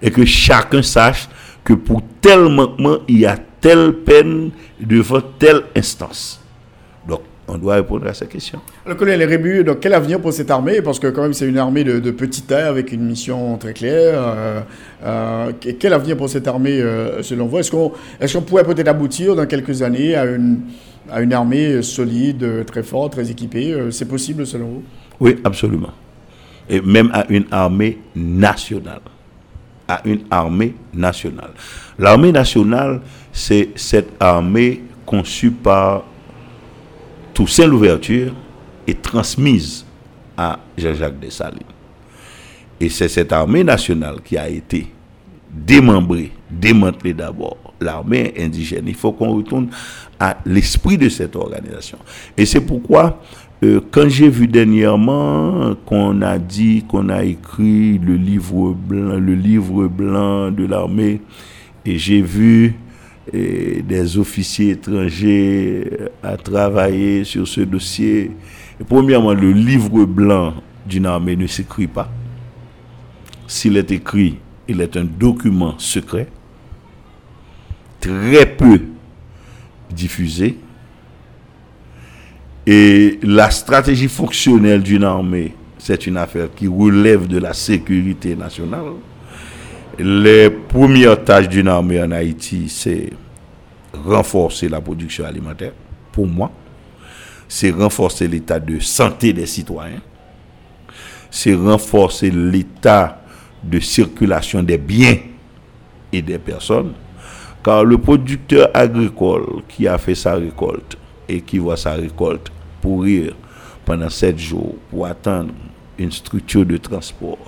Et 0.00 0.10
que 0.10 0.24
chacun 0.24 0.82
sache 0.82 1.28
que 1.64 1.72
pour 1.72 2.00
tel 2.20 2.48
manquement, 2.48 2.98
il 3.08 3.18
y 3.18 3.26
a 3.26 3.36
telle 3.60 3.92
peine 3.92 4.50
devant 4.80 5.20
telle 5.38 5.62
instance. 5.76 6.40
Donc, 7.08 7.20
on 7.48 7.58
doit 7.58 7.76
répondre 7.76 8.06
à 8.08 8.14
ces 8.14 8.26
questions. 8.26 8.60
Le 8.86 8.94
colonel 8.94 9.28
Rébu, 9.28 9.62
donc 9.62 9.78
quel 9.80 9.94
avenir 9.94 10.20
pour 10.20 10.32
cette 10.32 10.50
armée? 10.50 10.82
Parce 10.82 10.98
que 10.98 11.06
quand 11.08 11.22
même 11.22 11.32
c'est 11.32 11.46
une 11.46 11.58
armée 11.58 11.84
de, 11.84 12.00
de 12.00 12.10
petits 12.10 12.42
taille 12.42 12.64
avec 12.64 12.90
une 12.92 13.02
mission 13.04 13.56
très 13.56 13.72
claire. 13.72 14.14
Euh, 14.16 14.60
euh, 15.04 15.52
quel 15.78 15.92
avenir 15.92 16.16
pour 16.16 16.28
cette 16.28 16.48
armée 16.48 16.80
euh, 16.80 17.22
selon 17.22 17.46
vous? 17.46 17.58
Est-ce 17.58 17.70
qu'on 17.70 17.92
est 18.20 18.32
qu'on 18.32 18.42
pourrait 18.42 18.64
peut-être 18.64 18.88
aboutir 18.88 19.36
dans 19.36 19.46
quelques 19.46 19.82
années 19.82 20.16
à 20.16 20.24
une, 20.24 20.60
à 21.10 21.20
une 21.20 21.32
armée 21.32 21.82
solide, 21.82 22.64
très 22.66 22.82
forte, 22.82 23.12
très 23.12 23.30
équipée 23.30 23.76
C'est 23.90 24.08
possible 24.08 24.44
selon 24.46 24.66
vous? 24.66 24.82
Oui, 25.20 25.36
absolument. 25.44 25.92
Et 26.68 26.80
même 26.80 27.10
à 27.12 27.26
une 27.28 27.44
armée 27.52 27.98
nationale. 28.16 29.02
À 29.86 30.00
une 30.04 30.22
armée 30.32 30.74
nationale. 30.92 31.50
L'armée 31.96 32.32
nationale, 32.32 33.02
c'est 33.36 33.68
cette 33.76 34.12
armée 34.18 34.80
conçue 35.04 35.50
par 35.50 36.04
Toussaint 37.34 37.66
Louverture 37.66 38.32
et 38.86 38.94
transmise 38.94 39.84
à 40.38 40.58
Jean-Jacques 40.76 41.20
Dessalines. 41.20 41.60
Et 42.80 42.88
c'est 42.88 43.08
cette 43.08 43.32
armée 43.32 43.62
nationale 43.62 44.22
qui 44.24 44.38
a 44.38 44.48
été 44.48 44.86
démembrée, 45.52 46.32
démantelée 46.50 47.12
d'abord, 47.12 47.58
l'armée 47.78 48.32
indigène. 48.38 48.84
Il 48.86 48.94
faut 48.94 49.12
qu'on 49.12 49.36
retourne 49.36 49.68
à 50.18 50.38
l'esprit 50.46 50.96
de 50.96 51.10
cette 51.10 51.36
organisation. 51.36 51.98
Et 52.38 52.46
c'est 52.46 52.62
pourquoi, 52.62 53.20
euh, 53.62 53.82
quand 53.90 54.08
j'ai 54.08 54.30
vu 54.30 54.48
dernièrement 54.48 55.74
qu'on 55.84 56.22
a 56.22 56.38
dit 56.38 56.84
qu'on 56.88 57.10
a 57.10 57.22
écrit 57.22 57.98
le 57.98 58.16
livre 58.16 58.72
blanc, 58.72 59.18
le 59.18 59.34
livre 59.34 59.88
blanc 59.88 60.50
de 60.50 60.64
l'armée, 60.64 61.20
et 61.84 61.98
j'ai 61.98 62.22
vu 62.22 62.74
euh, 63.34 63.82
des 63.82 64.18
officiers 64.18 64.70
étrangers 64.70 65.90
à 66.22 66.36
travailler 66.36 67.24
sur 67.24 67.46
ce 67.48 67.60
dossier, 67.62 68.30
premièrement, 68.88 69.32
le 69.34 69.50
livre 69.52 70.04
blanc 70.04 70.54
d'une 70.86 71.06
armée 71.06 71.36
ne 71.36 71.46
s'écrit 71.46 71.88
pas. 71.88 72.10
S'il 73.48 73.76
est 73.76 73.90
écrit, 73.90 74.38
il 74.68 74.80
est 74.80 74.96
un 74.96 75.04
document 75.04 75.78
secret, 75.78 76.28
très 78.00 78.46
peu 78.46 78.80
diffusé. 79.90 80.58
Et 82.66 83.18
la 83.22 83.50
stratégie 83.50 84.08
fonctionnelle 84.08 84.82
d'une 84.82 85.04
armée, 85.04 85.54
c'est 85.78 86.06
une 86.06 86.16
affaire 86.16 86.48
qui 86.54 86.66
relève 86.66 87.28
de 87.28 87.38
la 87.38 87.52
sécurité 87.52 88.34
nationale. 88.34 88.94
Les 89.98 90.50
premières 90.50 91.24
tâches 91.24 91.48
d'une 91.48 91.68
armée 91.68 92.02
en 92.02 92.10
Haïti, 92.10 92.68
c'est 92.68 93.10
renforcer 93.94 94.68
la 94.68 94.78
production 94.78 95.24
alimentaire, 95.24 95.72
pour 96.12 96.26
moi. 96.26 96.50
C'est 97.48 97.70
renforcer 97.70 98.28
l'état 98.28 98.60
de 98.60 98.78
santé 98.78 99.32
des 99.32 99.46
citoyens, 99.46 100.02
c'est 101.30 101.54
renforcer 101.54 102.30
l'état 102.30 103.22
de 103.64 103.80
circulation 103.80 104.62
des 104.62 104.76
biens 104.76 105.16
et 106.12 106.20
des 106.20 106.38
personnes, 106.38 106.92
car 107.64 107.82
le 107.82 107.96
producteur 107.96 108.68
agricole 108.74 109.62
qui 109.66 109.88
a 109.88 109.96
fait 109.96 110.14
sa 110.14 110.34
récolte 110.34 110.98
et 111.26 111.40
qui 111.40 111.56
voit 111.58 111.76
sa 111.78 111.92
récolte 111.92 112.52
pourrir 112.82 113.34
pendant 113.86 114.10
sept 114.10 114.38
jours 114.38 114.74
pour 114.90 115.06
attendre 115.06 115.52
une 115.96 116.12
structure 116.12 116.66
de 116.66 116.76
transport 116.76 117.38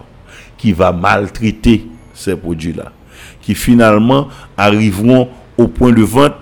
qui 0.57 0.72
va 0.72 0.92
maltraiter 0.92 1.86
ces 2.19 2.37
produits-là, 2.37 2.93
qui 3.41 3.55
finalement 3.55 4.29
arriveront 4.57 5.29
au 5.57 5.69
point 5.69 5.93
de 5.93 6.03
vente 6.03 6.35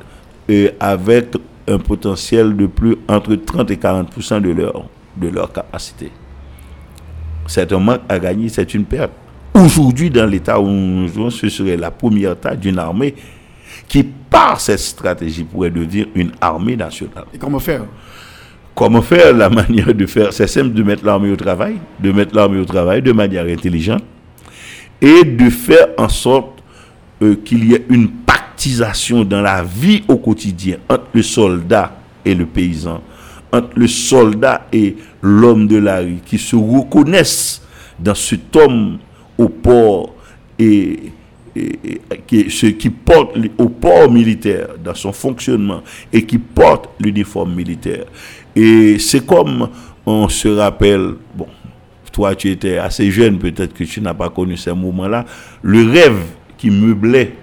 euh, 0.51 0.71
avec 0.81 1.35
un 1.69 1.79
potentiel 1.79 2.57
de 2.57 2.67
plus 2.67 2.97
entre 3.09 3.35
30 3.35 3.71
et 3.71 3.77
40% 3.77 4.41
de 4.41 4.51
leur, 4.51 4.85
de 5.17 5.29
leur 5.29 5.53
capacité. 5.53 6.11
C'est 7.47 7.73
un 7.73 7.79
manque 7.79 8.01
à 8.09 8.19
gagner, 8.19 8.49
c'est 8.49 8.73
une 8.75 8.85
perte. 8.85 9.13
Aujourd'hui, 9.55 10.11
dans 10.11 10.27
l'état 10.27 10.61
où 10.61 10.67
nous 10.69 11.09
sommes, 11.09 11.31
ce 11.31 11.49
serait 11.49 11.77
la 11.77 11.91
première 11.91 12.39
tâche 12.39 12.59
d'une 12.59 12.79
armée 12.79 13.15
qui, 13.89 14.03
par 14.03 14.61
cette 14.61 14.81
stratégie, 14.81 15.45
pourrait 15.45 15.71
devenir 15.71 16.07
une 16.15 16.33
armée 16.41 16.77
nationale. 16.77 17.25
Et 17.33 17.39
comment 17.39 17.59
faire? 17.59 17.83
Comment 18.75 19.03
faire? 19.03 19.33
La 19.33 19.49
manière 19.51 19.95
de 19.95 20.07
faire, 20.07 20.33
c'est 20.33 20.47
simple 20.47 20.73
de 20.73 20.83
mettre 20.83 21.05
l'armée 21.05 21.31
au 21.31 21.37
travail, 21.37 21.77
de 22.01 22.13
mettre 22.13 22.35
l'armée 22.35 22.59
au 22.61 22.65
travail 22.65 23.03
de 23.03 23.13
manière 23.13 23.47
intelligente 23.47 24.03
et 25.01 25.25
de 25.25 25.51
faire 25.51 25.89
en 25.99 26.09
sorte 26.09 26.63
euh, 27.23 27.37
qu'il 27.45 27.71
y 27.71 27.75
ait 27.75 27.85
une 27.89 28.09
dans 29.29 29.43
la 29.43 29.63
vie 29.63 30.03
au 30.09 30.17
quotidien 30.17 30.79
entre 30.89 31.07
le 31.13 31.23
soldat 31.23 31.97
et 32.25 32.35
le 32.35 32.47
paysan, 32.47 33.01
entre 33.53 33.71
le 33.77 33.87
soldat 33.87 34.67
et 34.73 34.97
l'homme 35.23 35.67
de 35.67 35.77
la 35.77 35.99
rue, 35.99 36.19
qui 36.25 36.39
se 36.39 36.57
reconnaissent 36.57 37.63
dans 37.99 38.15
cet 38.15 38.55
homme 38.57 38.99
au 39.39 39.49
port 39.49 40.15
et, 40.59 41.13
ce 41.55 42.67
qui 42.67 42.91
porte 42.91 43.37
au 43.57 43.69
port 43.69 44.11
militaire 44.11 44.69
dans 44.83 44.95
son 44.95 45.13
fonctionnement 45.13 45.83
et 46.13 46.25
qui 46.25 46.37
porte 46.39 46.91
l'uniforme 47.01 47.55
militaire. 47.55 48.05
Et 48.55 48.99
c'est 48.99 49.25
comme 49.25 49.69
on 50.05 50.29
se 50.29 50.49
rappelle, 50.49 51.15
bon, 51.35 51.47
toi 52.17 52.35
tu 52.35 52.51
étais 52.51 52.79
assez 52.79 53.11
jeune, 53.11 53.39
peut-être 53.39 53.75
que 53.75 53.85
tu 53.85 54.01
n'as 54.01 54.15
pas 54.15 54.31
connu 54.31 54.57
ces 54.57 54.73
moments-là, 54.73 55.27
le 55.61 55.91
rêve 55.91 56.19
qui 56.57 56.71
meublait 56.71 57.35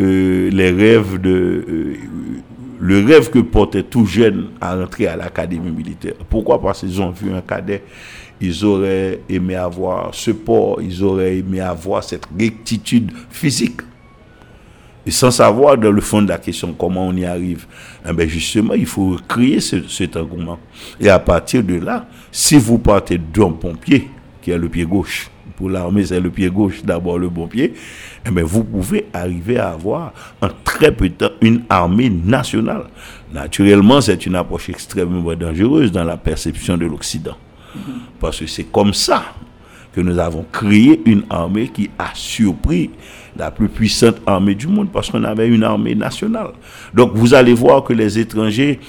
euh, 0.00 0.50
les 0.50 0.70
rêves 0.70 1.20
de 1.20 1.64
euh, 1.68 1.94
le 2.80 3.04
rêve 3.04 3.30
que 3.30 3.38
portait 3.38 3.84
tout 3.84 4.04
jeune 4.04 4.48
à 4.60 4.74
rentrer 4.74 5.06
à 5.06 5.14
l'académie 5.14 5.70
militaire. 5.70 6.14
Pourquoi? 6.28 6.60
Parce 6.60 6.80
qu'ils 6.80 7.00
ont 7.00 7.12
vu 7.12 7.32
un 7.32 7.42
cadet, 7.42 7.84
ils 8.40 8.64
auraient 8.64 9.20
aimé 9.28 9.54
avoir 9.54 10.12
ce 10.12 10.32
port, 10.32 10.82
ils 10.82 11.04
auraient 11.04 11.36
aimé 11.36 11.60
avoir 11.60 12.02
cette 12.02 12.26
rectitude 12.36 13.12
physique. 13.30 13.82
Et 15.06 15.12
sans 15.12 15.30
savoir 15.30 15.78
dans 15.78 15.92
le 15.92 16.00
fond 16.00 16.22
de 16.22 16.28
la 16.28 16.38
question 16.38 16.74
comment 16.76 17.06
on 17.06 17.16
y 17.16 17.24
arrive, 17.24 17.66
eh 18.08 18.12
bien 18.12 18.26
justement, 18.26 18.74
il 18.74 18.86
faut 18.86 19.16
créer 19.28 19.60
cet 19.60 20.16
engouement. 20.16 20.58
Et 21.00 21.08
à 21.08 21.20
partir 21.20 21.62
de 21.62 21.76
là, 21.76 22.06
si 22.32 22.56
vous 22.56 22.78
partez 22.78 23.18
d'un 23.18 23.50
pompier, 23.50 24.08
qui 24.40 24.52
a 24.52 24.58
le 24.58 24.68
pied 24.68 24.84
gauche, 24.84 25.30
pour 25.56 25.70
l'armée, 25.70 26.04
c'est 26.04 26.18
le 26.18 26.30
pied 26.30 26.48
gauche, 26.50 26.82
d'abord 26.82 27.18
le 27.18 27.28
bon 27.28 27.46
pied, 27.46 27.74
eh 28.26 28.30
bien, 28.30 28.42
vous 28.42 28.64
pouvez 28.64 29.06
arriver 29.12 29.58
à 29.58 29.70
avoir 29.70 30.12
en 30.40 30.48
très 30.64 30.90
peu 30.90 31.08
de 31.08 31.14
temps 31.14 31.30
une 31.40 31.62
armée 31.68 32.10
nationale. 32.10 32.86
Naturellement, 33.32 34.00
c'est 34.00 34.26
une 34.26 34.34
approche 34.34 34.70
extrêmement 34.70 35.34
dangereuse 35.34 35.92
dans 35.92 36.04
la 36.04 36.16
perception 36.16 36.76
de 36.76 36.86
l'Occident. 36.86 37.36
Parce 38.18 38.40
que 38.40 38.46
c'est 38.46 38.64
comme 38.64 38.92
ça 38.92 39.22
que 39.92 40.00
nous 40.00 40.18
avons 40.18 40.44
créé 40.50 41.00
une 41.04 41.22
armée 41.28 41.68
qui 41.68 41.90
a 41.98 42.10
surpris 42.14 42.90
la 43.36 43.50
plus 43.50 43.68
puissante 43.68 44.16
armée 44.26 44.54
du 44.54 44.66
monde 44.66 44.88
parce 44.92 45.10
qu'on 45.10 45.22
avait 45.24 45.48
une 45.48 45.64
armée 45.64 45.94
nationale. 45.94 46.52
Donc 46.94 47.12
vous 47.14 47.34
allez 47.34 47.54
voir 47.54 47.84
que 47.84 47.92
les 47.92 48.18
étrangers 48.18 48.80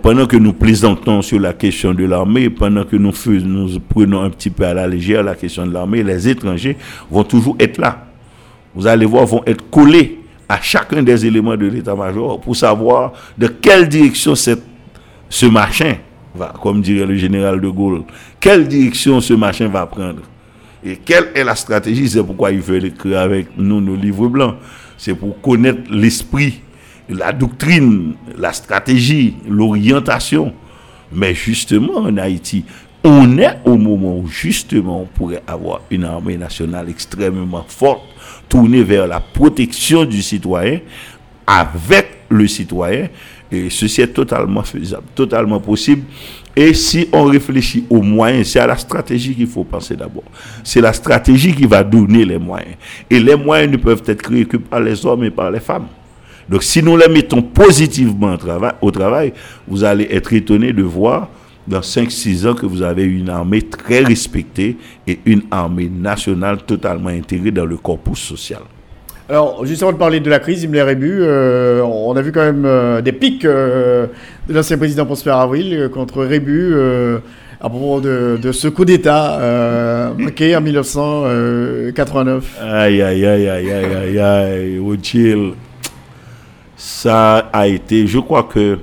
pendant 0.00 0.26
que 0.26 0.36
nous 0.36 0.52
plaisantons 0.52 1.20
sur 1.20 1.38
la 1.38 1.52
question 1.52 1.92
de 1.92 2.04
l'armée, 2.04 2.48
pendant 2.48 2.84
que 2.84 2.96
nous, 2.96 3.12
nous 3.26 3.80
prenons 3.80 4.22
un 4.22 4.30
petit 4.30 4.50
peu 4.50 4.64
à 4.64 4.72
la 4.72 4.86
légère 4.86 5.22
la 5.22 5.34
question 5.34 5.66
de 5.66 5.72
l'armée, 5.72 6.02
les 6.02 6.28
étrangers 6.28 6.76
vont 7.10 7.24
toujours 7.24 7.56
être 7.58 7.78
là. 7.78 8.06
Vous 8.74 8.86
allez 8.86 9.06
voir, 9.06 9.26
vont 9.26 9.42
être 9.46 9.68
collés 9.70 10.20
à 10.48 10.60
chacun 10.60 11.02
des 11.02 11.26
éléments 11.26 11.56
de 11.56 11.66
l'état-major 11.66 12.40
pour 12.40 12.56
savoir 12.56 13.12
de 13.36 13.46
quelle 13.46 13.88
direction 13.88 14.34
ce 14.34 15.46
machin 15.46 15.96
va, 16.34 16.52
comme 16.62 16.80
dirait 16.80 17.06
le 17.06 17.16
général 17.16 17.60
de 17.60 17.68
Gaulle, 17.68 18.02
quelle 18.40 18.66
direction 18.66 19.20
ce 19.20 19.34
machin 19.34 19.68
va 19.68 19.86
prendre. 19.86 20.22
Et 20.84 20.96
quelle 20.96 21.30
est 21.34 21.44
la 21.44 21.54
stratégie? 21.54 22.08
C'est 22.08 22.22
pourquoi 22.22 22.50
il 22.52 22.60
veut 22.60 22.84
écrire 22.84 23.20
avec 23.20 23.48
nous 23.56 23.80
nos 23.80 23.96
livres 23.96 24.28
blancs. 24.28 24.56
C'est 24.98 25.14
pour 25.14 25.40
connaître 25.40 25.80
l'esprit 25.90 26.60
la 27.08 27.32
doctrine, 27.32 28.14
la 28.36 28.52
stratégie, 28.52 29.36
l'orientation. 29.48 30.52
Mais 31.12 31.34
justement, 31.34 31.98
en 31.98 32.16
Haïti, 32.16 32.64
on 33.04 33.36
est 33.38 33.58
au 33.64 33.76
moment 33.76 34.16
où 34.18 34.26
justement 34.26 35.02
on 35.02 35.04
pourrait 35.04 35.42
avoir 35.46 35.82
une 35.90 36.04
armée 36.04 36.38
nationale 36.38 36.88
extrêmement 36.88 37.64
forte, 37.68 38.02
tourner 38.48 38.82
vers 38.82 39.06
la 39.06 39.20
protection 39.20 40.04
du 40.04 40.22
citoyen 40.22 40.80
avec 41.46 42.06
le 42.30 42.46
citoyen. 42.48 43.08
Et 43.52 43.68
ceci 43.70 44.00
est 44.00 44.08
totalement 44.08 44.62
faisable, 44.62 45.04
totalement 45.14 45.60
possible. 45.60 46.02
Et 46.56 46.72
si 46.72 47.08
on 47.12 47.24
réfléchit 47.24 47.84
aux 47.90 48.00
moyens, 48.00 48.48
c'est 48.48 48.58
à 48.58 48.66
la 48.66 48.76
stratégie 48.76 49.34
qu'il 49.34 49.46
faut 49.46 49.64
penser 49.64 49.94
d'abord. 49.94 50.24
C'est 50.64 50.80
la 50.80 50.92
stratégie 50.92 51.54
qui 51.54 51.66
va 51.66 51.84
donner 51.84 52.24
les 52.24 52.38
moyens. 52.38 52.76
Et 53.10 53.20
les 53.20 53.36
moyens 53.36 53.70
ne 53.70 53.76
peuvent 53.76 54.02
être 54.06 54.22
créés 54.22 54.46
que 54.46 54.56
par 54.56 54.80
les 54.80 55.04
hommes 55.04 55.24
et 55.24 55.30
par 55.30 55.50
les 55.50 55.60
femmes. 55.60 55.86
Donc 56.48 56.62
si 56.62 56.82
nous 56.82 56.96
les 56.96 57.08
mettons 57.08 57.42
positivement 57.42 58.36
au 58.82 58.90
travail, 58.90 59.32
vous 59.66 59.84
allez 59.84 60.08
être 60.10 60.32
étonné 60.32 60.72
de 60.72 60.82
voir 60.82 61.28
dans 61.66 61.80
5-6 61.80 62.46
ans 62.46 62.54
que 62.54 62.66
vous 62.66 62.82
avez 62.82 63.04
une 63.04 63.30
armée 63.30 63.62
très 63.62 64.00
respectée 64.00 64.76
et 65.06 65.18
une 65.24 65.42
armée 65.50 65.88
nationale 65.88 66.58
totalement 66.62 67.08
intégrée 67.08 67.50
dans 67.50 67.64
le 67.64 67.76
corpus 67.76 68.18
social. 68.18 68.60
Alors, 69.26 69.64
juste 69.64 69.82
avant 69.82 69.92
de 69.92 69.96
parler 69.96 70.20
de 70.20 70.28
la 70.28 70.38
crise, 70.38 70.64
Himmler 70.64 70.80
et 70.92 70.96
euh, 71.02 71.80
on 71.80 72.14
a 72.14 72.20
vu 72.20 72.30
quand 72.30 72.42
même 72.44 72.66
euh, 72.66 73.00
des 73.00 73.12
pics 73.12 73.46
euh, 73.46 74.06
de 74.46 74.52
l'ancien 74.52 74.76
président 74.76 75.06
Prosper 75.06 75.30
Avril 75.30 75.88
contre 75.94 76.22
Rébu 76.24 76.74
à 77.58 77.70
propos 77.70 78.02
de, 78.02 78.52
ce 78.52 78.68
coup 78.68 78.84
d'État 78.84 80.12
marqué 80.18 80.54
en 80.54 80.60
1989. 80.60 82.58
Aïe, 82.60 83.00
aïe, 83.00 83.24
aïe, 83.24 83.48
aïe, 83.48 83.72
aïe, 83.72 84.18
aïe, 84.18 84.18
aïe. 84.18 84.78
Ça 86.86 87.38
a 87.52 87.66
été, 87.66 88.06
je 88.06 88.18
crois 88.18 88.42
que 88.42 88.78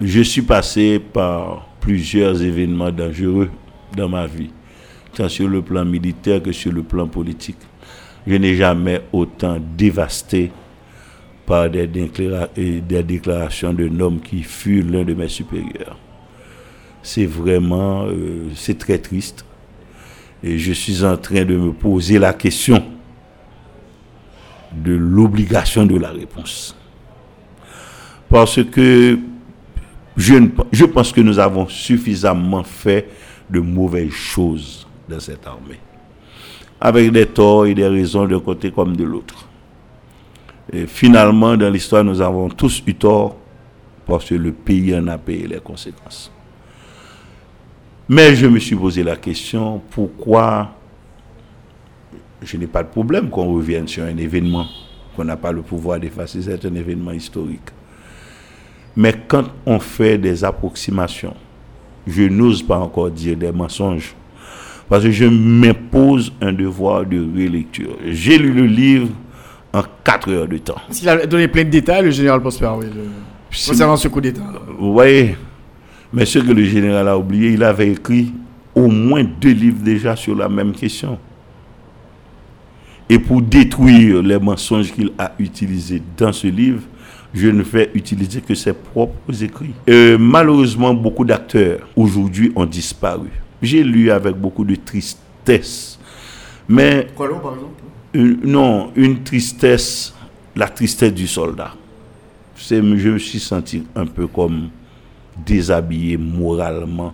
je 0.00 0.20
suis 0.22 0.42
passé 0.42 0.98
par 0.98 1.68
plusieurs 1.80 2.42
événements 2.42 2.90
dangereux 2.90 3.50
dans 3.94 4.08
ma 4.08 4.26
vie, 4.26 4.50
tant 5.14 5.28
sur 5.28 5.46
le 5.46 5.60
plan 5.60 5.84
militaire 5.84 6.42
que 6.42 6.52
sur 6.52 6.72
le 6.72 6.82
plan 6.82 7.06
politique 7.06 7.58
je 8.26 8.34
n'ai 8.34 8.56
jamais 8.56 9.02
autant 9.12 9.58
dévasté 9.76 10.50
par 11.46 11.70
des, 11.70 11.86
déclarations 11.86 13.72
d'un 13.72 14.00
homme 14.00 14.20
qui 14.20 14.42
fut 14.42 14.82
l'un 14.82 15.04
de 15.04 15.14
mes 15.14 15.28
supérieurs. 15.28 15.96
C'est 17.02 17.26
vraiment, 17.26 18.06
euh, 18.06 18.48
c'est 18.56 18.78
très 18.78 18.98
triste. 18.98 19.44
Et 20.42 20.58
je 20.58 20.72
suis 20.72 21.04
en 21.04 21.16
train 21.16 21.44
de 21.44 21.56
me 21.56 21.72
poser 21.72 22.18
la 22.18 22.32
question 22.32 22.82
de 24.72 24.92
l'obligation 24.92 25.86
de 25.86 25.96
la 25.96 26.10
réponse. 26.10 26.76
Parce 28.28 28.62
que 28.64 29.18
je, 30.16 30.34
je 30.72 30.84
pense 30.84 31.12
que 31.12 31.20
nous 31.20 31.38
avons 31.38 31.68
suffisamment 31.68 32.64
fait 32.64 33.08
de 33.48 33.60
mauvaises 33.60 34.10
choses 34.10 34.86
dans 35.08 35.20
cette 35.20 35.46
armée 35.46 35.78
avec 36.80 37.10
des 37.12 37.26
torts 37.26 37.66
et 37.66 37.74
des 37.74 37.86
raisons 37.86 38.26
d'un 38.26 38.40
côté 38.40 38.70
comme 38.70 38.96
de 38.96 39.04
l'autre. 39.04 39.48
Et 40.72 40.86
finalement, 40.86 41.56
dans 41.56 41.70
l'histoire, 41.70 42.04
nous 42.04 42.20
avons 42.20 42.48
tous 42.48 42.82
eu 42.86 42.94
tort 42.94 43.36
parce 44.06 44.28
que 44.28 44.34
le 44.34 44.52
pays 44.52 44.94
en 44.94 45.06
a 45.08 45.18
payé 45.18 45.46
les 45.46 45.58
conséquences. 45.60 46.30
Mais 48.08 48.34
je 48.36 48.46
me 48.46 48.58
suis 48.58 48.76
posé 48.76 49.02
la 49.02 49.16
question, 49.16 49.80
pourquoi 49.90 50.70
je 52.42 52.56
n'ai 52.56 52.66
pas 52.66 52.82
de 52.82 52.88
problème 52.88 53.30
qu'on 53.30 53.52
revienne 53.54 53.88
sur 53.88 54.04
un 54.04 54.16
événement 54.16 54.66
qu'on 55.16 55.24
n'a 55.24 55.36
pas 55.36 55.50
le 55.50 55.62
pouvoir 55.62 55.98
d'effacer, 55.98 56.42
c'est 56.42 56.64
un 56.66 56.74
événement 56.74 57.10
historique. 57.12 57.70
Mais 58.96 59.14
quand 59.28 59.44
on 59.66 59.78
fait 59.78 60.16
des 60.16 60.42
approximations, 60.42 61.34
je 62.06 62.22
n'ose 62.22 62.62
pas 62.62 62.78
encore 62.78 63.10
dire 63.10 63.36
des 63.36 63.52
mensonges, 63.52 64.14
parce 64.88 65.04
que 65.04 65.10
je 65.10 65.26
m'impose 65.26 66.32
un 66.40 66.52
devoir 66.52 67.04
de 67.04 67.18
relecture. 67.18 67.96
J'ai 68.06 68.38
lu 68.38 68.52
le 68.52 68.64
livre 68.66 69.08
en 69.72 69.82
4 70.02 70.30
heures 70.30 70.48
de 70.48 70.58
temps. 70.58 70.80
Il 71.02 71.08
a 71.08 71.26
donné 71.26 71.48
plein 71.48 71.64
de 71.64 71.70
détails, 71.70 72.04
le 72.04 72.10
général 72.10 72.40
Prosper, 72.40 72.70
oui, 72.78 72.86
concernant 73.66 73.96
ce 73.96 74.08
coup 74.08 74.20
d'État. 74.20 74.40
Vous 74.78 74.92
voyez, 74.92 75.36
mais 76.12 76.24
ce 76.24 76.38
que 76.38 76.52
le 76.52 76.64
général 76.64 77.08
a 77.08 77.18
oublié, 77.18 77.50
il 77.50 77.62
avait 77.62 77.90
écrit 77.90 78.32
au 78.74 78.88
moins 78.88 79.24
deux 79.24 79.52
livres 79.52 79.82
déjà 79.82 80.16
sur 80.16 80.34
la 80.36 80.48
même 80.48 80.72
question. 80.72 81.18
Et 83.08 83.18
pour 83.18 83.40
détruire 83.40 84.22
les 84.22 84.38
mensonges 84.38 84.92
qu'il 84.92 85.12
a 85.18 85.32
utilisés 85.38 86.02
dans 86.16 86.32
ce 86.32 86.48
livre, 86.48 86.82
je 87.32 87.48
ne 87.48 87.62
fais 87.62 87.90
utiliser 87.94 88.40
que 88.40 88.54
ses 88.54 88.72
propres 88.72 89.42
écrits. 89.42 89.74
Euh, 89.88 90.16
malheureusement, 90.18 90.94
beaucoup 90.94 91.24
d'acteurs 91.24 91.80
aujourd'hui 91.94 92.50
ont 92.56 92.64
disparu. 92.66 93.28
J'ai 93.62 93.84
lu 93.84 94.10
avec 94.10 94.34
beaucoup 94.34 94.64
de 94.64 94.74
tristesse. 94.74 95.98
Mais. 96.68 97.06
Quoi 97.14 97.28
par 97.40 97.54
exemple? 97.54 97.82
Non, 98.46 98.92
une 98.96 99.22
tristesse, 99.22 100.14
la 100.54 100.68
tristesse 100.68 101.12
du 101.12 101.26
soldat. 101.26 101.74
Je 102.56 102.76
me 102.76 103.18
suis 103.18 103.38
senti 103.38 103.84
un 103.94 104.06
peu 104.06 104.26
comme 104.26 104.70
déshabillé 105.44 106.16
moralement 106.16 107.12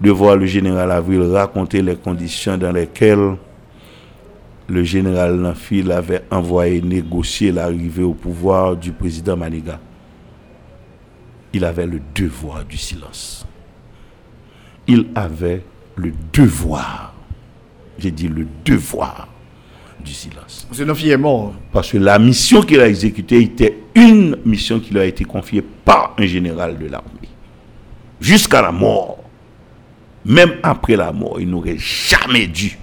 de 0.00 0.10
voir 0.10 0.36
le 0.36 0.44
général 0.44 0.90
Avril 0.90 1.22
raconter 1.22 1.80
les 1.80 1.96
conditions 1.96 2.58
dans 2.58 2.72
lesquelles 2.72 3.36
le 4.68 4.82
général 4.84 5.36
Nanfil 5.36 5.92
avait 5.92 6.22
envoyé 6.30 6.80
négocier 6.80 7.52
l'arrivée 7.52 8.02
au 8.02 8.14
pouvoir 8.14 8.76
du 8.76 8.92
président 8.92 9.36
Maniga. 9.36 9.78
Il 11.52 11.64
avait 11.64 11.86
le 11.86 12.00
devoir 12.14 12.64
du 12.64 12.76
silence 12.76 13.46
il 14.86 15.06
avait 15.14 15.62
le 15.96 16.12
devoir, 16.32 17.14
j'ai 17.98 18.10
dit 18.10 18.28
le 18.28 18.46
devoir 18.64 19.28
du 20.04 20.12
silence. 20.12 20.66
Monsieur 20.70 21.12
est 21.12 21.16
mort. 21.16 21.54
Parce 21.72 21.90
que 21.92 21.98
la 21.98 22.18
mission 22.18 22.62
qu'il 22.62 22.80
a 22.80 22.88
exécutée 22.88 23.40
était 23.40 23.76
une 23.94 24.36
mission 24.44 24.80
qui 24.80 24.92
lui 24.92 25.00
a 25.00 25.04
été 25.04 25.24
confiée 25.24 25.62
par 25.62 26.14
un 26.18 26.26
général 26.26 26.78
de 26.78 26.86
l'armée. 26.86 27.28
Jusqu'à 28.20 28.60
la 28.62 28.72
mort. 28.72 29.18
Même 30.26 30.54
après 30.62 30.96
la 30.96 31.12
mort, 31.12 31.38
il 31.38 31.50
n'aurait 31.50 31.76
jamais 31.78 32.46
dû 32.46 32.78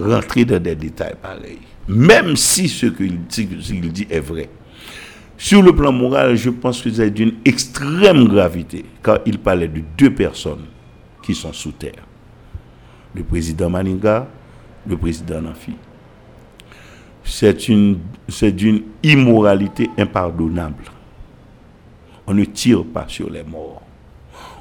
rentrer 0.00 0.44
dans 0.44 0.62
des 0.62 0.74
détails 0.74 1.14
pareils. 1.20 1.58
Même 1.88 2.36
si 2.36 2.68
ce 2.68 2.86
qu'il 2.86 3.20
dit, 3.26 4.06
est 4.10 4.20
vrai. 4.20 4.48
Sur 5.36 5.62
le 5.62 5.74
plan 5.74 5.90
moral, 5.92 6.36
je 6.36 6.50
pense 6.50 6.82
que 6.82 6.90
c'est 6.90 7.10
d'une 7.10 7.32
extrême 7.44 8.28
gravité, 8.28 8.84
car 9.02 9.18
il 9.24 9.38
parlait 9.38 9.68
de 9.68 9.82
deux 9.96 10.10
personnes 10.14 10.66
qui 11.22 11.34
sont 11.34 11.52
sous 11.52 11.72
terre. 11.72 12.04
Le 13.14 13.22
président 13.24 13.70
Maninga, 13.70 14.28
le 14.86 14.96
président 14.96 15.40
Nafi. 15.40 15.72
C'est 17.24 17.68
une, 17.68 17.98
c'est 18.28 18.52
d'une 18.52 18.82
immoralité 19.02 19.90
impardonnable. 19.98 20.84
On 22.26 22.34
ne 22.34 22.44
tire 22.44 22.84
pas 22.84 23.06
sur 23.08 23.30
les 23.30 23.42
morts. 23.42 23.82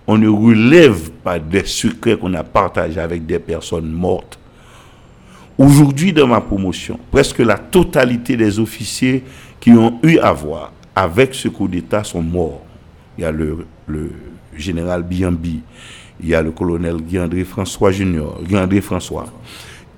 On 0.07 0.17
ne 0.17 0.27
relève 0.27 1.11
pas 1.11 1.37
des 1.39 1.65
secrets 1.65 2.17
qu'on 2.17 2.33
a 2.33 2.43
partagés 2.43 2.99
avec 2.99 3.25
des 3.25 3.37
personnes 3.37 3.91
mortes. 3.91 4.38
Aujourd'hui, 5.59 6.13
dans 6.13 6.25
ma 6.25 6.39
promotion, 6.39 6.97
presque 7.11 7.39
la 7.39 7.57
totalité 7.57 8.37
des 8.37 8.59
officiers 8.59 9.25
qui 9.59 9.71
ont 9.71 9.99
eu 10.03 10.17
à 10.19 10.31
voir 10.31 10.71
avec 10.95 11.35
ce 11.35 11.49
coup 11.49 11.67
d'État 11.67 12.05
sont 12.05 12.21
morts. 12.21 12.63
Il 13.17 13.23
y 13.23 13.25
a 13.25 13.31
le, 13.33 13.65
général 14.55 15.03
Biambi, 15.03 15.59
il 16.23 16.29
y 16.29 16.33
a 16.33 16.41
le 16.41 16.51
colonel 16.51 16.95
Guy-André 17.01 17.43
François 17.43 17.91
Junior, 17.91 18.39
Guy-André 18.41 18.79
François. 18.79 19.25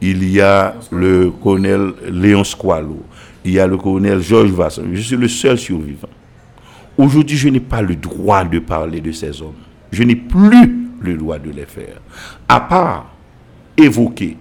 Il 0.02 0.28
y 0.28 0.42
a 0.42 0.74
le 0.92 1.30
colonel 1.30 1.94
Léon 2.10 2.44
Squalo. 2.44 3.04
Il 3.46 3.52
y 3.52 3.60
a 3.60 3.68
le 3.68 3.78
colonel 3.78 4.20
Georges 4.20 4.50
Vasson. 4.50 4.86
Je 4.92 5.02
suis 5.02 5.16
le 5.16 5.28
seul 5.28 5.60
survivant. 5.60 6.10
Aujourd'hui, 6.98 7.38
je 7.38 7.50
n'ai 7.50 7.60
pas 7.60 7.84
le 7.84 7.96
droit 7.96 8.44
de 8.44 8.58
parler 8.58 9.00
de 9.00 9.12
ces 9.12 9.40
hommes. 9.44 9.54
Je 9.92 10.02
n'ai 10.02 10.16
plus 10.16 10.88
le 11.02 11.16
droit 11.18 11.38
de 11.38 11.52
les 11.52 11.68
faire. 11.68 12.02
À 12.50 12.60
part 12.62 13.14
évoquer, 13.78 14.38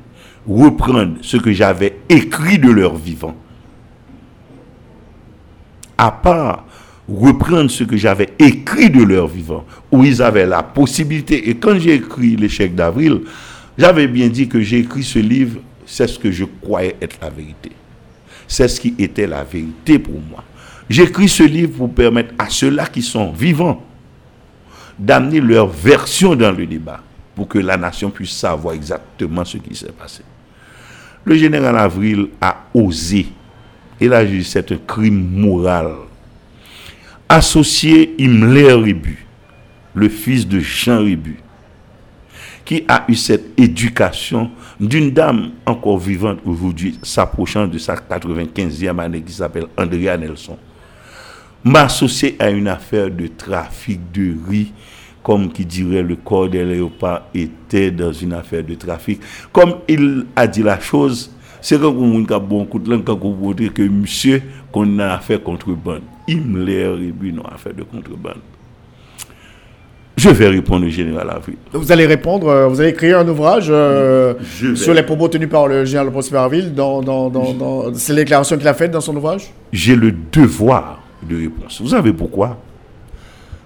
reprendre 0.49 1.17
ce 1.23 1.37
que 1.37 1.53
j'avais 1.53 1.97
écrit 2.09 2.59
de 2.59 2.71
leur 2.71 2.97
vivant. 2.97 3.35
À 5.99 6.11
part 6.11 6.65
reprendre 7.09 7.71
ce 7.71 7.85
que 7.85 7.97
j'avais 7.97 8.31
écrit 8.39 8.91
de 8.91 9.03
leur 9.03 9.27
vivant, 9.27 9.65
où 9.91 10.05
ils 10.05 10.23
avaient 10.23 10.47
la 10.47 10.63
possibilité. 10.63 11.49
Et 11.49 11.57
quand 11.57 11.79
j'ai 11.79 11.95
écrit 11.95 12.37
l'échec 12.37 12.75
d'avril, 12.75 13.23
j'avais 13.77 14.07
bien 14.07 14.29
dit 14.29 14.49
que 14.49 14.61
j'ai 14.61 14.79
écrit 14.79 15.03
ce 15.03 15.19
livre, 15.19 15.61
c'est 15.87 16.07
ce 16.07 16.19
que 16.19 16.31
je 16.31 16.45
croyais 16.45 16.97
être 17.01 17.17
la 17.21 17.31
vérité. 17.31 17.73
C'est 18.47 18.69
ce 18.69 18.81
qui 18.81 18.95
était 18.99 19.27
la 19.27 19.43
vérité 19.45 19.99
pour 19.99 20.21
moi. 20.31 20.45
J'écris 20.89 21.29
ce 21.29 21.43
livre 21.43 21.77
pour 21.79 21.93
permettre 21.93 22.35
à 22.39 22.49
ceux-là 22.49 22.87
qui 22.87 23.03
sont 23.03 23.33
vivants 23.33 23.85
d'amener 24.99 25.41
leur 25.41 25.69
version 25.69 26.35
dans 26.35 26.53
le 26.53 26.67
débat, 26.67 27.01
pour 27.41 27.49
que 27.49 27.59
la 27.59 27.79
nation 27.79 28.11
puisse 28.11 28.33
savoir 28.33 28.75
exactement 28.75 29.47
ce 29.47 29.57
qui 29.57 29.75
s'est 29.75 29.93
passé. 29.93 30.23
Le 31.25 31.35
général 31.37 31.75
Avril 31.79 32.27
a 32.39 32.67
osé, 32.75 33.29
et 33.99 34.09
là, 34.09 34.21
c'est 34.45 34.73
un 34.73 34.77
crime 34.87 35.27
moral 35.41 35.91
associé 37.27 38.15
Himmler 38.19 38.75
Rébu, 38.75 39.27
le 39.95 40.11
fils 40.11 40.47
de 40.47 40.61
Jean 40.61 41.03
Rébu, 41.03 41.39
qui 42.67 42.85
a 42.87 43.07
eu 43.09 43.15
cette 43.15 43.59
éducation 43.59 44.51
d'une 44.79 45.11
dame 45.11 45.53
encore 45.65 45.97
vivante 45.97 46.41
aujourd'hui, 46.45 46.99
s'approchant 47.03 47.67
de 47.67 47.79
sa 47.79 47.95
95e 47.95 48.99
année, 48.99 49.23
qui 49.23 49.33
s'appelle 49.33 49.65
Andrea 49.79 50.19
Nelson, 50.19 50.59
m'associer 51.65 52.37
à 52.39 52.51
une 52.51 52.69
affaire 52.69 53.11
de 53.11 53.29
trafic 53.29 54.13
de 54.13 54.35
riz, 54.47 54.75
comme 55.23 55.53
qui 55.53 55.65
dirait 55.65 56.03
le 56.03 56.17
corps 56.17 56.49
des 56.49 56.65
léopards 56.65 57.27
était 57.35 57.91
dans 57.91 58.13
une 58.13 58.33
affaire 58.33 58.65
de 58.65 58.75
trafic. 58.75 59.21
Comme 59.53 59.75
il 59.89 60.27
a 60.37 60.47
dit 60.47 60.63
la 60.63 60.81
chose, 60.81 61.31
c'est 61.61 61.79
quand 61.81 61.95
on 61.95 62.25
a 62.25 62.39
bon 62.39 62.65
coup 62.65 62.79
de 62.79 62.91
langue, 62.91 63.05
quand 63.05 63.19
on 63.23 63.53
dire 63.53 63.73
que 63.75 63.83
monsieur, 63.83 64.43
qu'on 64.73 64.99
a 64.99 65.15
affaire 65.15 65.43
contrebande. 65.43 66.03
Il 66.27 66.41
me 66.43 66.65
l'a 66.65 66.97
non 67.33 67.43
affaire 67.45 67.75
de 67.75 67.83
contrebande. 67.83 68.39
Je 70.17 70.29
vais 70.29 70.49
répondre 70.49 70.87
au 70.87 70.91
général 70.91 71.31
Avril. 71.31 71.57
Vous 71.73 71.91
allez 71.93 72.05
répondre, 72.05 72.49
euh, 72.49 72.67
vous 72.67 72.79
allez 72.81 72.91
écrire 72.91 73.19
un 73.19 73.29
ouvrage 73.29 73.69
euh, 73.71 74.35
sur 74.75 74.93
les 74.93 75.03
propos 75.03 75.29
tenus 75.29 75.49
par 75.49 75.67
le 75.67 75.85
général 75.87 76.11
Prosper 76.11 76.37
Avril. 76.37 76.75
Dans, 76.75 77.01
dans, 77.01 77.31
dans, 77.31 77.55
dans 77.55 77.95
c'est 77.95 78.13
les 78.13 78.25
déclarations 78.25 78.59
qu'il 78.59 78.69
a 78.69 78.75
faites 78.75 78.91
dans 78.91 79.01
son 79.01 79.17
ouvrage? 79.17 79.51
J'ai 79.73 79.97
le 79.97 80.13
devoir 80.33 81.03
de 81.27 81.37
réponse. 81.37 81.81
Vous 81.81 81.89
savez 81.89 82.13
pourquoi? 82.13 82.59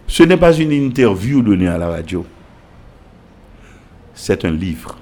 Ce 0.07 0.23
n'est 0.23 0.37
pas 0.37 0.53
une 0.53 0.73
interview 0.73 1.43
donnée 1.43 1.69
à 1.69 1.79
la 1.79 1.89
radio. 1.89 2.27
C'est 4.15 4.45
un 4.45 4.51
livre. 4.51 4.99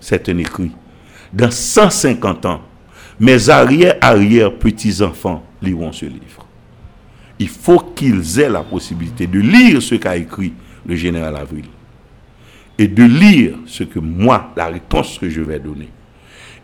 C'est 0.00 0.28
un 0.28 0.38
écrit. 0.38 0.72
Dans 1.32 1.50
150 1.50 2.46
ans, 2.46 2.62
mes 3.20 3.50
arrière-arrière-petits-enfants 3.50 5.44
liront 5.62 5.92
ce 5.92 6.06
livre. 6.06 6.46
Il 7.38 7.48
faut 7.48 7.78
qu'ils 7.78 8.40
aient 8.40 8.48
la 8.48 8.62
possibilité 8.62 9.26
de 9.26 9.38
lire 9.40 9.80
ce 9.82 9.94
qu'a 9.94 10.16
écrit 10.16 10.52
le 10.86 10.96
général 10.96 11.36
Avril, 11.36 11.66
et 12.78 12.88
de 12.88 13.04
lire 13.04 13.54
ce 13.66 13.84
que 13.84 13.98
moi, 13.98 14.52
la 14.56 14.66
réponse 14.66 15.18
que 15.18 15.28
je 15.28 15.42
vais 15.42 15.58
donner. 15.58 15.90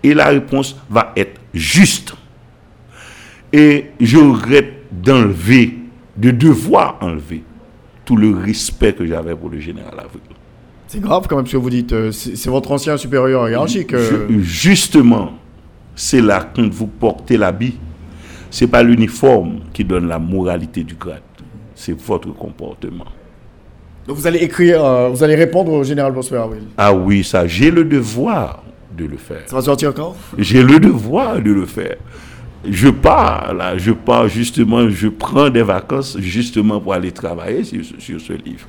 Et 0.03 0.15
la 0.15 0.29
réponse 0.29 0.77
va 0.89 1.13
être 1.17 1.41
juste. 1.53 2.15
Et 3.53 3.91
je 4.01 4.19
d'enlever, 4.91 5.79
de 6.17 6.31
devoir 6.31 6.97
enlever 7.01 7.43
tout 8.07 8.17
le 8.17 8.31
respect 8.35 8.95
que 8.95 9.05
j'avais 9.05 9.35
pour 9.35 9.51
le 9.51 9.61
général 9.61 9.93
Avril. 9.93 10.23
C'est 10.87 11.01
grave 11.01 11.27
quand 11.29 11.37
même 11.37 11.47
ce 11.47 11.53
que 11.53 11.57
vous 11.59 11.69
dites. 11.69 11.93
Euh, 11.93 12.13
c'est 12.13 12.49
votre 12.49 12.71
ancien 12.71 12.97
supérieur 12.97 13.49
hiérarchique. 13.49 13.93
Euh. 13.93 14.29
justement, 14.41 15.33
c'est 15.95 16.23
là 16.23 16.49
quand 16.55 16.73
vous 16.73 16.87
portez 16.87 17.37
l'habit. 17.37 17.77
C'est 18.51 18.69
pas 18.69 18.83
l'uniforme 18.83 19.61
qui 19.73 19.85
donne 19.85 20.07
la 20.07 20.21
moralité 20.21 20.85
du 20.85 20.95
grade. 20.95 21.21
C'est 21.75 22.01
votre 22.01 22.33
comportement. 22.33 23.05
Donc 24.07 24.17
vous 24.17 24.27
allez 24.27 24.39
écrire, 24.39 24.85
euh, 24.85 25.09
vous 25.09 25.25
allez 25.25 25.35
répondre 25.35 25.73
au 25.73 25.83
général 25.83 26.13
Bossuet 26.13 26.39
Avril. 26.39 26.63
Ah 26.79 26.95
oui, 26.95 27.25
ça, 27.25 27.47
j'ai 27.49 27.73
le 27.73 27.85
devoir 27.85 28.63
de 28.97 29.05
le 29.05 29.17
faire. 29.17 29.43
Ça 29.47 29.57
va 29.57 29.63
sortir 29.63 29.93
quand? 29.93 30.15
J'ai 30.39 30.63
le 30.63 30.79
devoir 30.79 31.43
de 31.43 31.51
le 31.51 31.67
faire. 31.67 31.97
Je 32.71 32.89
pars 32.89 33.55
là, 33.55 33.77
je 33.79 33.93
pars 33.93 34.29
justement, 34.29 34.89
je 34.89 35.09
prends 35.09 35.51
des 35.51 35.63
vacances 35.63 36.17
justement 36.19 36.81
pour 36.81 36.95
aller 36.95 37.13
travailler 37.13 37.65
sur, 37.65 38.21
ce 38.21 38.33
livre. 38.33 38.67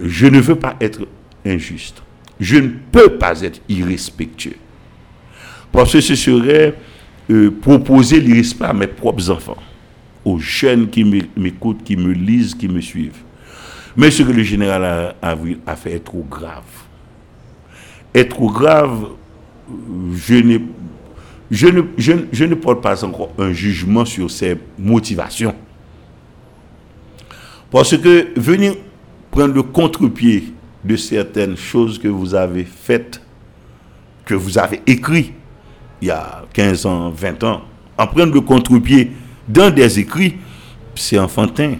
Je 0.00 0.26
ne 0.26 0.40
veux 0.40 0.56
pas 0.56 0.76
être 0.80 1.06
injuste. 1.44 2.02
Je 2.40 2.56
ne 2.56 2.68
peux 2.90 3.10
pas 3.16 3.40
être 3.42 3.60
irrespectueux. 3.68 4.56
Parce 5.72 5.92
que 5.92 6.00
ce 6.00 6.14
serait 6.14 6.74
euh, 7.30 7.50
proposer 7.50 8.20
l'irrespect 8.20 8.64
à 8.64 8.72
mes 8.72 8.86
propres 8.86 9.30
enfants, 9.30 9.56
aux 10.24 10.38
jeunes 10.38 10.88
qui 10.88 11.04
m'écoutent, 11.36 11.82
qui 11.84 11.96
me 11.96 12.12
lisent, 12.12 12.54
qui 12.54 12.68
me 12.68 12.80
suivent. 12.80 13.22
Mais 13.96 14.10
ce 14.10 14.22
que 14.22 14.32
le 14.32 14.42
général 14.42 15.14
a 15.22 15.76
fait 15.76 15.92
est 15.92 16.04
trop 16.04 16.26
grave. 16.28 16.62
Est 18.12 18.28
trop 18.28 18.50
grave, 18.50 19.08
je 20.14 20.34
ne, 20.34 20.58
je, 21.54 21.68
ne, 21.68 21.82
je, 21.96 22.44
ne 22.44 22.54
porte 22.54 22.82
pas 22.82 23.04
encore 23.04 23.30
un 23.38 23.52
jugement 23.52 24.04
sur 24.04 24.30
ses 24.30 24.56
motivations. 24.78 25.54
Parce 27.70 27.96
que 27.96 28.38
venir 28.38 28.74
prendre 29.30 29.54
le 29.54 29.62
contre-pied 29.62 30.52
de 30.84 30.96
certaines 30.96 31.56
choses 31.56 31.98
que 31.98 32.08
vous 32.08 32.34
avez 32.34 32.64
faites, 32.64 33.20
que 34.24 34.34
vous 34.34 34.58
avez 34.58 34.82
écrites 34.86 35.32
il 36.02 36.08
y 36.08 36.10
a 36.10 36.44
15 36.52 36.86
ans, 36.86 37.10
20 37.10 37.44
ans, 37.44 37.62
en 37.96 38.06
prendre 38.06 38.34
le 38.34 38.40
contre-pied 38.40 39.12
dans 39.48 39.70
des 39.70 40.00
écrits, 40.00 40.36
c'est 40.96 41.18
enfantin. 41.18 41.76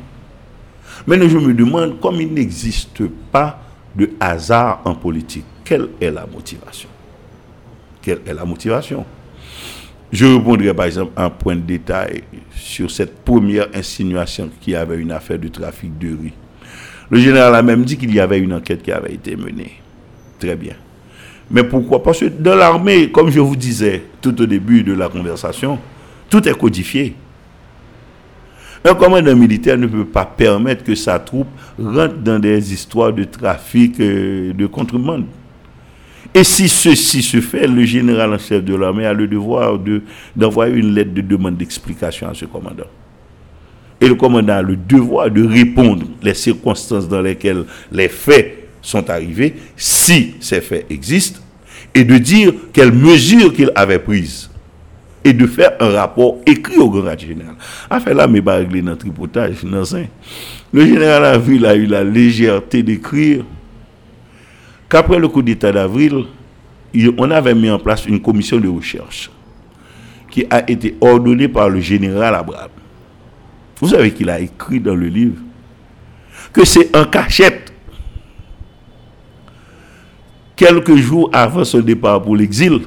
Maintenant, 1.07 1.29
je 1.29 1.39
me 1.39 1.53
demande, 1.53 2.01
comme 2.01 2.21
il 2.21 2.33
n'existe 2.33 3.03
pas 3.33 3.61
de 3.95 4.11
hasard 4.21 4.83
en 4.85 4.95
politique, 4.95 5.45
quelle 5.65 5.89
est 6.01 6.11
la 6.11 6.27
motivation? 6.27 6.89
Quelle 8.01 8.21
est 8.27 8.35
la 8.35 8.45
motivation? 8.45 9.05
Je 10.15 10.27
répondrai 10.27 10.73
par 10.73 10.87
exemple 10.87 11.11
un 11.17 11.29
point 11.29 11.57
de 11.57 11.63
détail 11.63 12.23
sur 12.55 12.89
cette 12.89 13.25
première 13.25 13.67
insinuation 13.75 14.49
qui 14.61 14.77
avait 14.77 14.99
une 14.99 15.11
affaire 15.11 15.41
de 15.41 15.49
trafic 15.49 15.99
de 15.99 16.07
riz. 16.07 16.33
Le 17.11 17.19
général 17.19 17.53
a 17.53 17.63
même 17.63 17.85
dit 17.85 17.97
qu'il 17.97 18.15
y 18.15 18.21
avait 18.21 18.39
une 18.39 18.53
enquête 18.53 18.81
qui 18.81 18.93
avait 18.93 19.13
été 19.13 19.35
menée. 19.35 19.73
Très 20.39 20.55
bien. 20.55 20.75
Mais 21.51 21.65
pourquoi? 21.65 22.01
Parce 22.01 22.21
que 22.21 22.27
dans 22.27 22.55
l'armée, 22.55 23.11
comme 23.11 23.29
je 23.29 23.41
vous 23.41 23.57
disais 23.57 24.05
tout 24.23 24.41
au 24.41 24.47
début 24.47 24.85
de 24.85 24.93
la 24.93 25.09
conversation, 25.09 25.81
tout 26.31 26.49
est 26.49 26.57
codifié. 26.57 27.17
Un 28.85 28.95
commandant 28.95 29.35
militaire 29.35 29.77
ne 29.77 29.89
peut 29.89 30.05
pas 30.05 30.27
permettre 30.27 30.85
que 30.85 30.95
sa 30.95 31.19
troupe 31.19 31.49
rentre 31.77 32.19
dans 32.19 32.39
des 32.39 32.73
histoires 32.73 33.13
de 33.13 33.25
trafic, 33.25 33.99
euh, 33.99 34.53
de 34.53 34.67
contrebande. 34.67 35.25
Et 36.35 36.43
si 36.43 36.69
ceci 36.69 37.23
se 37.23 37.41
fait, 37.41 37.69
le 37.69 37.85
général 37.85 38.35
en 38.35 38.39
chef 38.39 38.65
de 38.65 38.75
l'armée 38.75 39.07
a 39.07 39.13
le 39.13 39.29
devoir 39.29 39.79
d'envoyer 40.35 40.75
une 40.75 40.93
lettre 40.93 41.15
de 41.15 41.21
demande 41.21 41.57
d'explication 41.57 42.29
à 42.29 42.35
ce 42.35 42.45
commandant. 42.45 42.89
Et 44.01 44.09
le 44.09 44.17
commandant 44.17 44.55
a 44.55 44.63
le 44.63 44.75
devoir 44.75 45.31
de 45.31 45.47
répondre 45.47 46.05
les 46.23 46.35
circonstances 46.35 47.09
dans 47.09 47.23
lesquelles 47.23 47.65
les 47.93 48.09
faits 48.09 48.69
sont 48.83 49.09
arrivés, 49.09 49.55
si 49.77 50.35
ces 50.41 50.61
faits 50.61 50.87
existent, 50.91 51.41
et 51.95 52.03
de 52.03 52.19
dire 52.19 52.53
quelles 52.73 52.93
mesures 52.93 53.53
qu'il 53.55 53.71
avait 53.77 54.01
prises 54.01 54.51
et 55.25 55.33
de 55.33 55.47
faire 55.47 55.73
un 55.81 55.91
rapport 55.91 56.39
écrit 56.45 56.77
au 56.77 56.91
grand 56.91 57.19
général. 57.19 57.55
Affaire 57.89 58.15
là, 58.15 58.27
mais 58.27 58.43
pas 58.43 58.57
régler 58.57 58.83
le 58.83 58.97
tripotage, 58.97 59.63
non, 59.63 59.85
Le 60.73 60.87
général 60.87 61.25
Avril 61.25 61.65
a 61.65 61.75
eu 61.77 61.87
la 61.87 62.03
légèreté 62.05 62.83
d'écrire 62.83 63.45
qu'après 64.89 65.19
le 65.19 65.29
coup 65.29 65.43
d'État 65.43 65.73
d'avril, 65.73 66.25
on 67.19 67.31
avait 67.31 67.55
mis 67.55 67.71
en 67.71 67.79
place 67.79 68.07
une 68.07 68.21
commission 68.21 68.59
de 68.59 68.69
recherche 68.69 69.31
qui 70.31 70.45
a 70.51 70.69
été 70.69 70.97
ordonnée 71.01 71.49
par 71.49 71.69
le 71.69 71.81
général 71.81 72.35
Abraham. 72.35 72.71
Vous 73.81 73.89
savez 73.89 74.13
qu'il 74.13 74.31
a 74.31 74.41
écrit 74.41 74.81
dans 74.81 74.95
le 74.95 75.07
livre 75.09 75.41
que 76.53 76.65
c'est 76.65 76.97
en 76.97 77.05
cachette, 77.05 77.73
quelques 80.57 80.97
jours 80.97 81.31
avant 81.33 81.65
son 81.65 81.81
départ 81.81 82.23
pour 82.23 82.37
l'exil, 82.37 82.81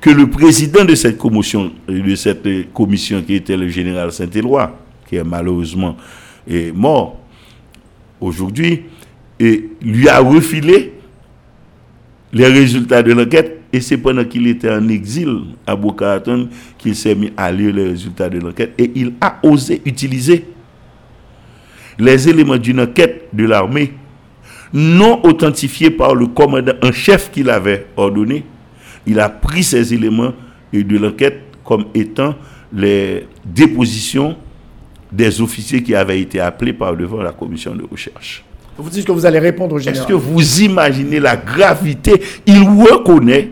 que 0.00 0.10
le 0.10 0.28
président 0.28 0.84
de 0.84 0.94
cette 0.94 1.18
commission, 1.18 1.72
de 1.88 2.14
cette 2.14 2.72
commission 2.72 3.22
qui 3.22 3.34
était 3.34 3.56
le 3.56 3.68
général 3.68 4.12
Saint-Éloi, 4.12 4.78
qui 5.08 5.16
est 5.16 5.24
malheureusement 5.24 5.96
est 6.48 6.72
mort 6.74 7.18
aujourd'hui, 8.20 8.84
et 9.38 9.70
lui 9.82 10.08
a 10.08 10.20
refilé 10.20 10.92
les 12.32 12.46
résultats 12.46 13.02
de 13.02 13.12
l'enquête. 13.12 13.60
Et 13.72 13.80
c'est 13.80 13.98
pendant 13.98 14.24
qu'il 14.24 14.46
était 14.46 14.70
en 14.70 14.88
exil 14.88 15.38
à 15.66 15.76
Boca 15.76 16.22
qu'il 16.78 16.94
s'est 16.96 17.14
mis 17.14 17.32
à 17.36 17.50
lire 17.52 17.74
les 17.74 17.88
résultats 17.88 18.28
de 18.28 18.38
l'enquête. 18.38 18.72
Et 18.78 18.90
il 18.94 19.12
a 19.20 19.38
osé 19.42 19.82
utiliser 19.84 20.44
les 21.98 22.28
éléments 22.28 22.56
d'une 22.56 22.80
enquête 22.80 23.28
de 23.32 23.44
l'armée 23.44 23.92
non 24.72 25.20
authentifiés 25.24 25.90
par 25.90 26.14
le 26.14 26.26
commandant 26.26 26.72
en 26.82 26.92
chef 26.92 27.30
qu'il 27.30 27.50
avait 27.50 27.86
ordonné 27.96 28.44
il 29.06 29.20
a 29.20 29.28
pris 29.28 29.62
ces 29.62 29.94
éléments 29.94 30.32
de 30.72 30.98
l'enquête 30.98 31.40
comme 31.64 31.86
étant 31.94 32.34
les 32.72 33.26
dépositions 33.44 34.36
des 35.10 35.40
officiers 35.40 35.82
qui 35.82 35.94
avaient 35.94 36.20
été 36.20 36.40
appelés 36.40 36.72
par 36.72 36.96
devant 36.96 37.22
la 37.22 37.32
commission 37.32 37.74
de 37.74 37.84
recherche. 37.84 38.44
Vous 38.78 38.90
dites 38.90 39.06
que 39.06 39.12
vous 39.12 39.24
allez 39.24 39.38
répondre 39.38 39.74
au 39.74 39.78
général. 39.78 39.98
Est-ce 39.98 40.08
que 40.08 40.14
vous 40.14 40.60
imaginez 40.60 41.18
la 41.18 41.36
gravité? 41.36 42.20
Il 42.46 42.62
reconnaît 42.62 43.50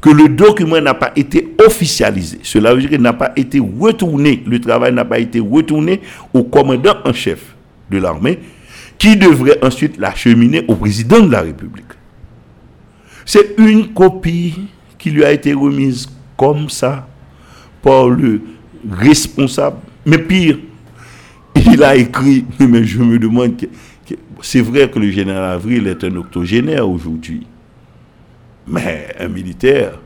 que 0.00 0.10
le 0.10 0.28
document 0.28 0.80
n'a 0.80 0.94
pas 0.94 1.12
été 1.16 1.54
officialisé. 1.64 2.40
Cela 2.42 2.74
veut 2.74 2.80
dire 2.80 2.90
qu'il 2.90 3.00
n'a 3.00 3.12
pas 3.12 3.32
été 3.36 3.60
retourné, 3.60 4.42
le 4.46 4.60
travail 4.60 4.92
n'a 4.92 5.04
pas 5.04 5.18
été 5.18 5.40
retourné 5.40 6.00
au 6.34 6.42
commandant 6.42 6.94
en 7.04 7.12
chef 7.12 7.54
de 7.90 7.98
l'armée, 7.98 8.38
qui 8.98 9.16
devrait 9.16 9.58
ensuite 9.62 9.96
l'acheminer 9.98 10.64
au 10.68 10.74
président 10.74 11.20
de 11.20 11.30
la 11.30 11.42
République. 11.42 11.84
C'est 13.24 13.54
une 13.58 13.92
copie 13.92 14.54
qui 14.98 15.10
lui 15.10 15.24
a 15.24 15.32
été 15.32 15.52
remise 15.52 16.08
comme 16.36 16.68
ça 16.68 17.06
par 17.80 18.08
le 18.08 18.40
responsable. 18.90 19.76
Mais 20.04 20.18
pire, 20.18 20.58
il 21.54 21.82
a 21.84 21.94
écrit, 21.94 22.44
mais 22.58 22.84
je 22.84 22.98
me 23.00 23.18
demande, 23.18 23.54
c'est 24.42 24.60
vrai 24.60 24.90
que 24.90 24.98
le 24.98 25.10
général 25.10 25.52
Avril 25.52 25.86
est 25.86 26.02
un 26.02 26.16
octogénaire 26.16 26.88
aujourd'hui. 26.88 27.46
Mais 28.66 29.14
un 29.18 29.28
militaire, 29.28 30.00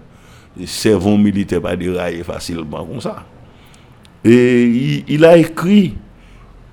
servant 0.67 1.17
militaire 1.17 1.63
pas 1.63 1.75
dérailler 1.75 2.23
facilement 2.23 2.85
comme 2.85 3.01
ça. 3.01 3.25
Et 4.25 5.05
il, 5.09 5.25
a 5.25 5.39
écrit, 5.39 5.95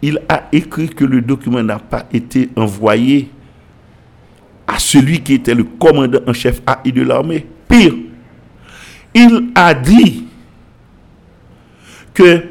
il 0.02 0.20
a 0.28 0.48
écrit 0.52 0.90
que 0.90 1.06
le 1.06 1.22
document 1.22 1.64
n'a 1.64 1.80
pas 1.80 2.06
été 2.12 2.50
envoyé 2.56 3.30
à 4.68 4.78
celui 4.78 5.22
qui 5.22 5.36
était 5.36 5.56
le 5.56 5.64
commandant 5.64 6.20
en 6.28 6.34
chef 6.34 6.62
AI 6.68 6.92
de 6.92 7.04
l'armée. 7.04 7.46
Pire, 7.68 7.94
il 9.14 9.52
a 9.56 9.74
dit 9.74 10.26
que 12.14 12.44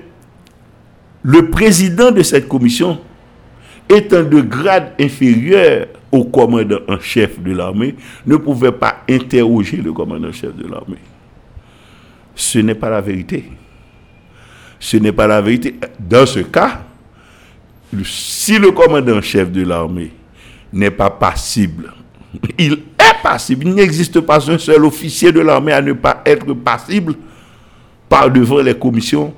le 1.23 1.51
président 1.51 2.11
de 2.11 2.23
cette 2.23 2.49
commission, 2.49 2.99
étant 3.93 4.23
de 4.23 4.41
grade 4.41 4.93
inférieur 5.01 5.87
au 6.11 6.25
commandant 6.25 6.79
en 6.89 6.99
chef 7.01 7.41
de 7.41 7.53
l'armée, 7.53 7.95
ne 8.27 8.37
pouvait 8.37 8.73
pas 8.73 8.99
interroger 9.09 9.79
le 9.79 9.93
commandant 9.93 10.29
en 10.29 10.33
chef 10.33 10.55
de 10.55 10.67
l'armée. 10.69 10.99
Ce 12.35 12.59
n'est 12.59 12.75
pas 12.75 12.91
la 12.91 13.01
vérité. 13.01 13.45
Ce 14.79 14.97
n'est 14.97 15.13
pas 15.13 15.27
la 15.27 15.41
vérité. 15.41 15.75
Dans 15.99 16.27
ce 16.27 16.41
cas, 16.41 16.83
si 18.05 18.59
le 18.59 18.71
commandant 18.73 19.17
en 19.19 19.23
chef 19.23 19.51
de 19.51 19.63
l'armée 19.65 20.11
n'est 20.73 20.91
pas 20.91 21.11
passible, 21.11 21.93
il 22.59 22.73
est 22.73 23.23
passible. 23.23 23.67
Il 23.67 23.75
n'existe 23.75 24.21
pas 24.21 24.51
un 24.51 24.59
seul 24.59 24.85
officier 24.85 25.33
de 25.33 25.41
l'armée 25.41 25.73
à 25.73 25.81
ne 25.81 25.93
pas 25.93 26.23
être 26.27 26.53
passible 26.55 27.15
par 28.09 28.31
devant 28.31 28.61
les 28.61 28.75
commissions 28.75 29.33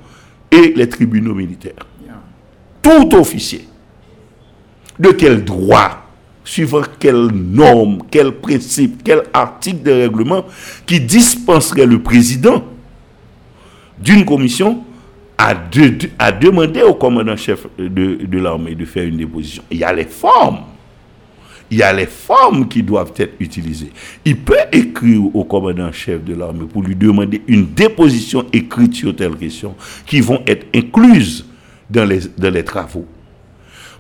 et 0.50 0.72
les 0.74 0.88
tribunaux 0.88 1.34
militaires. 1.34 1.86
Tout 2.82 3.14
officier. 3.14 3.66
De 4.98 5.10
quel 5.10 5.44
droit, 5.44 6.06
suivant 6.44 6.82
quelle 6.98 7.26
norme, 7.32 7.98
quel 8.10 8.32
principe, 8.32 9.02
quel 9.04 9.22
article 9.32 9.82
de 9.82 9.90
règlement 9.92 10.44
qui 10.86 11.00
dispenserait 11.00 11.86
le 11.86 12.00
président 12.00 12.64
d'une 13.98 14.24
commission 14.24 14.84
à, 15.36 15.54
demander 15.54 16.82
au 16.82 16.94
commandant-chef 16.94 17.66
de, 17.78 18.24
de 18.24 18.38
l'armée 18.38 18.74
de 18.74 18.84
faire 18.84 19.04
une 19.04 19.16
déposition? 19.16 19.62
Il 19.70 19.78
y 19.78 19.84
a 19.84 19.92
les 19.92 20.04
formes 20.04 20.60
il 21.70 21.78
y 21.78 21.82
a 21.82 21.92
les 21.92 22.06
formes 22.06 22.68
qui 22.68 22.82
doivent 22.82 23.12
être 23.16 23.34
utilisées. 23.40 23.90
Il 24.24 24.36
peut 24.38 24.54
écrire 24.70 25.34
au 25.34 25.44
commandant-chef 25.44 26.22
de 26.22 26.34
l'armée 26.34 26.66
pour 26.66 26.82
lui 26.82 26.94
demander 26.94 27.42
une 27.48 27.66
déposition 27.72 28.44
écrite 28.52 28.94
sur 28.94 29.16
telle 29.16 29.36
question 29.36 29.74
qui 30.06 30.20
vont 30.20 30.42
être 30.46 30.66
incluses 30.74 31.44
dans 31.90 32.08
les 32.08 32.64
travaux. 32.64 33.06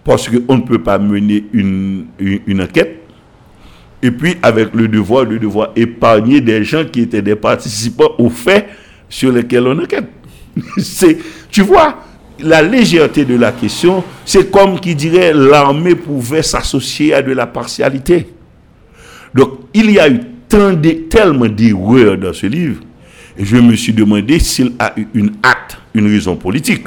Parce 0.04 0.28
qu'on 0.28 0.56
ne 0.56 0.62
peut 0.62 0.82
pas 0.82 0.98
mener 0.98 1.44
une, 1.52 2.06
enquête 2.60 3.00
et 4.02 4.10
puis 4.10 4.36
avec 4.42 4.74
le 4.74 4.86
devoir 4.86 5.24
de 5.24 5.38
devoir 5.38 5.70
épargner 5.74 6.42
des 6.42 6.62
gens 6.62 6.84
qui 6.84 7.00
étaient 7.00 7.22
des 7.22 7.36
participants 7.36 8.10
aux 8.18 8.28
faits 8.28 8.68
sur 9.08 9.32
lesquels 9.32 9.66
on 9.66 9.78
enquête. 9.78 10.08
C'est, 10.76 11.16
tu 11.50 11.62
vois, 11.62 12.04
la 12.40 12.62
légèreté 12.62 13.24
de 13.24 13.36
la 13.36 13.52
question, 13.52 14.02
c'est 14.24 14.50
comme 14.50 14.78
qui 14.80 14.94
dirait 14.94 15.32
l'armée 15.32 15.94
pouvait 15.94 16.42
s'associer 16.42 17.14
à 17.14 17.22
de 17.22 17.32
la 17.32 17.46
partialité. 17.46 18.28
Donc, 19.32 19.60
il 19.72 19.90
y 19.90 19.98
a 19.98 20.08
eu 20.08 20.20
tellement 20.48 21.46
d'erreurs 21.46 22.16
dans 22.18 22.32
ce 22.32 22.46
livre, 22.46 22.80
et 23.36 23.44
je 23.44 23.56
me 23.56 23.74
suis 23.74 23.92
demandé 23.92 24.38
s'il 24.38 24.72
a 24.78 24.92
eu 24.96 25.06
une 25.14 25.32
acte, 25.42 25.78
une 25.94 26.06
raison 26.06 26.36
politique. 26.36 26.86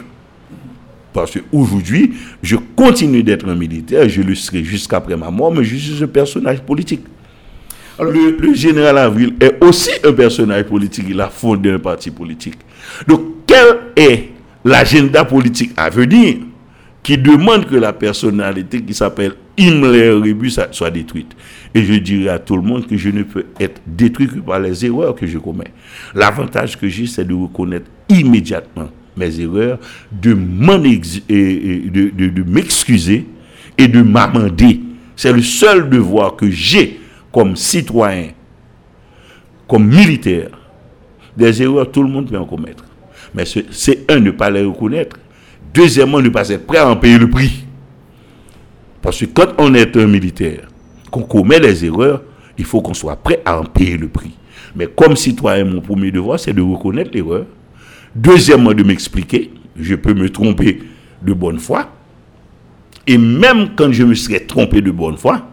Parce 1.18 1.32
qu'aujourd'hui, 1.32 2.14
je 2.44 2.58
continue 2.76 3.24
d'être 3.24 3.50
un 3.50 3.56
militaire, 3.56 4.08
je 4.08 4.22
le 4.22 4.36
serai 4.36 4.64
jusqu'après 4.64 5.18
ma 5.18 5.32
mort, 5.32 5.52
mais 5.52 5.64
je 5.64 5.76
suis 5.76 6.04
un 6.04 6.06
personnage 6.08 6.62
politique. 6.62 7.02
le, 8.00 8.38
le, 8.40 8.54
général 8.54 9.00
Avril 9.00 9.34
est 9.40 9.58
aussi 9.64 9.90
un 10.04 10.14
personnage 10.14 10.66
politique, 10.66 11.06
il 11.10 11.20
a 11.20 11.30
fondé 11.30 11.72
un 11.72 11.80
parti 11.80 12.12
politique. 12.12 12.60
Donc, 13.08 13.22
quel 13.48 13.78
est 13.96 14.30
l'agenda 14.64 15.26
politique 15.26 15.72
à 15.76 15.90
venir 15.90 16.36
qui 17.02 17.18
demande 17.18 17.66
que 17.66 17.78
la 17.78 17.94
personnalité 17.94 18.80
qui 18.84 18.94
s'appelle 18.94 19.34
Himmler 19.58 20.12
Rebus 20.12 20.60
soit 20.70 20.92
détruite? 20.92 21.36
Et 21.74 21.82
je 21.84 21.94
dirais 21.96 22.30
à 22.30 22.38
tout 22.38 22.58
le 22.58 22.62
monde 22.62 22.86
que 22.86 22.96
je 22.96 23.10
ne 23.10 23.24
peux 23.24 23.46
être 23.60 23.82
détruit 23.88 24.28
que 24.28 24.38
par 24.38 24.60
les 24.60 24.86
erreurs 24.86 25.16
que 25.16 25.26
je 25.26 25.40
commets. 25.40 25.74
L'avantage 26.14 26.78
que 26.78 26.88
j'ai, 26.88 27.08
c'est 27.08 27.26
de 27.26 27.34
reconnaître 27.34 27.90
immédiatement 28.08 28.90
mes 29.18 29.40
erreurs, 29.40 29.80
de 30.12 30.34
m'excuser 32.44 33.26
et 33.78 33.88
de 33.88 34.02
m'amender. 34.02 34.80
C'est 35.16 35.34
le 35.34 35.42
seul 35.42 35.90
devoir 35.90 36.36
que 36.36 36.50
j'ai 36.50 37.00
comme 37.32 37.56
citoyen, 37.56 38.30
comme 39.68 39.88
militaire. 39.88 40.50
Des 41.36 41.62
erreurs, 41.62 41.92
tout 41.92 42.04
le 42.04 42.10
monde 42.10 42.30
peut 42.30 42.38
en 42.38 42.46
commettre. 42.46 42.84
Mais 43.34 43.44
c'est 43.46 44.12
un, 44.12 44.20
ne 44.20 44.32
pas 44.32 44.50
les 44.50 44.64
reconnaître. 44.64 45.18
Deuxièmement, 45.74 46.22
ne 46.22 46.30
pas 46.30 46.50
être 46.50 46.66
prêt 46.66 46.80
à 46.80 46.90
en 46.90 46.96
payer 46.96 47.18
le 47.18 47.30
prix. 47.30 47.66
Parce 49.02 49.20
que 49.20 49.26
quand 49.26 49.54
on 49.58 49.74
est 49.74 49.96
un 49.96 50.08
militaire, 50.08 50.68
qu'on 51.12 51.22
commet 51.24 51.60
des 51.60 51.86
erreurs, 51.86 52.24
il 52.58 52.66
faut 52.66 52.82
qu'on 52.82 52.94
soit 52.94 53.16
prêt 53.16 53.42
à 53.46 53.60
en 53.60 53.66
payer 53.66 53.98
le 53.98 54.08
prix. 54.08 54.32
Mais 54.76 54.88
comme 54.88 55.16
citoyen, 55.16 55.66
mon 55.66 55.82
premier 55.82 56.12
devoir, 56.12 56.40
c'est 56.40 56.54
de 56.54 56.62
reconnaître 56.62 57.12
l'erreur. 57.14 57.46
Deuxièmement, 58.18 58.74
de 58.74 58.82
m'expliquer. 58.84 59.52
Je 59.80 59.94
peux 59.94 60.14
me 60.16 60.30
tromper 60.30 60.80
de 61.22 61.34
bonne 61.34 61.60
foi. 61.60 61.92
Et 63.06 63.18
même 63.18 63.70
quand 63.76 63.92
je 63.92 64.04
me 64.04 64.16
serais 64.16 64.40
trompé 64.40 64.82
de 64.82 64.90
bonne 64.92 65.18
foi, 65.18 65.48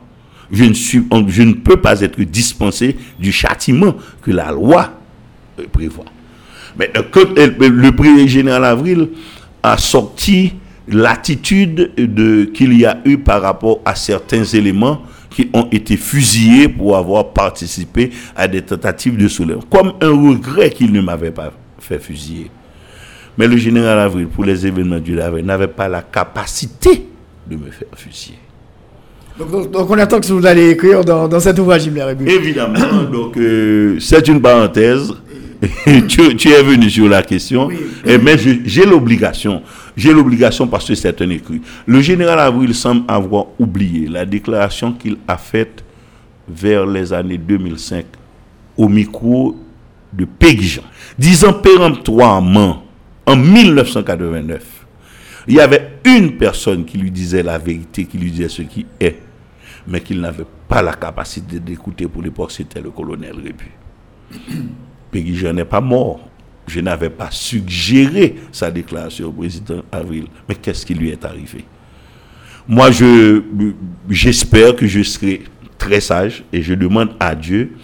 je 0.50 0.64
ne, 0.64 1.52
peux 1.52 1.76
pas 1.76 2.00
être 2.00 2.20
dispensé 2.22 2.96
du 3.20 3.32
châtiment 3.32 3.94
que 4.22 4.30
la 4.30 4.50
loi 4.50 4.92
euh, 5.60 5.64
prévoit. 5.70 6.06
Mais 6.78 6.90
le 6.94 7.90
président 7.92 8.26
général 8.26 8.64
Avril 8.64 9.08
a 9.62 9.76
sorti 9.76 10.54
l'attitude 10.88 11.92
qu'il 12.52 12.78
y 12.78 12.84
a 12.84 12.98
eu 13.04 13.18
par 13.18 13.42
rapport 13.42 13.80
à 13.84 13.94
certains 13.94 14.44
éléments 14.44 15.02
qui 15.30 15.50
ont 15.52 15.68
été 15.70 15.96
fusillés 15.96 16.68
pour 16.68 16.96
avoir 16.96 17.32
participé 17.32 18.10
à 18.34 18.48
des 18.48 18.62
tentatives 18.62 19.16
de 19.16 19.28
soulèvement. 19.28 19.64
Comme 19.70 19.92
un 20.00 20.10
regret 20.10 20.70
qu'il 20.70 20.92
ne 20.92 21.00
m'avait 21.00 21.30
pas 21.30 21.52
fait 21.84 21.98
fusiller. 21.98 22.50
Mais 23.36 23.46
le 23.46 23.56
général 23.56 23.98
Avril, 23.98 24.28
pour 24.28 24.44
les 24.44 24.66
événements 24.66 24.98
du 24.98 25.20
Avril, 25.20 25.44
n'avait 25.44 25.68
pas 25.68 25.88
la 25.88 26.02
capacité 26.02 27.06
de 27.46 27.56
me 27.56 27.70
faire 27.70 27.88
fusiller. 27.96 28.38
Donc, 29.38 29.90
on 29.90 29.98
attend 29.98 30.20
que 30.20 30.26
vous 30.28 30.46
allez 30.46 30.70
écrire 30.70 31.04
dans, 31.04 31.26
dans 31.26 31.40
cet 31.40 31.58
ouvrage, 31.58 31.88
Évidemment. 32.24 32.78
donc 33.12 33.36
euh, 33.36 33.98
c'est 33.98 34.28
une 34.28 34.40
parenthèse. 34.40 35.12
tu, 36.08 36.50
es 36.50 36.62
venu 36.62 36.90
sur 36.90 37.08
la 37.08 37.22
question, 37.22 37.70
et, 38.04 38.18
mais 38.18 38.36
j'ai 38.36 38.84
l'obligation, 38.84 39.62
j'ai 39.96 40.12
l'obligation 40.12 40.66
parce 40.66 40.86
que 40.86 40.94
c'est 40.94 41.20
un 41.22 41.30
écrit. 41.30 41.62
Le 41.86 42.00
général 42.02 42.38
Avril 42.38 42.74
semble 42.74 43.04
avoir 43.08 43.46
oublié 43.58 44.06
la 44.08 44.26
déclaration 44.26 44.92
qu'il 44.92 45.16
a 45.26 45.38
faite 45.38 45.82
vers 46.46 46.84
les 46.86 47.12
années 47.12 47.38
2005 47.38 48.04
au 48.76 48.88
micro 48.88 49.56
de 50.16 50.24
Péguijan, 50.24 50.82
disant 51.18 51.52
péremptoirement 51.52 52.84
en 53.26 53.36
1989, 53.36 54.62
il 55.48 55.54
y 55.54 55.60
avait 55.60 55.98
une 56.04 56.36
personne 56.36 56.84
qui 56.84 56.98
lui 56.98 57.10
disait 57.10 57.42
la 57.42 57.58
vérité, 57.58 58.04
qui 58.04 58.18
lui 58.18 58.30
disait 58.30 58.48
ce 58.48 58.62
qui 58.62 58.86
est, 59.00 59.18
mais 59.86 60.00
qu'il 60.00 60.20
n'avait 60.20 60.46
pas 60.68 60.82
la 60.82 60.94
capacité 60.94 61.60
d'écouter 61.60 62.06
pour 62.08 62.22
l'époque, 62.22 62.52
c'était 62.52 62.80
le 62.80 62.90
colonel 62.90 63.34
Rébu. 63.36 63.70
Péguy 65.10 65.44
n'est 65.52 65.64
pas 65.64 65.80
mort. 65.80 66.28
Je 66.66 66.80
n'avais 66.80 67.10
pas 67.10 67.30
suggéré 67.30 68.36
sa 68.50 68.70
déclaration 68.70 69.28
au 69.28 69.32
président 69.32 69.82
Avril. 69.92 70.26
Mais 70.48 70.54
qu'est-ce 70.54 70.86
qui 70.86 70.94
lui 70.94 71.10
est 71.10 71.24
arrivé? 71.24 71.64
Moi, 72.66 72.90
je, 72.90 73.42
j'espère 74.08 74.74
que 74.74 74.86
je 74.86 75.02
serai 75.02 75.42
très 75.76 76.00
sage 76.00 76.42
et 76.52 76.62
je 76.62 76.72
demande 76.72 77.10
à 77.20 77.34
Dieu 77.34 77.76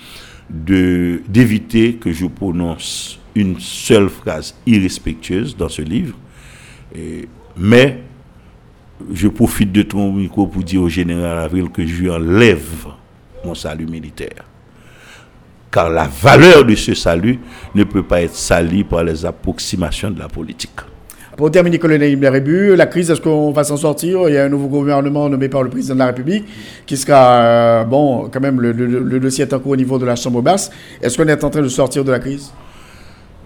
d'éviter 0.50 1.94
que 1.94 2.12
je 2.12 2.26
prononce 2.26 3.18
une 3.34 3.58
seule 3.60 4.08
phrase 4.08 4.54
irrespectueuse 4.66 5.56
dans 5.56 5.68
ce 5.68 5.82
livre. 5.82 6.16
mais 7.56 8.02
je 9.12 9.28
profite 9.28 9.72
de 9.72 9.82
ton 9.82 10.12
micro 10.12 10.46
pour 10.46 10.62
dire 10.62 10.82
au 10.82 10.88
général 10.88 11.38
Avril 11.38 11.70
que 11.70 11.86
je 11.86 12.02
lui 12.02 12.10
enlève 12.10 12.86
mon 13.44 13.54
salut 13.54 13.86
militaire 13.86 14.44
car 15.70 15.88
la 15.88 16.08
valeur 16.08 16.64
de 16.64 16.74
ce 16.74 16.94
salut 16.94 17.38
ne 17.74 17.84
peut 17.84 18.02
pas 18.02 18.22
être 18.22 18.34
salie 18.34 18.84
par 18.84 19.04
les 19.04 19.24
approximations 19.24 20.10
de 20.10 20.18
la 20.18 20.28
politique. 20.28 20.80
Pour 21.40 21.50
terminer, 21.50 21.78
colonel 21.78 22.28
Rébu, 22.28 22.76
la 22.76 22.84
crise, 22.84 23.10
est-ce 23.10 23.22
qu'on 23.22 23.50
va 23.50 23.64
s'en 23.64 23.78
sortir? 23.78 24.28
Il 24.28 24.34
y 24.34 24.36
a 24.36 24.44
un 24.44 24.50
nouveau 24.50 24.68
gouvernement 24.68 25.26
nommé 25.26 25.48
par 25.48 25.62
le 25.62 25.70
président 25.70 25.94
de 25.94 26.00
la 26.00 26.08
République 26.08 26.44
qui 26.84 26.98
sera, 26.98 27.40
euh, 27.40 27.84
bon, 27.84 28.28
quand 28.30 28.40
même, 28.40 28.60
le, 28.60 29.18
dossier 29.18 29.44
est 29.44 29.54
encore 29.54 29.72
au 29.72 29.76
niveau 29.76 29.98
de 29.98 30.04
la 30.04 30.16
Chambre 30.16 30.42
basse. 30.42 30.70
Est-ce 31.00 31.16
qu'on 31.16 31.26
est 31.26 31.42
en 31.42 31.48
train 31.48 31.62
de 31.62 31.68
sortir 31.68 32.04
de 32.04 32.10
la 32.10 32.18
crise? 32.18 32.52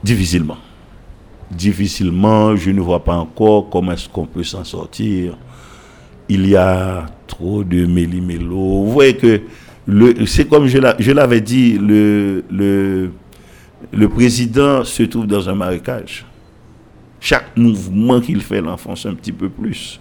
Difficilement. 0.02 0.56
Difficilement, 1.52 2.56
je 2.56 2.72
ne 2.72 2.80
vois 2.80 3.04
pas 3.04 3.14
encore 3.14 3.70
comment 3.70 3.92
est-ce 3.92 4.08
qu'on 4.08 4.26
peut 4.26 4.42
s'en 4.42 4.64
sortir. 4.64 5.38
Il 6.28 6.48
y 6.48 6.56
a 6.56 7.06
trop 7.28 7.62
de 7.62 7.86
méli-mélo. 7.86 8.56
Vous 8.56 8.90
voyez 8.90 9.14
que 9.16 9.40
c'est 10.26 10.48
comme 10.48 10.66
je 10.66 11.12
l'avais 11.12 11.40
dit, 11.40 11.78
le 11.78 13.12
président 14.08 14.82
se 14.82 15.04
trouve 15.04 15.28
dans 15.28 15.48
un 15.48 15.54
marécage. 15.54 16.26
Chaque 17.24 17.56
mouvement 17.56 18.20
qu'il 18.20 18.42
fait 18.42 18.60
l'enfonce 18.60 19.06
un 19.06 19.14
petit 19.14 19.32
peu 19.32 19.48
plus. 19.48 19.98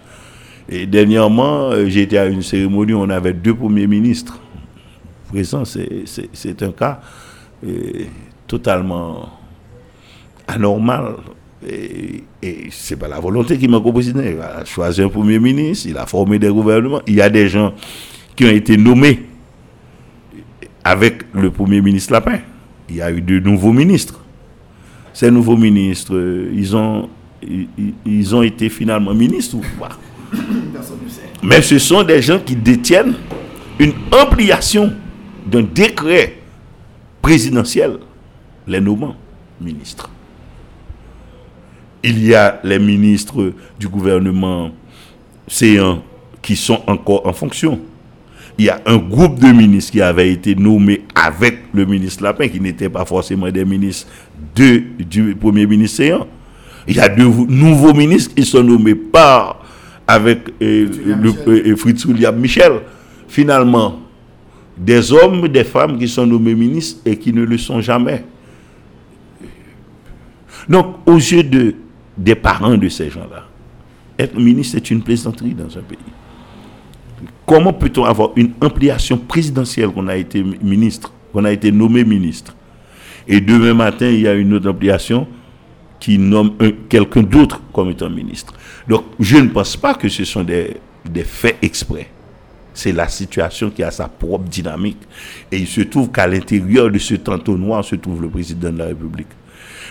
Et 0.68 0.84
dernièrement, 0.84 1.70
euh, 1.70 1.86
été 1.86 2.18
à 2.18 2.26
une 2.26 2.42
cérémonie 2.42 2.92
où 2.92 2.98
on 2.98 3.08
avait 3.08 3.32
deux 3.32 3.54
premiers 3.54 3.86
ministres 3.86 4.38
présents. 5.30 5.62
C'est 5.64 6.62
un 6.62 6.72
cas 6.72 7.00
euh, 7.66 8.04
totalement 8.46 9.30
anormal. 10.46 11.14
Et, 11.66 12.24
et 12.42 12.66
c'est 12.70 12.96
pas 12.96 13.08
la 13.08 13.20
volonté 13.20 13.56
qui 13.56 13.68
m'a 13.68 13.80
proposé. 13.80 14.12
Il 14.14 14.38
a 14.42 14.62
choisi 14.66 15.00
un 15.00 15.08
premier 15.08 15.38
ministre, 15.38 15.86
il 15.88 15.96
a 15.96 16.04
formé 16.04 16.38
des 16.38 16.50
gouvernements. 16.50 17.00
Il 17.06 17.14
y 17.14 17.22
a 17.22 17.30
des 17.30 17.48
gens 17.48 17.72
qui 18.36 18.44
ont 18.44 18.50
été 18.50 18.76
nommés 18.76 19.22
avec 20.84 21.22
le 21.32 21.50
premier 21.50 21.80
ministre 21.80 22.12
Lapin. 22.12 22.40
Il 22.90 22.96
y 22.96 23.00
a 23.00 23.10
eu 23.10 23.22
de 23.22 23.40
nouveaux 23.40 23.72
ministres. 23.72 24.23
Ces 25.14 25.30
nouveaux 25.30 25.56
ministres, 25.56 26.14
euh, 26.16 26.50
ils 26.52 26.74
ont, 26.76 27.08
ils, 28.04 28.34
ont 28.34 28.42
été 28.42 28.68
finalement 28.68 29.14
ministres 29.14 29.56
ou 29.56 29.62
pas? 29.78 29.96
Mais 31.42 31.62
ce 31.62 31.78
sont 31.78 32.02
des 32.02 32.20
gens 32.20 32.40
qui 32.40 32.56
détiennent 32.56 33.14
une 33.78 33.92
ampliation 34.10 34.92
d'un 35.46 35.62
décret 35.62 36.38
présidentiel, 37.22 37.98
les 38.66 38.80
nommant 38.80 39.14
ministres. 39.60 40.10
Il 42.02 42.22
y 42.26 42.34
a 42.34 42.60
les 42.64 42.80
ministres 42.80 43.52
du 43.78 43.86
gouvernement 43.86 44.72
C1 45.48 46.00
qui 46.42 46.56
sont 46.56 46.82
encore 46.88 47.24
en 47.24 47.32
fonction 47.32 47.78
il 48.58 48.66
y 48.66 48.68
a 48.68 48.80
un 48.86 48.98
groupe 48.98 49.40
de 49.40 49.48
ministres 49.48 49.92
qui 49.92 50.00
avait 50.02 50.30
été 50.30 50.54
nommé 50.54 51.02
avec 51.14 51.58
le 51.72 51.84
ministre 51.86 52.22
Lapin, 52.22 52.48
qui 52.48 52.60
n'était 52.60 52.88
pas 52.88 53.04
forcément 53.04 53.50
des 53.50 53.64
ministres 53.64 54.08
de, 54.54 54.82
du 55.00 55.34
Premier 55.34 55.66
ministre 55.66 55.96
Séant. 55.96 56.26
Il 56.86 56.96
y 56.96 57.00
a 57.00 57.08
deux 57.08 57.24
nouveaux 57.24 57.94
ministres 57.94 58.34
qui 58.34 58.44
sont 58.44 58.62
nommés 58.62 58.94
par 58.94 59.60
avec 60.06 60.40
euh, 60.62 60.88
euh, 61.48 61.76
Fritz 61.76 62.04
William 62.04 62.36
Michel. 62.38 62.72
Finalement, 63.26 64.00
des 64.76 65.12
hommes, 65.12 65.48
des 65.48 65.64
femmes 65.64 65.98
qui 65.98 66.06
sont 66.06 66.26
nommés 66.26 66.54
ministres 66.54 67.00
et 67.06 67.16
qui 67.18 67.32
ne 67.32 67.42
le 67.42 67.58
sont 67.58 67.80
jamais. 67.80 68.24
Donc, 70.68 70.96
aux 71.06 71.16
yeux 71.16 71.42
de, 71.42 71.74
des 72.16 72.34
parents 72.34 72.76
de 72.76 72.88
ces 72.88 73.10
gens-là, 73.10 73.46
être 74.18 74.38
ministre, 74.38 74.78
c'est 74.78 74.90
une 74.90 75.02
plaisanterie 75.02 75.54
dans 75.54 75.76
un 75.76 75.82
pays. 75.82 75.98
Comment 77.46 77.72
peut-on 77.72 78.04
avoir 78.04 78.30
une 78.36 78.52
ampliation 78.60 79.18
présidentielle 79.18 79.90
qu'on 79.90 80.08
a 80.08 80.16
été 80.16 80.42
ministre, 80.62 81.12
qu'on 81.32 81.44
a 81.44 81.52
été 81.52 81.70
nommé 81.70 82.04
ministre, 82.04 82.54
et 83.26 83.40
demain 83.40 83.74
matin, 83.74 84.08
il 84.08 84.20
y 84.20 84.28
a 84.28 84.34
une 84.34 84.52
autre 84.54 84.68
ampliation 84.68 85.26
qui 85.98 86.18
nomme 86.18 86.52
quelqu'un 86.88 87.22
d'autre 87.22 87.60
comme 87.72 87.90
étant 87.90 88.10
ministre. 88.10 88.52
Donc, 88.88 89.04
je 89.18 89.38
ne 89.38 89.48
pense 89.48 89.76
pas 89.76 89.94
que 89.94 90.08
ce 90.08 90.24
sont 90.24 90.44
des, 90.44 90.76
des 91.08 91.24
faits 91.24 91.56
exprès. 91.62 92.08
C'est 92.74 92.92
la 92.92 93.08
situation 93.08 93.70
qui 93.70 93.82
a 93.82 93.90
sa 93.90 94.08
propre 94.08 94.44
dynamique. 94.44 94.98
Et 95.50 95.58
il 95.58 95.66
se 95.66 95.80
trouve 95.82 96.10
qu'à 96.10 96.26
l'intérieur 96.26 96.90
de 96.90 96.98
ce 96.98 97.14
noir 97.52 97.84
se 97.84 97.94
trouve 97.96 98.20
le 98.20 98.28
président 98.28 98.70
de 98.70 98.78
la 98.78 98.86
République. 98.86 99.28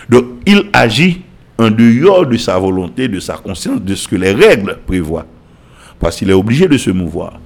Donc, 0.08 0.26
il 0.46 0.68
agit 0.72 1.22
en 1.58 1.70
dehors 1.70 2.26
de 2.26 2.36
sa 2.36 2.58
volonté, 2.58 3.08
de 3.08 3.20
sa 3.20 3.34
conscience, 3.36 3.80
de 3.80 3.94
ce 3.94 4.06
que 4.06 4.16
les 4.16 4.32
règles 4.32 4.78
prévoient. 4.86 5.26
Parce 5.98 6.16
qu'il 6.16 6.30
est 6.30 6.34
obligé 6.34 6.68
de 6.68 6.76
se 6.76 6.90
mouvoir. 6.90 7.40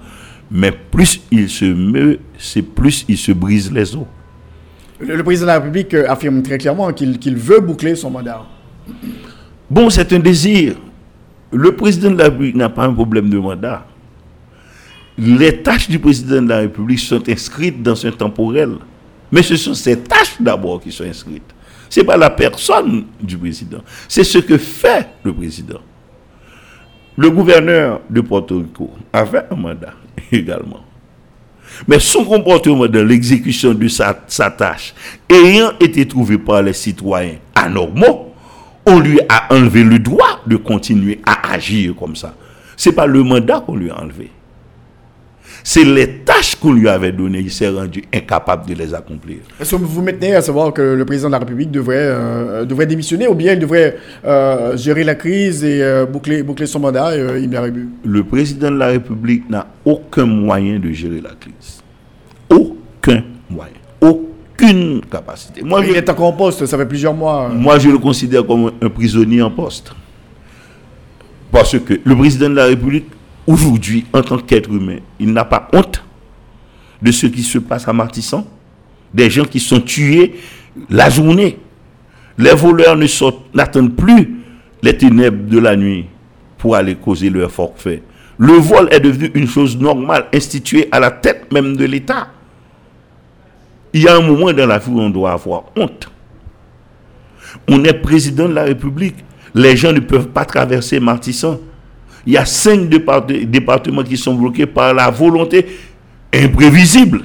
Mais 0.50 0.72
plus 0.72 1.20
il 1.30 1.48
se 1.48 1.64
meut, 1.66 2.18
c'est 2.38 2.62
plus 2.62 3.04
il 3.08 3.18
se 3.18 3.32
brise 3.32 3.70
les 3.72 3.94
os. 3.94 4.04
Le, 5.00 5.22
président 5.22 5.46
de 5.46 5.48
la 5.48 5.58
République 5.58 5.94
euh, 5.94 6.10
affirme 6.10 6.42
très 6.42 6.58
clairement 6.58 6.92
qu'il 6.92 7.36
veut 7.36 7.60
boucler 7.60 7.94
son 7.94 8.10
mandat. 8.10 8.42
Bon, 9.70 9.90
c'est 9.90 10.12
un 10.12 10.18
désir. 10.18 10.74
Le 11.52 11.76
président 11.76 12.10
de 12.10 12.18
la 12.18 12.24
République 12.24 12.56
n'a 12.56 12.68
pas 12.68 12.84
un 12.84 12.92
problème 12.92 13.30
de 13.30 13.38
mandat. 13.38 13.86
Les 15.16 15.62
tâches 15.62 15.88
du 15.88 15.98
président 15.98 16.42
de 16.42 16.48
la 16.48 16.58
République 16.58 16.98
sont 17.00 17.22
inscrites 17.28 17.82
dans 17.82 18.04
un 18.06 18.10
temporel. 18.10 18.70
Mais 19.30 19.42
ce 19.42 19.56
sont 19.56 19.74
ces 19.74 19.98
tâches 19.98 20.36
d'abord 20.40 20.80
qui 20.80 20.90
sont 20.90 21.04
inscrites. 21.04 21.54
Ce 21.90 22.00
n'est 22.00 22.06
pas 22.06 22.16
la 22.16 22.30
personne 22.30 23.04
du 23.20 23.36
président. 23.36 23.82
C'est 24.08 24.24
ce 24.24 24.38
que 24.38 24.58
fait 24.58 25.08
le 25.22 25.32
président. 25.32 25.80
Le 27.18 27.30
gouverneur 27.30 28.00
de 28.08 28.20
Porto 28.20 28.58
Rico 28.58 28.90
avait 29.12 29.42
un 29.50 29.56
mandat 29.56 29.92
également. 30.30 30.84
Mais 31.88 31.98
son 31.98 32.24
comportement 32.24 32.86
dans 32.86 33.04
l'exécution 33.04 33.74
de 33.74 33.88
sa, 33.88 34.14
tâche 34.56 34.94
ayant 35.28 35.72
été 35.80 36.06
trouvé 36.06 36.38
par 36.38 36.62
les 36.62 36.72
citoyens 36.72 37.34
anormaux, 37.56 38.32
on 38.86 39.00
lui 39.00 39.18
a 39.28 39.52
enlevé 39.52 39.82
le 39.82 39.98
droit 39.98 40.42
de 40.46 40.54
continuer 40.54 41.18
à 41.26 41.54
agir 41.54 41.92
comme 41.96 42.14
ça. 42.14 42.36
Ce 42.76 42.88
n'est 42.88 42.94
pas 42.94 43.06
le 43.06 43.24
mandat 43.24 43.64
qu'on 43.66 43.74
lui 43.74 43.90
a 43.90 44.00
enlevé. 44.00 44.30
C'est 45.64 45.84
les 45.84 46.18
tâches 46.20 46.56
qu'on 46.56 46.72
lui 46.72 46.88
avait 46.88 47.12
données, 47.12 47.40
il 47.40 47.50
s'est 47.50 47.68
rendu 47.68 48.02
incapable 48.12 48.66
de 48.66 48.74
les 48.74 48.94
accomplir. 48.94 49.38
Est-ce 49.60 49.72
que 49.76 49.76
vous 49.82 50.02
maintenez 50.02 50.34
à 50.34 50.42
savoir 50.42 50.72
que 50.72 50.82
le 50.82 51.04
président 51.04 51.28
de 51.28 51.32
la 51.32 51.38
République 51.38 51.70
devrait, 51.70 51.96
euh, 51.98 52.64
devrait 52.64 52.86
démissionner 52.86 53.28
ou 53.28 53.34
bien 53.34 53.52
il 53.54 53.58
devrait 53.58 53.96
euh, 54.24 54.76
gérer 54.76 55.04
la 55.04 55.14
crise 55.14 55.64
et 55.64 55.82
euh, 55.82 56.06
boucler, 56.06 56.42
boucler 56.42 56.66
son 56.66 56.80
mandat 56.80 57.10
Le 57.16 58.22
président 58.24 58.70
de 58.70 58.76
la 58.76 58.88
République 58.88 59.48
n'a 59.50 59.66
aucun 59.84 60.26
moyen 60.26 60.78
de 60.78 60.90
gérer 60.92 61.20
la 61.20 61.30
crise. 61.38 61.82
Aucun 62.48 63.22
moyen. 63.50 63.72
Aucune 64.00 65.00
capacité. 65.10 65.62
Moi, 65.62 65.84
il 65.86 65.96
est 65.96 66.08
encore 66.08 66.26
en 66.26 66.32
poste, 66.32 66.66
ça 66.66 66.76
fait 66.78 66.86
plusieurs 66.86 67.14
mois. 67.14 67.48
Moi, 67.48 67.78
je 67.78 67.88
le 67.90 67.98
considère 67.98 68.46
comme 68.46 68.72
un 68.80 68.88
prisonnier 68.88 69.42
en 69.42 69.50
poste. 69.50 69.92
Parce 71.50 71.78
que 71.78 71.94
le 72.04 72.16
président 72.16 72.50
de 72.50 72.54
la 72.54 72.66
République 72.66 73.06
aujourd'hui, 73.48 74.04
en 74.12 74.22
tant 74.22 74.38
qu'être 74.38 74.70
humain, 74.70 74.98
il 75.18 75.32
n'a 75.32 75.44
pas 75.44 75.68
honte 75.72 76.04
de 77.00 77.10
ce 77.10 77.26
qui 77.26 77.42
se 77.42 77.58
passe 77.58 77.88
à 77.88 77.92
Martissan. 77.92 78.46
Des 79.12 79.30
gens 79.30 79.44
qui 79.46 79.58
sont 79.58 79.80
tués 79.80 80.34
la 80.90 81.08
journée. 81.08 81.58
Les 82.36 82.54
voleurs 82.54 82.94
ne 82.94 83.06
n'attendent 83.54 83.96
plus 83.96 84.36
les 84.82 84.96
ténèbres 84.96 85.48
de 85.48 85.58
la 85.58 85.74
nuit 85.76 86.04
pour 86.58 86.76
aller 86.76 86.94
causer 86.94 87.30
leur 87.30 87.50
forfait. 87.50 88.02
Le 88.36 88.52
vol 88.52 88.88
est 88.92 89.00
devenu 89.00 89.30
une 89.34 89.48
chose 89.48 89.76
normale, 89.76 90.26
instituée 90.32 90.88
à 90.92 91.00
la 91.00 91.10
tête 91.10 91.50
même 91.50 91.76
de 91.76 91.84
l'État. 91.84 92.28
Il 93.94 94.02
y 94.02 94.08
a 94.08 94.16
un 94.16 94.20
moment 94.20 94.52
dans 94.52 94.66
la 94.66 94.78
vie 94.78 94.90
où 94.90 95.00
on 95.00 95.10
doit 95.10 95.32
avoir 95.32 95.64
honte. 95.74 96.10
On 97.66 97.82
est 97.82 97.94
président 97.94 98.46
de 98.48 98.52
la 98.54 98.64
République. 98.64 99.16
Les 99.54 99.76
gens 99.76 99.92
ne 99.92 100.00
peuvent 100.00 100.28
pas 100.28 100.44
traverser 100.44 101.00
Martissan 101.00 101.58
il 102.28 102.34
y 102.34 102.36
a 102.36 102.44
cinq 102.44 102.90
départements 102.90 104.02
qui 104.02 104.18
sont 104.18 104.34
bloqués 104.34 104.66
par 104.66 104.92
la 104.92 105.08
volonté 105.08 105.64
imprévisible, 106.34 107.22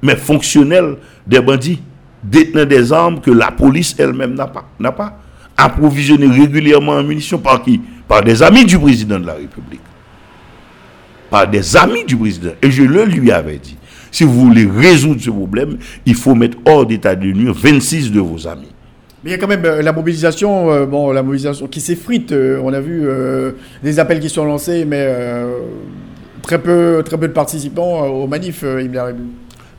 mais 0.00 0.16
fonctionnelle 0.16 0.96
des 1.26 1.38
bandits, 1.38 1.82
détenant 2.24 2.64
des 2.64 2.94
armes 2.94 3.20
que 3.20 3.30
la 3.30 3.50
police 3.50 3.94
elle-même 3.98 4.32
n'a 4.34 4.46
pas, 4.46 4.64
n'a 4.80 4.90
pas 4.90 5.18
régulièrement 5.58 6.92
en 6.92 7.02
munitions 7.02 7.38
par 7.38 7.62
qui? 7.62 7.82
Par 8.08 8.24
des 8.24 8.42
amis 8.42 8.64
du 8.64 8.78
président 8.78 9.20
de 9.20 9.26
la 9.26 9.34
République. 9.34 9.82
Par 11.28 11.46
des 11.46 11.76
amis 11.76 12.04
du 12.04 12.16
président. 12.16 12.52
Et 12.62 12.70
je 12.70 12.84
le 12.84 13.04
lui 13.04 13.30
avais 13.30 13.58
dit. 13.58 13.76
Si 14.10 14.24
vous 14.24 14.46
voulez 14.46 14.66
résoudre 14.66 15.20
ce 15.20 15.28
problème, 15.28 15.76
il 16.06 16.14
faut 16.14 16.34
mettre 16.34 16.56
hors 16.64 16.86
d'état 16.86 17.14
de 17.14 17.26
nuire 17.26 17.52
26 17.52 18.10
de 18.10 18.20
vos 18.20 18.48
amis. 18.48 18.71
Mais 19.22 19.30
il 19.30 19.32
y 19.32 19.34
a 19.34 19.38
quand 19.38 19.46
même 19.46 19.64
euh, 19.64 19.82
la 19.82 19.92
mobilisation, 19.92 20.72
euh, 20.72 20.86
bon, 20.86 21.12
la 21.12 21.22
mobilisation 21.22 21.68
qui 21.68 21.80
s'effrite. 21.80 22.32
Euh, 22.32 22.60
on 22.62 22.72
a 22.72 22.80
vu 22.80 23.06
des 23.82 23.98
appels 23.98 24.20
qui 24.20 24.28
sont 24.28 24.44
lancés, 24.44 24.84
mais 24.84 25.08
très 26.42 26.60
peu, 26.60 27.02
très 27.04 27.18
peu 27.18 27.28
de 27.28 27.32
participants 27.32 28.04
aux 28.06 28.26
manifs. 28.26 28.64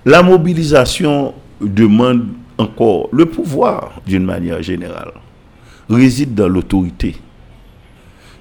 La 0.05 0.23
mobilisation 0.23 1.33
demande 1.61 2.27
encore 2.57 3.09
le 3.11 3.25
pouvoir, 3.25 4.01
d'une 4.05 4.23
manière 4.23 4.61
générale, 4.61 5.11
réside 5.89 6.33
dans 6.35 6.47
l'autorité, 6.47 7.15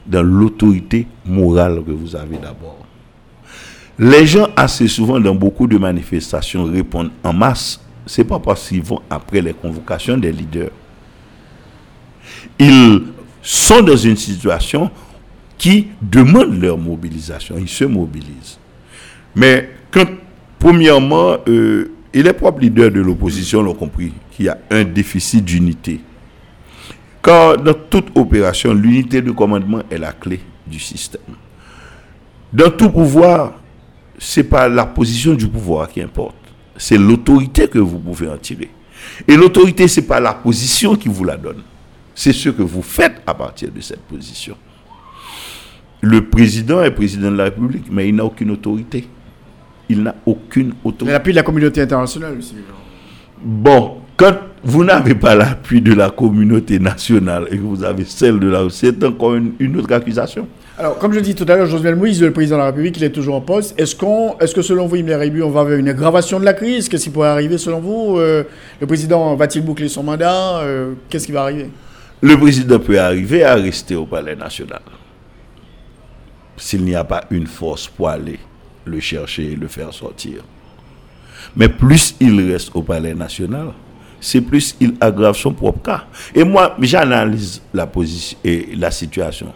dans 0.06 0.22
l'autorité 0.22 1.06
morale 1.24 1.82
que 1.84 1.92
vous 1.92 2.14
avez 2.14 2.36
d'abord. 2.36 2.78
Les 3.98 4.26
gens 4.26 4.48
assez 4.56 4.88
souvent 4.88 5.20
dans 5.20 5.34
beaucoup 5.34 5.66
de 5.66 5.78
manifestations 5.78 6.64
répondent 6.64 7.10
en 7.24 7.32
masse. 7.32 7.80
C'est 8.06 8.24
pas 8.24 8.38
parce 8.38 8.68
qu'ils 8.68 8.82
vont 8.82 9.00
après 9.08 9.40
les 9.40 9.52
convocations 9.52 10.16
des 10.16 10.32
leaders 10.32 10.70
ils 12.58 13.02
sont 13.42 13.82
dans 13.82 13.96
une 13.96 14.16
situation 14.16 14.90
qui 15.58 15.88
demande 16.00 16.60
leur 16.60 16.78
mobilisation. 16.78 17.56
Ils 17.58 17.68
se 17.68 17.84
mobilisent. 17.84 18.58
Mais 19.34 19.70
quand, 19.90 20.06
premièrement, 20.58 21.36
euh, 21.48 21.90
les 22.12 22.32
propres 22.32 22.60
leaders 22.60 22.90
de 22.90 23.00
l'opposition 23.00 23.62
l'ont 23.62 23.74
compris, 23.74 24.12
qu'il 24.32 24.46
y 24.46 24.48
a 24.48 24.58
un 24.70 24.84
déficit 24.84 25.44
d'unité. 25.44 26.00
Car 27.22 27.56
dans 27.58 27.74
toute 27.74 28.08
opération, 28.16 28.74
l'unité 28.74 29.22
de 29.22 29.30
commandement 29.30 29.82
est 29.90 29.98
la 29.98 30.12
clé 30.12 30.40
du 30.66 30.80
système. 30.80 31.20
Dans 32.52 32.70
tout 32.70 32.90
pouvoir, 32.90 33.54
c'est 34.18 34.44
pas 34.44 34.68
la 34.68 34.84
position 34.84 35.34
du 35.34 35.46
pouvoir 35.46 35.88
qui 35.88 36.02
importe. 36.02 36.34
C'est 36.76 36.98
l'autorité 36.98 37.68
que 37.68 37.78
vous 37.78 37.98
pouvez 37.98 38.28
en 38.28 38.36
tirer. 38.36 38.70
Et 39.26 39.36
l'autorité, 39.36 39.88
c'est 39.88 40.06
pas 40.06 40.20
la 40.20 40.34
position 40.34 40.96
qui 40.96 41.08
vous 41.08 41.24
la 41.24 41.36
donne. 41.36 41.62
C'est 42.14 42.32
ce 42.32 42.48
que 42.50 42.62
vous 42.62 42.82
faites 42.82 43.22
à 43.26 43.34
partir 43.34 43.70
de 43.70 43.80
cette 43.80 44.02
position. 44.02 44.56
Le 46.00 46.24
président 46.26 46.82
est 46.82 46.90
président 46.90 47.30
de 47.30 47.36
la 47.36 47.44
République, 47.44 47.86
mais 47.90 48.08
il 48.08 48.16
n'a 48.16 48.24
aucune 48.24 48.50
autorité. 48.50 49.06
Il 49.88 50.02
n'a 50.02 50.14
aucune 50.26 50.74
autorité. 50.84 51.12
L'appui 51.12 51.32
de 51.32 51.36
la 51.36 51.42
communauté 51.42 51.80
internationale 51.80 52.36
aussi. 52.38 52.54
Bon, 53.44 53.98
quand 54.16 54.34
vous 54.64 54.84
n'avez 54.84 55.14
pas 55.14 55.34
l'appui 55.34 55.80
de 55.80 55.92
la 55.92 56.10
communauté 56.10 56.78
nationale 56.78 57.46
et 57.50 57.56
que 57.56 57.62
vous 57.62 57.82
avez 57.82 58.04
celle 58.04 58.38
de 58.38 58.48
la 58.48 58.68
c'est 58.70 59.02
encore 59.04 59.34
une, 59.34 59.52
une 59.58 59.76
autre 59.78 59.92
accusation. 59.92 60.46
Alors, 60.78 60.98
comme 60.98 61.12
je 61.12 61.20
dis 61.20 61.34
tout 61.34 61.44
à 61.48 61.56
l'heure, 61.56 61.66
Josué 61.66 61.94
Moïse, 61.94 62.22
le 62.22 62.32
président 62.32 62.56
de 62.56 62.60
la 62.60 62.66
République, 62.66 62.96
il 62.96 63.04
est 63.04 63.10
toujours 63.10 63.34
en 63.34 63.40
poste. 63.40 63.78
Est-ce 63.78 63.94
qu'on, 63.94 64.36
est-ce 64.40 64.54
que 64.54 64.62
selon 64.62 64.86
vous, 64.86 64.96
Himmler 64.96 65.16
Rébu, 65.16 65.42
on 65.42 65.50
va 65.50 65.64
vers 65.64 65.78
une 65.78 65.88
aggravation 65.88 66.40
de 66.40 66.44
la 66.44 66.54
crise? 66.54 66.88
Qu'est-ce 66.88 67.04
qui 67.04 67.10
pourrait 67.10 67.28
arriver 67.28 67.58
selon 67.58 67.80
vous? 67.80 68.16
Euh, 68.18 68.44
Le 68.80 68.86
président 68.86 69.36
va-t-il 69.36 69.64
boucler 69.64 69.88
son 69.88 70.02
mandat? 70.02 70.60
Euh, 70.60 70.94
Qu'est-ce 71.10 71.26
qui 71.26 71.32
va 71.32 71.42
arriver? 71.42 71.68
Le 72.22 72.38
président 72.38 72.78
peut 72.78 73.00
arriver 73.00 73.42
à 73.42 73.56
rester 73.56 73.96
au 73.96 74.06
palais 74.06 74.36
national 74.36 74.80
s'il 76.56 76.84
n'y 76.84 76.94
a 76.94 77.02
pas 77.02 77.24
une 77.30 77.48
force 77.48 77.88
pour 77.88 78.08
aller 78.08 78.38
le 78.84 79.00
chercher 79.00 79.52
et 79.52 79.56
le 79.56 79.66
faire 79.66 79.92
sortir. 79.92 80.44
Mais 81.56 81.68
plus 81.68 82.14
il 82.20 82.52
reste 82.52 82.70
au 82.74 82.82
palais 82.82 83.14
national, 83.14 83.72
c'est 84.20 84.40
plus 84.40 84.76
il 84.80 84.94
aggrave 85.00 85.36
son 85.36 85.52
propre 85.52 85.82
cas. 85.82 86.04
Et 86.32 86.44
moi, 86.44 86.76
j'analyse 86.80 87.60
la 87.74 87.88
position 87.88 88.38
et 88.44 88.68
la 88.76 88.92
situation, 88.92 89.52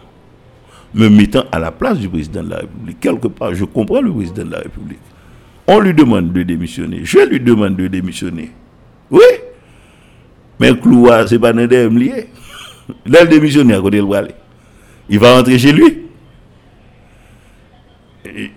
me 0.93 1.07
mettant 1.07 1.45
à 1.49 1.59
la 1.59 1.71
place 1.71 1.97
du 1.97 2.09
président 2.09 2.43
de 2.43 2.49
la 2.49 2.57
République. 2.57 2.99
Quelque 2.99 3.27
part, 3.29 3.55
je 3.55 3.63
comprends 3.63 4.01
le 4.01 4.11
président 4.11 4.43
de 4.43 4.51
la 4.51 4.59
République. 4.59 4.99
On 5.67 5.79
lui 5.79 5.93
demande 5.93 6.33
de 6.33 6.43
démissionner. 6.43 6.99
Je 7.03 7.19
lui 7.19 7.39
demande 7.39 7.77
de 7.77 7.87
démissionner. 7.87 8.51
Oui. 9.09 9.23
Mais 10.59 10.77
Cloua, 10.77 11.25
c'est 11.27 11.39
pas 11.39 11.51
un 11.51 11.65
lié. 11.65 12.27
Là, 13.05 13.23
le 13.23 13.29
démissionner 13.29 13.73
à 13.73 13.81
côté 13.81 13.99
aller. 13.99 14.31
Il 15.09 15.19
va 15.19 15.35
rentrer 15.35 15.57
chez 15.59 15.71
lui. 15.71 16.03
Il, 18.25 18.49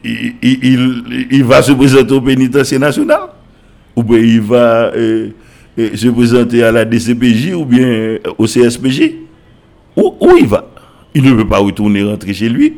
il- 0.42 0.58
il- 0.62 1.26
il 1.30 1.44
va 1.44 1.62
se 1.62 1.72
présenter 1.72 2.12
au 2.12 2.20
pénitencier 2.20 2.78
national. 2.78 3.20
Ou 3.96 4.02
bien 4.02 4.18
il 4.18 4.40
va 4.40 4.86
euh, 4.94 5.30
euh, 5.78 5.96
se 5.96 6.08
présenter 6.08 6.62
à 6.62 6.72
la 6.72 6.84
DCPJ 6.84 7.54
ou 7.54 7.64
bien 7.64 7.86
euh, 7.86 8.18
au 8.38 8.46
CSPJ. 8.46 9.12
Où, 9.96 10.14
où 10.20 10.36
il 10.36 10.46
va? 10.46 10.68
Il 11.14 11.22
ne 11.24 11.32
peut 11.34 11.46
pas 11.48 11.58
retourner 11.58 12.02
rentrer 12.04 12.32
chez 12.34 12.48
lui. 12.48 12.74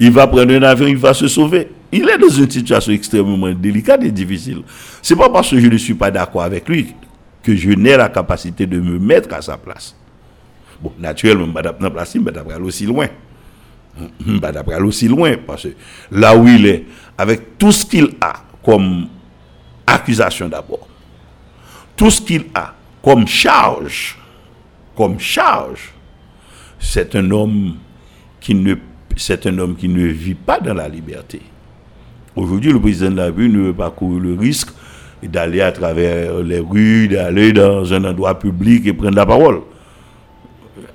Il 0.00 0.10
va 0.10 0.26
prendre 0.26 0.52
un 0.54 0.62
avion, 0.62 0.86
il 0.86 0.96
va 0.96 1.12
se 1.12 1.28
sauver. 1.28 1.68
Il 1.90 2.08
est 2.08 2.18
dans 2.18 2.28
une 2.28 2.50
situation 2.50 2.92
extrêmement 2.92 3.50
délicate 3.52 4.04
et 4.04 4.10
difficile. 4.10 4.62
C'est 5.02 5.16
pas 5.16 5.28
parce 5.28 5.50
que 5.50 5.58
je 5.58 5.66
ne 5.66 5.76
suis 5.76 5.94
pas 5.94 6.10
d'accord 6.10 6.42
avec 6.42 6.68
lui 6.68 6.94
que 7.42 7.54
je 7.56 7.70
n'ai 7.70 7.96
la 7.96 8.08
capacité 8.08 8.66
de 8.66 8.78
me 8.78 8.98
mettre 8.98 9.34
à 9.34 9.42
sa 9.42 9.56
place. 9.56 9.96
Bon, 10.80 10.92
naturellement, 10.98 11.46
madame 11.46 11.76
n'a 11.80 11.90
place, 11.90 12.14
mais 12.14 12.30
d'après 12.30 12.54
aller 12.54 12.64
aussi 12.64 12.86
loin. 12.86 13.08
Bah, 14.26 14.52
d'après 14.52 14.74
aller 14.74 14.84
aussi 14.84 15.08
loin, 15.08 15.34
parce 15.44 15.64
que 15.64 15.68
là 16.12 16.36
où 16.36 16.46
il 16.46 16.66
est, 16.66 16.84
avec 17.16 17.58
tout 17.58 17.72
ce 17.72 17.84
qu'il 17.84 18.10
a 18.20 18.44
comme 18.64 19.08
accusation 19.86 20.48
d'abord, 20.48 20.86
tout 21.96 22.10
ce 22.10 22.20
qu'il 22.20 22.44
a 22.54 22.74
comme 23.02 23.26
charge, 23.26 24.16
comme 24.96 25.18
charge, 25.18 25.92
c'est 26.78 27.16
un 27.16 27.30
homme 27.30 27.74
qui 28.40 28.54
ne 28.54 28.76
c'est 29.16 29.46
un 29.46 29.58
homme 29.58 29.74
qui 29.74 29.88
ne 29.88 30.06
vit 30.06 30.34
pas 30.34 30.60
dans 30.60 30.74
la 30.74 30.88
liberté. 30.88 31.40
Aujourd'hui, 32.36 32.72
le 32.72 32.80
président 32.80 33.10
de 33.10 33.16
la 33.16 33.24
République 33.26 33.52
ne 33.52 33.62
veut 33.62 33.74
pas 33.74 33.90
courir 33.90 34.20
le 34.20 34.34
risque 34.34 34.68
d'aller 35.24 35.60
à 35.60 35.72
travers 35.72 36.38
les 36.38 36.60
rues, 36.60 37.08
d'aller 37.08 37.52
dans 37.52 37.92
un 37.92 38.04
endroit 38.04 38.38
public 38.38 38.86
et 38.86 38.92
prendre 38.92 39.16
la 39.16 39.26
parole. 39.26 39.62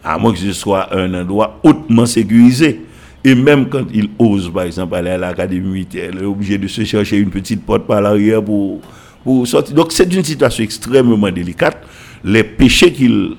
À 0.03 0.17
moins 0.17 0.33
que 0.33 0.39
ce 0.39 0.53
soit 0.53 0.93
un 0.95 1.13
endroit 1.13 1.59
hautement 1.63 2.05
sécurisé. 2.05 2.81
Et 3.23 3.35
même 3.35 3.69
quand 3.69 3.85
il 3.93 4.09
ose, 4.19 4.51
par 4.51 4.63
exemple, 4.63 4.95
aller 4.95 5.11
à 5.11 5.17
l'académie 5.17 5.87
il 5.93 5.99
est 5.99 6.25
obligé 6.25 6.57
de 6.57 6.67
se 6.67 6.83
chercher 6.83 7.17
une 7.17 7.29
petite 7.29 7.65
porte 7.65 7.87
par 7.87 8.01
l'arrière 8.01 8.43
pour, 8.43 8.81
pour 9.23 9.47
sortir. 9.47 9.75
Donc 9.75 9.91
c'est 9.93 10.11
une 10.13 10.23
situation 10.23 10.63
extrêmement 10.63 11.31
délicate. 11.31 11.77
Les 12.23 12.43
péchés 12.43 12.91
qu'il 12.91 13.35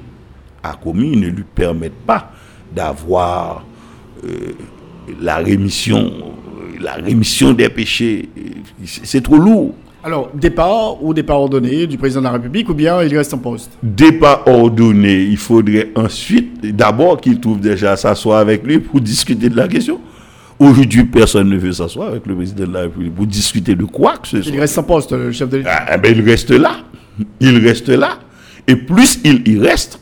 a 0.63 0.75
commis 0.75 1.17
ne 1.17 1.29
lui 1.29 1.45
permettent 1.55 2.07
pas 2.07 2.33
d'avoir 2.75 3.65
euh, 4.25 4.53
la 5.21 5.37
rémission, 5.37 6.11
la 6.81 6.95
rémission 6.95 7.53
des 7.53 7.69
péchés. 7.69 8.29
C'est 8.85 9.23
trop 9.23 9.37
lourd. 9.37 9.75
Alors, 10.07 10.31
départ 10.35 11.03
ou 11.03 11.15
départ 11.15 11.41
ordonné 11.41 11.87
du 11.87 11.97
président 11.97 12.21
de 12.21 12.27
la 12.27 12.33
République 12.33 12.69
ou 12.69 12.75
bien 12.75 13.03
il 13.03 13.17
reste 13.17 13.33
en 13.33 13.39
poste? 13.39 13.71
Départ 13.83 14.47
ordonné, 14.47 15.23
il 15.23 15.39
faudrait 15.39 15.93
ensuite, 15.95 16.61
d'abord 16.77 17.19
qu'il 17.19 17.41
trouve 17.41 17.59
déjà 17.59 17.97
s'asseoir 17.97 18.39
avec 18.39 18.67
lui 18.67 18.81
pour 18.81 19.01
discuter 19.01 19.49
de 19.49 19.57
la 19.57 19.67
question. 19.67 19.99
Aujourd'hui, 20.59 21.05
personne 21.05 21.49
ne 21.49 21.57
veut 21.57 21.73
s'asseoir 21.73 22.09
avec 22.09 22.27
le 22.27 22.35
président 22.35 22.67
de 22.67 22.73
la 22.75 22.81
République 22.83 23.15
pour 23.15 23.27
discuter 23.27 23.75
de 23.75 23.85
quoi 23.85 24.19
que 24.19 24.29
ce 24.29 24.43
soit. 24.43 24.53
Il 24.53 24.61
reste 24.61 24.77
en 24.77 24.83
poste, 24.83 25.13
le 25.13 25.33
chef 25.33 25.49
de 25.49 25.57
l'État. 25.57 25.87
Ah, 25.89 25.97
ben, 25.97 26.15
il 26.15 26.23
reste 26.23 26.51
là. 26.51 26.81
Il 27.41 27.67
reste 27.67 27.89
là. 27.89 28.19
Et 28.69 28.77
plus 28.77 29.21
il 29.25 29.49
y 29.49 29.59
reste, 29.59 29.99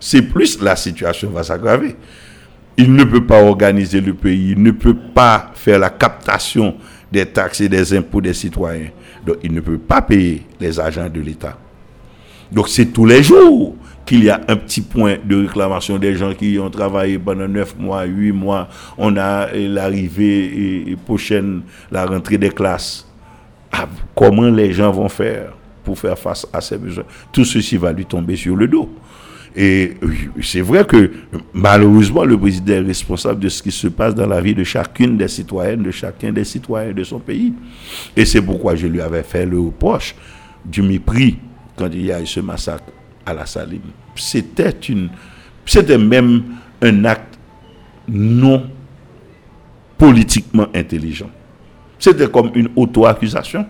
c'est 0.00 0.22
plus 0.22 0.62
la 0.62 0.76
situation 0.76 1.28
va 1.28 1.42
s'aggraver. 1.42 1.94
Il 2.78 2.94
ne 2.94 3.04
peut 3.04 3.26
pas 3.26 3.42
organiser 3.42 4.00
le 4.00 4.14
pays, 4.14 4.52
il 4.52 4.62
ne 4.62 4.70
peut 4.70 4.96
pas 5.14 5.52
faire 5.54 5.78
la 5.78 5.90
captation 5.90 6.76
des 7.12 7.26
taxes 7.26 7.60
et 7.60 7.68
des 7.68 7.92
impôts 7.94 8.22
des 8.22 8.32
citoyens. 8.32 8.88
Donc 9.26 9.36
il 9.42 9.52
ne 9.52 9.60
peut 9.60 9.78
pas 9.78 10.02
payer 10.02 10.42
les 10.60 10.78
agents 10.80 11.08
de 11.08 11.20
l'État. 11.20 11.58
Donc 12.50 12.68
c'est 12.68 12.86
tous 12.86 13.06
les 13.06 13.22
jours 13.22 13.76
qu'il 14.04 14.24
y 14.24 14.30
a 14.30 14.40
un 14.48 14.56
petit 14.56 14.80
point 14.80 15.16
de 15.24 15.36
réclamation 15.46 15.98
des 15.98 16.16
gens 16.16 16.34
qui 16.34 16.58
ont 16.58 16.70
travaillé 16.70 17.18
pendant 17.18 17.46
9 17.46 17.76
mois, 17.78 18.04
8 18.04 18.32
mois. 18.32 18.68
On 18.98 19.16
a 19.16 19.52
l'arrivée 19.52 20.96
prochaine, 21.04 21.62
la 21.92 22.06
rentrée 22.06 22.38
des 22.38 22.50
classes. 22.50 23.06
Ah, 23.70 23.86
comment 24.16 24.50
les 24.50 24.72
gens 24.72 24.90
vont 24.90 25.08
faire 25.08 25.52
pour 25.84 25.96
faire 25.98 26.18
face 26.18 26.46
à 26.52 26.60
ces 26.60 26.76
besoins? 26.76 27.04
Tout 27.32 27.44
ceci 27.44 27.76
va 27.76 27.92
lui 27.92 28.04
tomber 28.04 28.34
sur 28.34 28.56
le 28.56 28.66
dos. 28.66 28.90
Et 29.56 29.94
c'est 30.42 30.60
vrai 30.60 30.84
que 30.84 31.10
malheureusement, 31.52 32.24
le 32.24 32.38
président 32.38 32.74
est 32.74 32.80
responsable 32.80 33.40
de 33.40 33.48
ce 33.48 33.62
qui 33.62 33.72
se 33.72 33.88
passe 33.88 34.14
dans 34.14 34.26
la 34.26 34.40
vie 34.40 34.54
de 34.54 34.62
chacune 34.62 35.16
des 35.16 35.28
citoyennes, 35.28 35.82
de 35.82 35.90
chacun 35.90 36.32
des 36.32 36.44
citoyens 36.44 36.92
de 36.92 37.02
son 37.02 37.18
pays. 37.18 37.52
Et 38.16 38.24
c'est 38.24 38.42
pourquoi 38.42 38.76
je 38.76 38.86
lui 38.86 39.00
avais 39.00 39.22
fait 39.24 39.44
le 39.46 39.58
reproche 39.58 40.14
du 40.64 40.82
mépris 40.82 41.38
quand 41.76 41.88
il 41.92 42.06
y 42.06 42.12
a 42.12 42.20
eu 42.20 42.26
ce 42.26 42.40
massacre 42.40 42.84
à 43.26 43.34
la 43.34 43.46
Saline. 43.46 43.80
C'était 44.14 44.70
une, 44.88 45.08
c'était 45.66 45.98
même 45.98 46.42
un 46.80 47.04
acte 47.04 47.38
non 48.08 48.66
politiquement 49.98 50.66
intelligent. 50.74 51.30
C'était 51.98 52.28
comme 52.28 52.50
une 52.54 52.68
auto-accusation. 52.76 53.66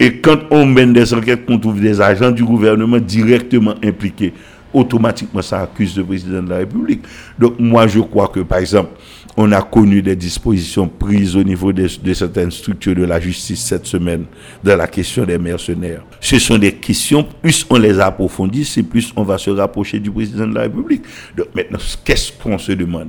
Et 0.00 0.18
quand 0.18 0.38
on 0.50 0.66
mène 0.66 0.92
des 0.92 1.12
enquêtes, 1.14 1.46
qu'on 1.46 1.58
trouve 1.58 1.80
des 1.80 2.00
agents 2.00 2.30
du 2.30 2.44
gouvernement 2.44 2.98
directement 2.98 3.74
impliqués, 3.82 4.32
automatiquement 4.72 5.42
ça 5.42 5.60
accuse 5.60 5.96
le 5.96 6.04
président 6.04 6.42
de 6.42 6.50
la 6.50 6.58
République. 6.58 7.02
Donc 7.38 7.58
moi 7.58 7.86
je 7.86 8.00
crois 8.00 8.28
que 8.28 8.40
par 8.40 8.58
exemple, 8.58 8.90
on 9.36 9.50
a 9.52 9.62
connu 9.62 10.00
des 10.02 10.14
dispositions 10.16 10.88
prises 10.88 11.36
au 11.36 11.42
niveau 11.42 11.72
de, 11.72 11.88
certaines 11.88 12.50
structures 12.50 12.94
de 12.94 13.04
la 13.04 13.18
justice 13.18 13.64
cette 13.64 13.86
semaine 13.86 14.26
dans 14.62 14.76
la 14.76 14.86
question 14.86 15.24
des 15.24 15.38
mercenaires. 15.38 16.04
Ce 16.20 16.38
sont 16.38 16.58
des 16.58 16.72
questions, 16.72 17.26
plus 17.42 17.66
on 17.68 17.76
les 17.76 17.98
approfondit, 17.98 18.64
c'est 18.64 18.82
plus 18.82 19.12
on 19.16 19.24
va 19.24 19.38
se 19.38 19.50
rapprocher 19.50 19.98
du 19.98 20.10
président 20.10 20.46
de 20.46 20.54
la 20.54 20.62
République. 20.62 21.02
Donc 21.36 21.48
maintenant, 21.54 21.78
qu'est-ce 22.04 22.32
qu'on 22.32 22.58
se 22.58 22.72
demande? 22.72 23.08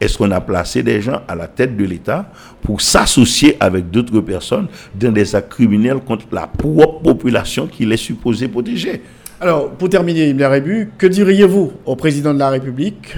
Est-ce 0.00 0.18
qu'on 0.18 0.30
a 0.30 0.40
placé 0.40 0.82
des 0.82 1.00
gens 1.00 1.22
à 1.26 1.34
la 1.34 1.46
tête 1.46 1.76
de 1.76 1.84
l'État 1.84 2.30
pour 2.62 2.80
s'associer 2.80 3.56
avec 3.60 3.90
d'autres 3.90 4.20
personnes 4.20 4.68
dans 4.94 5.12
des 5.12 5.34
actes 5.34 5.52
criminels 5.52 6.00
contre 6.00 6.26
la 6.32 6.46
propre 6.46 7.02
population 7.02 7.66
qu'il 7.66 7.90
est 7.92 7.96
supposé 7.96 8.48
protéger? 8.48 9.02
Alors, 9.40 9.70
pour 9.70 9.88
terminer, 9.88 10.30
Himmler 10.30 10.46
Rébu, 10.46 10.90
que 10.96 11.06
diriez-vous 11.06 11.72
au 11.84 11.96
président 11.96 12.32
de 12.34 12.38
la 12.38 12.50
République, 12.50 13.16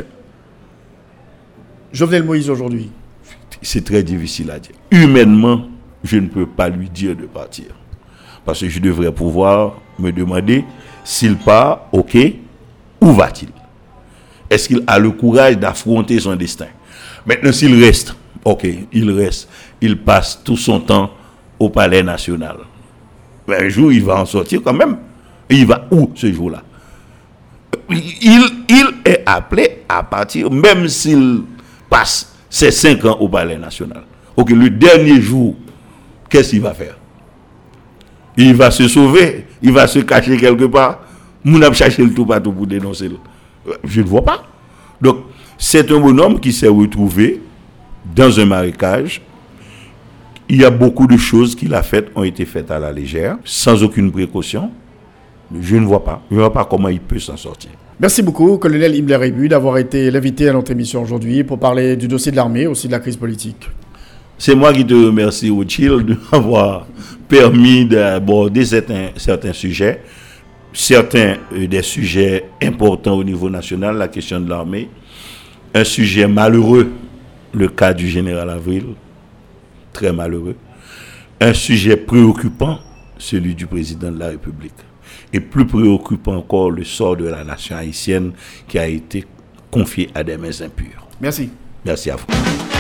Jovenel 1.93 2.25
Moïse, 2.25 2.51
aujourd'hui? 2.51 2.91
C'est 3.63 3.85
très 3.85 4.03
difficile 4.03 4.51
à 4.51 4.59
dire. 4.59 4.75
Humainement, 4.91 5.63
je 6.05 6.19
ne 6.19 6.29
peux 6.29 6.47
pas 6.47 6.69
lui 6.69 6.89
dire 6.89 7.17
de 7.17 7.27
partir. 7.27 7.67
Parce 8.45 8.61
que 8.61 8.69
je 8.69 8.79
devrais 8.79 9.13
pouvoir 9.13 9.81
me 9.99 10.13
demander 10.13 10.65
s'il 11.05 11.37
part, 11.37 11.87
ok, 11.93 12.17
où 13.01 13.13
va-t-il? 13.13 13.49
Est-ce 14.51 14.69
qu'il 14.69 14.83
a 14.87 14.99
le 14.99 15.11
courage 15.11 15.59
d'affronter 15.59 16.19
son 16.21 16.37
destin? 16.37 16.69
Maintenant, 17.27 17.53
s'il 17.53 17.83
reste, 17.83 18.15
ok, 18.45 18.67
il 18.93 19.11
reste, 19.11 19.49
il 19.81 19.99
passe 19.99 20.41
tout 20.43 20.57
son 20.57 20.81
temps 20.81 21.11
au 21.59 21.69
palais 21.69 22.03
national. 22.03 22.57
Ben, 23.47 23.65
un 23.65 23.69
jour, 23.69 23.93
il 23.93 24.05
va 24.05 24.21
en 24.21 24.27
sortir 24.27 24.61
quand 24.63 24.73
même. 24.73 24.99
Et 25.51 25.57
il 25.57 25.67
va 25.67 25.87
où 25.91 26.11
ce 26.15 26.31
jour-là? 26.33 26.63
Il, 27.91 28.01
est 29.05 29.23
appelé 29.25 29.83
à 29.89 30.03
partir, 30.03 30.51
même 30.51 30.89
s'il 30.89 31.43
passe 31.89 32.35
ses 32.51 32.71
cinq 32.71 33.05
ans 33.07 33.17
au 33.19 33.29
palais 33.29 33.57
national. 33.57 34.03
Ok, 34.37 34.51
le 34.51 34.69
dernier 34.69 35.21
jour, 35.21 35.57
qu'est-ce 36.29 36.51
qu'il 36.51 36.61
va 36.61 36.75
faire? 36.75 36.97
Il 38.37 38.55
va 38.55 38.71
se 38.71 38.87
sauver, 38.87 39.47
il 39.63 39.73
va 39.73 39.87
se 39.87 40.01
cacher 40.01 40.37
quelque 40.37 40.65
part. 40.65 41.01
A 41.47 41.73
cherché 41.73 42.05
le 42.05 42.13
tout 42.13 42.27
partout 42.27 42.53
pour 42.53 42.67
dénoncer. 42.67 43.11
Je 43.85 44.01
ne 44.01 44.07
vois 44.07 44.25
pas. 44.25 44.45
Donc, 45.01 45.19
c'est 45.57 45.91
un 45.91 46.01
bonhomme 46.01 46.41
qui 46.41 46.53
s'est 46.53 46.69
retrouvé 46.69 47.41
dans 48.15 48.39
un 48.41 48.45
marécage. 48.45 49.21
Il 50.49 50.61
y 50.61 50.65
a 50.65 50.71
beaucoup 50.71 51.07
de 51.07 51.17
choses 51.17 51.55
qu'il 51.55 51.75
a 51.75 51.83
faites 51.83 52.09
ont 52.15 52.23
été 52.25 52.45
faites 52.47 52.71
à 52.71 52.79
la 52.79 52.91
légère, 52.93 53.37
sans 53.45 53.83
aucune 53.83 54.11
précaution. 54.11 54.71
Je 55.61 55.77
ne 55.77 55.85
vois 55.85 56.05
pas. 56.05 56.23
Je 56.31 56.37
ne 56.37 56.41
vois 56.41 56.53
pas 56.53 56.65
comment 56.65 56.89
il 56.89 57.01
peut 57.01 57.19
s'en 57.19 57.37
sortir. 57.37 57.71
Merci 58.01 58.23
beaucoup, 58.23 58.59
colonel 58.59 58.95
Himmler 58.95 59.17
Rebu, 59.17 59.49
d'avoir 59.49 59.77
été 59.79 60.11
l'invité 60.11 60.49
à 60.49 60.53
notre 60.53 60.71
émission 60.71 61.03
aujourd'hui 61.03 61.43
pour 61.43 61.59
parler 61.59 61.97
du 61.97 62.07
dossier 62.07 62.31
de 62.31 62.37
l'armée, 62.37 62.67
aussi 62.67 62.87
de 62.87 62.93
la 62.93 63.01
crise 63.01 63.17
politique. 63.17 63.69
C'est 64.39 64.55
moi 64.55 64.73
qui 64.73 64.87
te 64.87 64.95
remercie, 64.95 65.51
Ochil, 65.51 66.05
de 66.05 66.17
m'avoir 66.33 66.87
permis 67.29 67.85
d'aborder 67.85 68.65
certains, 68.65 69.09
certains 69.17 69.53
sujets, 69.53 70.01
certains 70.73 71.37
euh, 71.53 71.67
des 71.67 71.83
sujets 71.83 72.45
importants 72.63 73.15
au 73.17 73.25
niveau 73.25 73.51
national, 73.51 73.97
la 73.97 74.09
question 74.09 74.41
de 74.41 74.49
l'armée, 74.49 74.89
un 75.75 75.85
sujet 75.85 76.27
malheureux, 76.27 76.91
le 77.53 77.69
cas 77.69 77.93
du 77.93 78.09
général 78.09 78.51
Avril, 78.51 78.85
très 79.93 80.13
malheureux, 80.13 80.57
un 81.41 81.55
sujet 81.55 81.97
préoccupant, 81.97 82.79
celui 83.19 83.55
du 83.55 83.67
président 83.67 84.11
de 84.13 84.19
la 84.19 84.29
République 84.29 84.75
et 85.33 85.41
plus 85.41 85.67
préoccupant 85.67 86.37
encore 86.37 86.71
le 86.71 86.85
sort 86.85 87.17
de 87.17 87.27
la 87.27 87.45
nation 87.45 87.77
haïtienne 87.77 88.33
qui 88.67 88.79
a 88.79 88.87
été 88.87 89.25
confié 89.71 90.09
à 90.15 90.23
des 90.23 90.37
mains 90.37 90.61
impures. 90.63 91.07
Merci. 91.21 91.51
Merci 91.85 92.11
à 92.11 92.17
vous. 92.17 92.78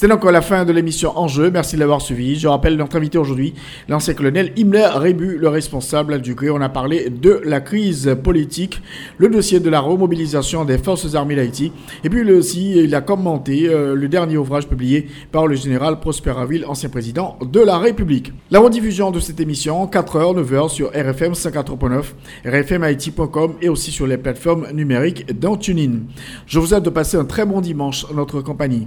C'est 0.00 0.06
donc 0.06 0.22
la 0.22 0.42
fin 0.42 0.64
de 0.64 0.72
l'émission 0.72 1.18
Enjeu. 1.18 1.50
Merci 1.50 1.74
de 1.74 1.80
l'avoir 1.80 2.00
suivi. 2.00 2.38
Je 2.38 2.46
rappelle 2.46 2.76
notre 2.76 2.94
invité 2.94 3.18
aujourd'hui, 3.18 3.54
l'ancien 3.88 4.14
colonel 4.14 4.52
Himmler 4.56 4.86
Rebu, 4.94 5.38
le 5.38 5.48
responsable 5.48 6.20
du 6.20 6.36
GRE. 6.36 6.52
On 6.54 6.60
a 6.60 6.68
parlé 6.68 7.10
de 7.10 7.40
la 7.44 7.60
crise 7.60 8.16
politique, 8.22 8.80
le 9.16 9.28
dossier 9.28 9.58
de 9.58 9.68
la 9.68 9.80
remobilisation 9.80 10.64
des 10.64 10.78
forces 10.78 11.16
armées 11.16 11.34
d'Haïti. 11.34 11.72
Et 12.04 12.10
puis 12.10 12.22
aussi, 12.30 12.78
il 12.78 12.94
a 12.94 13.00
commenté 13.00 13.68
euh, 13.68 13.96
le 13.96 14.06
dernier 14.06 14.36
ouvrage 14.36 14.68
publié 14.68 15.08
par 15.32 15.48
le 15.48 15.56
général 15.56 15.98
Prosper 15.98 16.34
Aville, 16.38 16.64
ancien 16.64 16.90
président 16.90 17.36
de 17.42 17.58
la 17.58 17.78
République. 17.78 18.32
La 18.52 18.60
rediffusion 18.60 19.10
de 19.10 19.18
cette 19.18 19.40
émission, 19.40 19.84
4h, 19.86 20.40
9h 20.40 20.68
sur 20.68 20.90
RFM 20.90 21.32
54.9, 21.32 22.04
rfmhaïti.com 22.46 23.54
et 23.60 23.68
aussi 23.68 23.90
sur 23.90 24.06
les 24.06 24.16
plateformes 24.16 24.68
numériques 24.72 25.36
dans 25.40 25.56
TuneIn. 25.56 26.02
Je 26.46 26.60
vous 26.60 26.66
souhaite 26.66 26.84
de 26.84 26.90
passer 26.90 27.16
un 27.16 27.24
très 27.24 27.44
bon 27.44 27.60
dimanche 27.60 28.06
en 28.08 28.14
notre 28.14 28.42
compagnie. 28.42 28.86